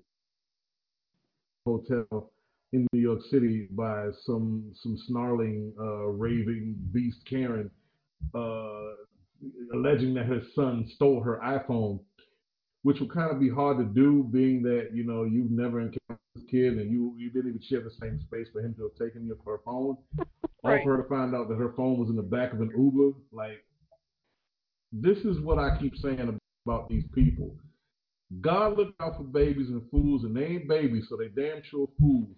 Hotel 1.66 2.32
in 2.74 2.88
New 2.94 3.00
York 3.00 3.22
City 3.32 3.68
by 3.72 4.10
some 4.26 4.72
some 4.82 4.98
snarling, 5.08 5.74
uh, 5.80 6.08
raving 6.08 6.76
beast 6.92 7.20
Karen 7.30 7.72
uh, 8.34 8.92
alleging 9.74 10.14
that 10.16 10.26
her 10.26 10.42
son 10.56 10.90
stole 10.96 11.22
her 11.22 11.40
iPhone, 11.44 12.00
which 12.84 13.00
would 13.00 13.12
kind 13.12 13.32
of 13.32 13.40
be 13.40 13.50
hard 13.50 13.78
to 13.78 13.86
do, 13.86 14.28
being 14.32 14.64
that 14.64 14.90
you 14.94 15.04
know 15.04 15.24
you've 15.24 15.52
never 15.52 15.80
encountered 15.80 16.00
kid 16.56 16.78
and 16.78 16.92
you 16.92 17.14
you 17.18 17.30
didn't 17.30 17.50
even 17.50 17.62
share 17.70 17.82
the 17.82 17.92
same 18.02 18.20
space 18.22 18.48
for 18.54 18.62
him 18.62 18.74
to 18.76 18.84
have 18.84 18.96
taken 19.08 19.26
your 19.28 19.38
her 19.46 19.60
phone. 19.66 19.98
Right. 20.64 20.80
Or 20.80 20.84
for 20.84 20.98
her 20.98 21.04
to 21.04 21.10
find 21.10 21.36
out 21.36 21.48
that 21.50 21.58
her 21.60 21.74
phone 21.78 22.00
was 22.00 22.10
in 22.10 22.16
the 22.16 22.24
back 22.24 22.52
of 22.52 22.60
an 22.60 22.72
Uber, 22.76 23.16
like 23.32 23.64
this 24.92 25.18
is 25.20 25.40
what 25.42 25.60
I 25.60 25.78
keep 25.80 25.96
saying 25.98 26.40
about 26.66 26.90
these 26.90 27.04
people. 27.14 27.56
God 28.42 28.76
looked 28.76 29.00
out 29.00 29.18
for 29.18 29.24
babies 29.26 29.70
and 29.70 29.84
fools, 29.92 30.24
and 30.24 30.36
they 30.36 30.44
ain't 30.46 30.68
babies, 30.68 31.06
so 31.08 31.18
they 31.18 31.28
damn 31.28 31.62
sure 31.70 31.88
fools. 32.00 32.36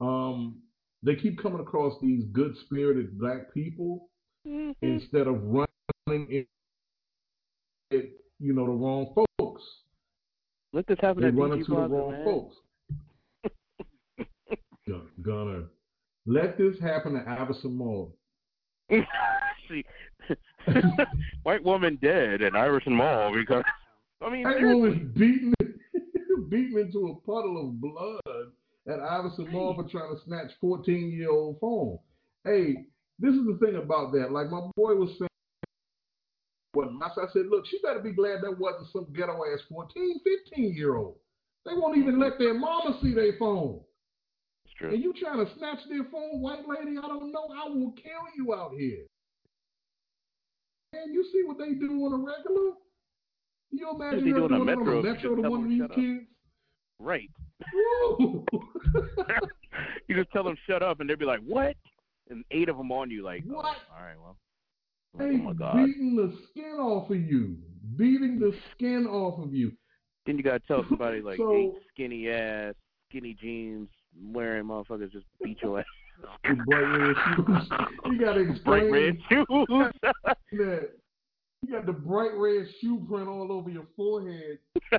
Um, 0.00 0.62
they 1.04 1.14
keep 1.14 1.40
coming 1.40 1.60
across 1.60 1.94
these 2.02 2.24
good 2.32 2.56
spirited 2.66 3.16
black 3.16 3.54
people 3.54 4.08
Mhm. 4.44 4.74
instead 4.82 5.28
of 5.28 5.40
running 5.44 6.30
in, 6.32 6.46
it, 7.92 8.10
you 8.40 8.54
know, 8.54 8.66
the 8.66 8.72
wrong 8.72 9.14
folks. 9.38 9.62
Let 10.72 10.88
this 10.88 10.98
happen 11.00 11.22
They 11.22 11.30
run 11.30 11.52
into 11.52 11.70
the 11.70 11.76
wrong 11.76 12.10
man. 12.10 12.24
folks. 12.24 12.56
Gun- 15.22 15.46
Gunner, 15.46 15.64
let 16.26 16.56
this 16.58 16.78
happen 16.80 17.16
at 17.16 17.26
Iverson 17.26 17.76
Mall. 17.76 18.16
See, 19.68 19.84
white 21.42 21.64
woman 21.64 21.98
dead 22.02 22.42
at 22.42 22.54
Iverson 22.54 22.92
Mall 22.94 23.32
because 23.34 23.64
I 24.24 24.30
mean, 24.30 24.44
That 24.44 24.54
seriously. 24.58 24.74
woman 24.80 25.12
beaten, 25.16 25.54
beaten 26.48 26.78
into 26.86 27.08
a 27.08 27.14
puddle 27.26 27.68
of 27.68 27.80
blood 27.80 28.52
at 28.88 29.00
Iverson 29.00 29.50
Mall 29.50 29.74
for 29.74 29.88
trying 29.88 30.14
to 30.14 30.20
snatch 30.24 30.50
14 30.60 31.10
year 31.10 31.30
old 31.30 31.58
phone. 31.60 31.98
Hey, 32.44 32.86
this 33.18 33.34
is 33.34 33.46
the 33.46 33.58
thing 33.64 33.76
about 33.76 34.12
that. 34.12 34.30
Like 34.32 34.50
my 34.50 34.60
boy 34.76 34.94
was 34.94 35.10
saying, 35.18 35.28
what 36.74 36.88
I 36.88 37.26
said, 37.32 37.46
look, 37.50 37.66
she 37.66 37.78
better 37.82 38.00
be 38.00 38.12
glad 38.12 38.38
that 38.42 38.58
wasn't 38.58 38.90
some 38.92 39.06
ghetto 39.14 39.40
ass 39.52 39.60
14, 39.68 40.20
15 40.48 40.74
year 40.74 40.96
old. 40.96 41.16
They 41.66 41.72
won't 41.74 41.98
even 41.98 42.18
let 42.18 42.38
their 42.38 42.54
mama 42.54 42.98
see 43.02 43.14
their 43.14 43.34
phone. 43.38 43.80
True. 44.82 44.94
And 44.94 45.02
you 45.02 45.12
trying 45.20 45.44
to 45.44 45.50
snatch 45.58 45.78
their 45.88 46.04
phone, 46.04 46.40
white 46.40 46.66
lady? 46.68 46.96
I 46.98 47.06
don't 47.08 47.32
know. 47.32 47.48
I 47.54 47.68
will 47.68 47.92
kill 47.92 48.24
you 48.36 48.54
out 48.54 48.72
here. 48.78 49.04
And 50.94 51.14
you 51.14 51.24
see 51.32 51.42
what 51.46 51.58
they 51.58 51.72
do 51.74 51.90
on 52.04 52.12
a 52.12 52.16
regular? 52.16 52.72
You 53.70 53.90
imagine 53.94 54.24
they 54.24 54.30
her 54.30 54.36
do 54.48 54.54
on 54.54 54.60
a 54.60 54.64
Metro 54.64 54.98
on 54.98 55.06
a 55.06 55.12
metro 55.12 55.34
to 55.36 55.42
one 55.50 55.62
of 55.64 55.68
these 55.70 55.80
shut 55.80 55.90
up. 55.90 55.96
kids? 55.96 56.26
Right. 56.98 57.30
You 60.08 60.16
just 60.16 60.30
tell 60.32 60.44
them 60.44 60.56
shut 60.68 60.82
up, 60.82 61.00
and 61.00 61.08
they'll 61.08 61.16
be 61.16 61.24
like, 61.24 61.40
"What?" 61.46 61.74
And 62.28 62.44
eight 62.50 62.68
of 62.68 62.76
them 62.76 62.92
on 62.92 63.10
you, 63.10 63.22
like, 63.24 63.42
oh, 63.50 63.54
What? 63.54 63.64
all 63.64 64.02
right, 64.04 64.16
well, 64.22 64.36
oh 65.14 65.18
They 65.18 65.34
oh 65.36 65.38
my 65.38 65.52
god. 65.54 65.76
beating 65.86 66.14
the 66.16 66.36
skin 66.50 66.76
off 66.78 67.08
of 67.10 67.16
you. 67.16 67.56
Beating 67.96 68.38
the 68.38 68.52
skin 68.72 69.06
off 69.06 69.42
of 69.42 69.54
you. 69.54 69.72
Then 70.26 70.36
you 70.36 70.42
gotta 70.44 70.60
tell 70.60 70.84
somebody 70.88 71.20
like, 71.22 71.38
So- 71.38 71.54
eight 71.56 71.72
skinny 71.94 72.28
ass, 72.28 72.74
skinny 73.08 73.34
jeans 73.40 73.88
wearing 74.20 74.64
motherfuckers 74.64 75.12
just 75.12 75.26
beat 75.42 75.60
your 75.62 75.80
ass. 75.80 75.86
Bright 76.66 76.80
red 76.80 77.16
shoes. 77.36 77.68
You 78.06 78.18
gotta 78.20 78.44
Bright 78.64 78.90
red 78.90 79.18
shoes. 79.28 79.46
you 80.50 81.72
got 81.72 81.86
the 81.86 81.92
bright 81.92 82.34
red 82.36 82.66
shoe 82.80 83.04
print 83.08 83.28
all 83.28 83.50
over 83.50 83.70
your 83.70 83.86
forehead. 83.96 84.58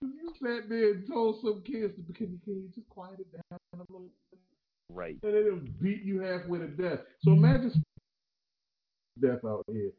you 0.00 0.32
sat 0.40 0.68
there 0.68 0.92
and 0.92 1.06
told 1.08 1.40
some 1.42 1.62
kids 1.66 1.94
to 1.94 2.12
can 2.12 2.32
you, 2.32 2.38
can 2.44 2.54
you 2.62 2.68
just 2.74 2.88
quiet 2.88 3.20
it 3.20 3.32
down 3.32 3.58
a 3.74 3.78
little 3.92 4.08
bit? 4.30 4.38
right. 4.90 5.18
And 5.22 5.32
done 5.32 5.74
beat 5.80 6.02
you 6.02 6.20
halfway 6.20 6.58
to 6.60 6.68
death. 6.68 7.00
So 7.22 7.32
imagine 7.32 7.82
death 9.20 9.44
out 9.44 9.64
here. 9.70 9.92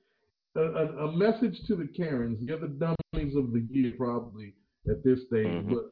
A, 0.55 0.61
a, 0.61 1.07
a 1.07 1.11
message 1.11 1.59
to 1.67 1.75
the 1.75 1.87
Karens, 1.87 2.37
you're 2.41 2.59
the 2.59 2.67
dummies 2.67 3.35
of 3.35 3.53
the 3.53 3.65
year 3.71 3.93
probably 3.97 4.53
at 4.89 5.03
this 5.03 5.19
stage, 5.27 5.45
Mhm. 5.47 5.69
but 5.69 5.85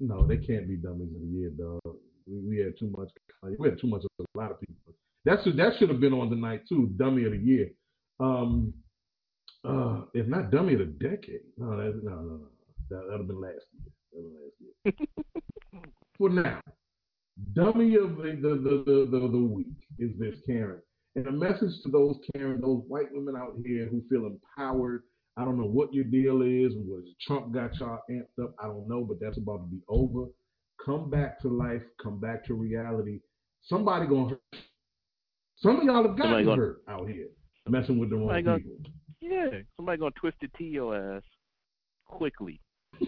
no, 0.00 0.26
they 0.26 0.38
can't 0.38 0.66
be 0.68 0.76
dummies 0.76 1.14
of 1.14 1.20
the 1.20 1.26
year, 1.26 1.50
dog. 1.50 1.80
We, 2.26 2.38
we 2.40 2.56
had 2.58 2.78
too 2.78 2.90
much. 2.96 3.10
We 3.58 3.68
had 3.68 3.78
too 3.80 3.88
much 3.88 4.02
of 4.04 4.26
a 4.34 4.38
lot 4.38 4.50
of 4.50 4.60
people. 4.60 4.94
That 5.24 5.42
should 5.44 5.56
that 5.56 5.74
should 5.78 5.88
have 5.90 6.00
been 6.00 6.12
on 6.14 6.30
tonight 6.30 6.62
too. 6.68 6.88
Dummy 6.96 7.24
of 7.24 7.32
the 7.32 7.38
year. 7.38 7.70
Um, 8.20 8.72
uh, 9.64 10.02
if 10.14 10.26
not 10.26 10.50
dummy 10.50 10.74
of 10.74 10.78
the 10.80 10.84
decade. 10.86 11.40
No, 11.56 11.76
that, 11.76 12.02
no, 12.02 12.10
no, 12.14 12.36
no. 12.36 12.48
That 12.90 13.02
that'd 13.06 13.20
have 13.20 13.26
been 13.28 13.40
last 13.40 13.64
year. 13.72 13.92
Been 14.12 14.34
last 14.34 14.54
year. 14.60 15.08
For 16.18 16.30
now, 16.30 16.60
dummy 17.54 17.94
of 17.96 18.16
the 18.16 18.38
the, 18.40 18.48
the, 18.56 18.82
the, 18.86 19.08
the, 19.10 19.28
the 19.28 19.38
week 19.38 19.66
is 19.98 20.10
this 20.18 20.36
Karen. 20.46 20.80
And 21.16 21.26
a 21.26 21.32
message 21.32 21.72
to 21.82 21.90
those 21.90 22.16
Karen, 22.34 22.60
those 22.60 22.82
white 22.86 23.12
women 23.12 23.34
out 23.36 23.54
here 23.64 23.86
who 23.86 24.02
feel 24.08 24.26
empowered. 24.26 25.02
I 25.38 25.44
don't 25.44 25.56
know 25.56 25.68
what 25.68 25.94
your 25.94 26.04
deal 26.04 26.42
is. 26.42 26.72
Was 26.74 27.04
Trump 27.24 27.52
got 27.52 27.78
y'all 27.78 28.00
amped 28.10 28.42
up? 28.42 28.54
I 28.60 28.66
don't 28.66 28.88
know, 28.88 29.04
but 29.04 29.18
that's 29.20 29.38
about 29.38 29.58
to 29.58 29.66
be 29.70 29.80
over. 29.88 30.26
Come 30.84 31.08
back 31.10 31.40
to 31.42 31.48
life. 31.48 31.82
Come 32.02 32.18
back 32.18 32.44
to 32.46 32.54
reality. 32.54 33.20
Somebody 33.62 34.06
gonna 34.08 34.30
hurt. 34.30 34.42
Some 35.58 35.76
of 35.78 35.84
y'all 35.84 36.02
have 36.06 36.16
gotten 36.18 36.44
gonna- 36.44 36.56
hurt 36.60 36.82
out 36.88 37.08
here 37.08 37.28
messing 37.68 37.98
with 37.98 38.10
the 38.10 38.16
wrong 38.16 38.42
gonna- 38.42 38.58
people. 38.58 38.78
Yeah. 39.20 39.60
Somebody 39.76 39.98
gonna 39.98 40.10
twist 40.12 40.38
it 40.42 40.52
to 40.54 40.64
your 40.64 40.96
ass 40.96 41.22
quickly. 42.06 42.60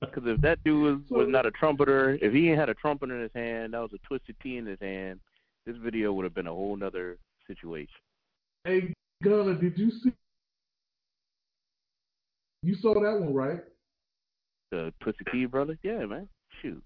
Because 0.00 0.24
if 0.26 0.40
that 0.40 0.62
dude 0.64 0.82
was, 0.82 1.10
was 1.10 1.28
not 1.28 1.46
a 1.46 1.52
trumpeter, 1.52 2.18
if 2.20 2.32
he 2.32 2.48
ain't 2.50 2.58
had 2.58 2.68
a 2.68 2.74
trumpet 2.74 3.10
in 3.10 3.20
his 3.20 3.30
hand, 3.32 3.74
that 3.74 3.80
was 3.80 3.92
a 3.94 3.98
Twisted 4.08 4.34
Tea 4.42 4.56
in 4.56 4.66
his 4.66 4.78
hand, 4.80 5.20
this 5.66 5.76
video 5.76 6.12
would 6.12 6.24
have 6.24 6.34
been 6.34 6.48
a 6.48 6.52
whole 6.52 6.76
nother 6.76 7.16
situation. 7.50 7.94
Hey, 8.64 8.92
Gunner, 9.22 9.54
did 9.54 9.76
you 9.76 9.90
see? 10.02 10.12
You 12.62 12.76
saw 12.80 12.94
that 12.94 13.20
one, 13.20 13.34
right? 13.34 13.60
The 14.70 14.92
Twisted 15.00 15.26
Tea 15.32 15.46
brother? 15.46 15.78
Yeah, 15.82 16.04
man. 16.06 16.28
Shoot. 16.62 16.82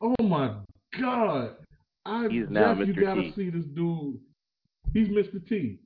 Oh 0.00 0.14
my 0.22 0.54
God! 1.00 1.56
I 2.04 2.28
He's 2.30 2.50
now 2.50 2.74
Jeff, 2.74 2.86
you 2.86 2.94
gotta 2.94 3.32
see 3.34 3.50
this 3.50 3.64
dude. 3.74 4.18
He's 4.92 5.08
Mr. 5.08 5.46
T. 5.48 5.78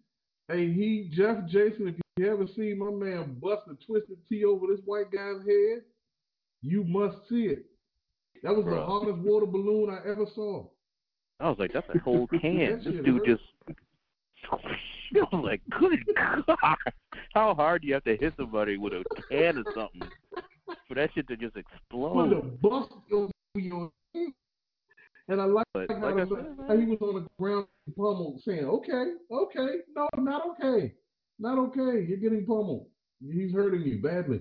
Hey, 0.49 0.73
he 0.73 1.11
Jeff 1.15 1.47
Jason. 1.47 1.89
If 1.89 1.95
you 2.17 2.33
ever 2.33 2.47
see 2.57 2.75
my 2.75 2.91
man 2.91 3.37
bust 3.41 3.63
a 3.71 3.75
Twisted 3.87 4.19
Tea 4.29 4.45
over 4.45 4.67
this 4.67 4.81
white 4.85 5.13
guy's 5.13 5.47
head, 5.47 5.83
you 6.63 6.85
must 6.85 7.17
see 7.29 7.45
it. 7.45 7.67
That 8.43 8.57
was 8.57 8.65
the 8.65 8.85
hardest 8.85 9.19
water 9.19 9.47
balloon 9.47 9.91
I 9.91 10.09
ever 10.09 10.27
saw. 10.35 10.67
I 11.39 11.49
was 11.49 11.59
like, 11.59 11.73
that's 11.73 11.87
a 11.95 11.99
whole 11.99 12.27
can. 12.27 12.83
This 12.85 12.85
dude 12.85 13.07
hurt. 13.07 13.27
just. 13.27 13.43
I 14.53 15.37
was 15.37 15.45
like, 15.45 15.61
good 15.79 15.99
God. 16.17 16.77
How 17.35 17.55
hard 17.55 17.83
do 17.83 17.89
you 17.89 17.95
have 17.95 18.05
to 18.05 18.17
hit 18.17 18.35
somebody 18.37 18.77
with 18.77 18.93
a 18.93 19.05
can 19.31 19.59
or 19.59 19.65
something 19.75 20.09
for 20.89 20.95
that 20.95 21.11
shit 21.15 21.29
to 21.29 21.37
just 21.37 21.57
explode? 21.57 22.33
a 22.33 22.43
bust 22.43 22.93
over 23.13 23.31
your. 23.55 23.91
And 25.29 25.41
I 25.41 25.45
like 25.45 25.67
But 25.73 25.91
how, 25.91 25.99
like 25.99 26.15
I 26.15 26.29
said, 26.29 26.57
how 26.67 26.77
he 26.77 26.85
was 26.87 26.99
on 27.01 27.15
the 27.15 27.29
ground 27.39 27.67
pummeled 27.97 28.41
saying, 28.45 28.65
okay, 28.65 29.13
okay, 29.31 29.77
no, 29.95 30.09
not 30.19 30.43
okay. 30.51 30.93
Not 31.39 31.59
okay. 31.59 32.05
You're 32.07 32.19
getting 32.19 32.45
pummeled. 32.45 32.87
He's 33.21 33.53
hurting 33.53 33.83
you 33.83 34.03
badly. 34.03 34.41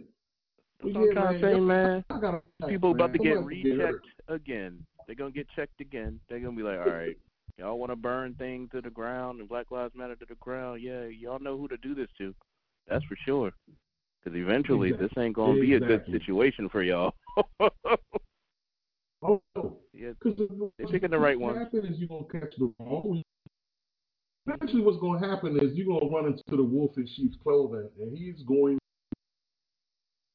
That's 0.83 0.95
what 0.95 1.03
I'm 1.03 1.13
trying 1.13 1.41
to 1.41 1.53
say, 1.53 1.59
man. 1.59 2.03
I 2.09 2.19
gotta, 2.19 2.41
People 2.67 2.91
about 2.91 3.13
to 3.13 3.19
get 3.19 3.35
Somebody 3.35 3.63
get 3.63 3.77
hurt. 3.77 3.93
rechecked 3.93 4.07
again. 4.27 4.85
They're 5.05 5.15
gonna 5.15 5.31
get 5.31 5.47
checked 5.55 5.79
again. 5.81 6.19
They're 6.29 6.39
gonna 6.39 6.55
be 6.55 6.63
like, 6.63 6.79
all 6.79 6.91
right, 6.91 7.17
y'all 7.57 7.77
want 7.77 7.91
to 7.91 7.95
burn 7.95 8.35
things 8.35 8.69
to 8.71 8.81
the 8.81 8.89
ground 8.89 9.39
and 9.39 9.49
Black 9.49 9.71
Lives 9.71 9.95
Matter 9.95 10.15
to 10.15 10.25
the 10.27 10.35
ground? 10.35 10.81
Yeah, 10.81 11.05
y'all 11.05 11.39
know 11.39 11.57
who 11.57 11.67
to 11.67 11.77
do 11.77 11.95
this 11.95 12.09
to. 12.17 12.33
That's 12.87 13.03
for 13.05 13.17
sure. 13.25 13.51
Because 14.23 14.37
eventually, 14.39 14.89
Exactly. 14.89 15.07
this 15.07 15.23
ain't 15.23 15.35
gonna 15.35 15.59
be 15.59 15.73
a 15.75 15.79
good 15.79 16.05
situation 16.11 16.69
for 16.69 16.83
y'all. 16.83 17.13
Oh, 19.23 19.39
yeah, 19.93 20.13
They're 20.23 20.87
picking 20.87 21.11
the 21.11 21.19
right 21.19 21.39
What 21.39 21.55
happen 21.55 21.85
is 21.85 21.99
you're 21.99 22.07
gonna 22.07 22.25
catch 22.31 22.55
the 22.57 22.73
wrong. 22.79 23.21
Eventually, 24.47 24.81
what's 24.81 24.97
gonna 24.99 25.19
happen 25.19 25.57
is 25.57 25.75
you're 25.75 25.85
gonna 25.85 26.11
run 26.11 26.25
into 26.25 26.41
the 26.57 26.63
wolf 26.63 26.97
in 26.97 27.07
sheep's 27.15 27.37
clothing, 27.43 27.87
and 27.99 28.17
he's 28.17 28.41
going. 28.47 28.79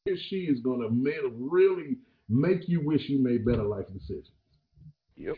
He 0.04 0.12
or 0.12 0.16
she 0.28 0.42
is 0.42 0.60
gonna 0.60 0.88
really 0.88 1.96
make 2.28 2.68
you 2.68 2.80
wish 2.80 3.08
you 3.08 3.18
made 3.18 3.44
better 3.44 3.64
life 3.64 3.86
decisions. 3.92 4.30
yep. 5.16 5.34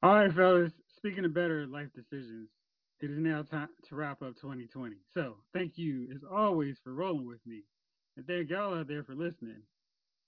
All 0.00 0.14
right, 0.14 0.32
fellas. 0.32 0.70
Speaking 0.96 1.24
of 1.24 1.34
better 1.34 1.66
life 1.66 1.88
decisions, 1.92 2.48
it 3.00 3.10
is 3.10 3.18
now 3.18 3.42
time 3.42 3.68
to 3.88 3.96
wrap 3.96 4.22
up 4.22 4.36
2020. 4.40 4.94
So, 5.12 5.34
thank 5.52 5.72
you 5.76 6.06
as 6.14 6.20
always 6.30 6.76
for 6.84 6.94
rolling 6.94 7.26
with 7.26 7.44
me, 7.44 7.62
and 8.16 8.24
thank 8.24 8.50
y'all 8.50 8.78
out 8.78 8.86
there 8.86 9.02
for 9.02 9.16
listening. 9.16 9.60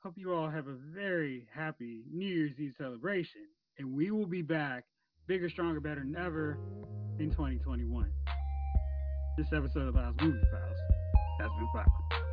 Hope 0.03 0.15
you 0.17 0.35
all 0.35 0.49
have 0.49 0.67
a 0.67 0.77
very 0.93 1.47
happy 1.55 2.03
New 2.13 2.27
Year's 2.27 2.59
Eve 2.59 2.75
celebration, 2.79 3.43
and 3.79 3.95
we 3.95 4.11
will 4.11 4.27
be 4.27 4.43
back 4.43 4.87
bigger, 5.29 5.49
stronger, 5.49 5.79
better 5.79 6.01
than 6.01 6.17
ever 6.17 6.59
in 7.21 7.31
2021. 7.31 8.11
This 9.39 9.47
episode 9.53 9.87
of 9.87 9.95
Lyle's 9.95 10.17
Movie 10.21 10.39
Files 10.51 10.79
has 11.41 11.51
been 11.57 11.69
filed. 11.73 12.30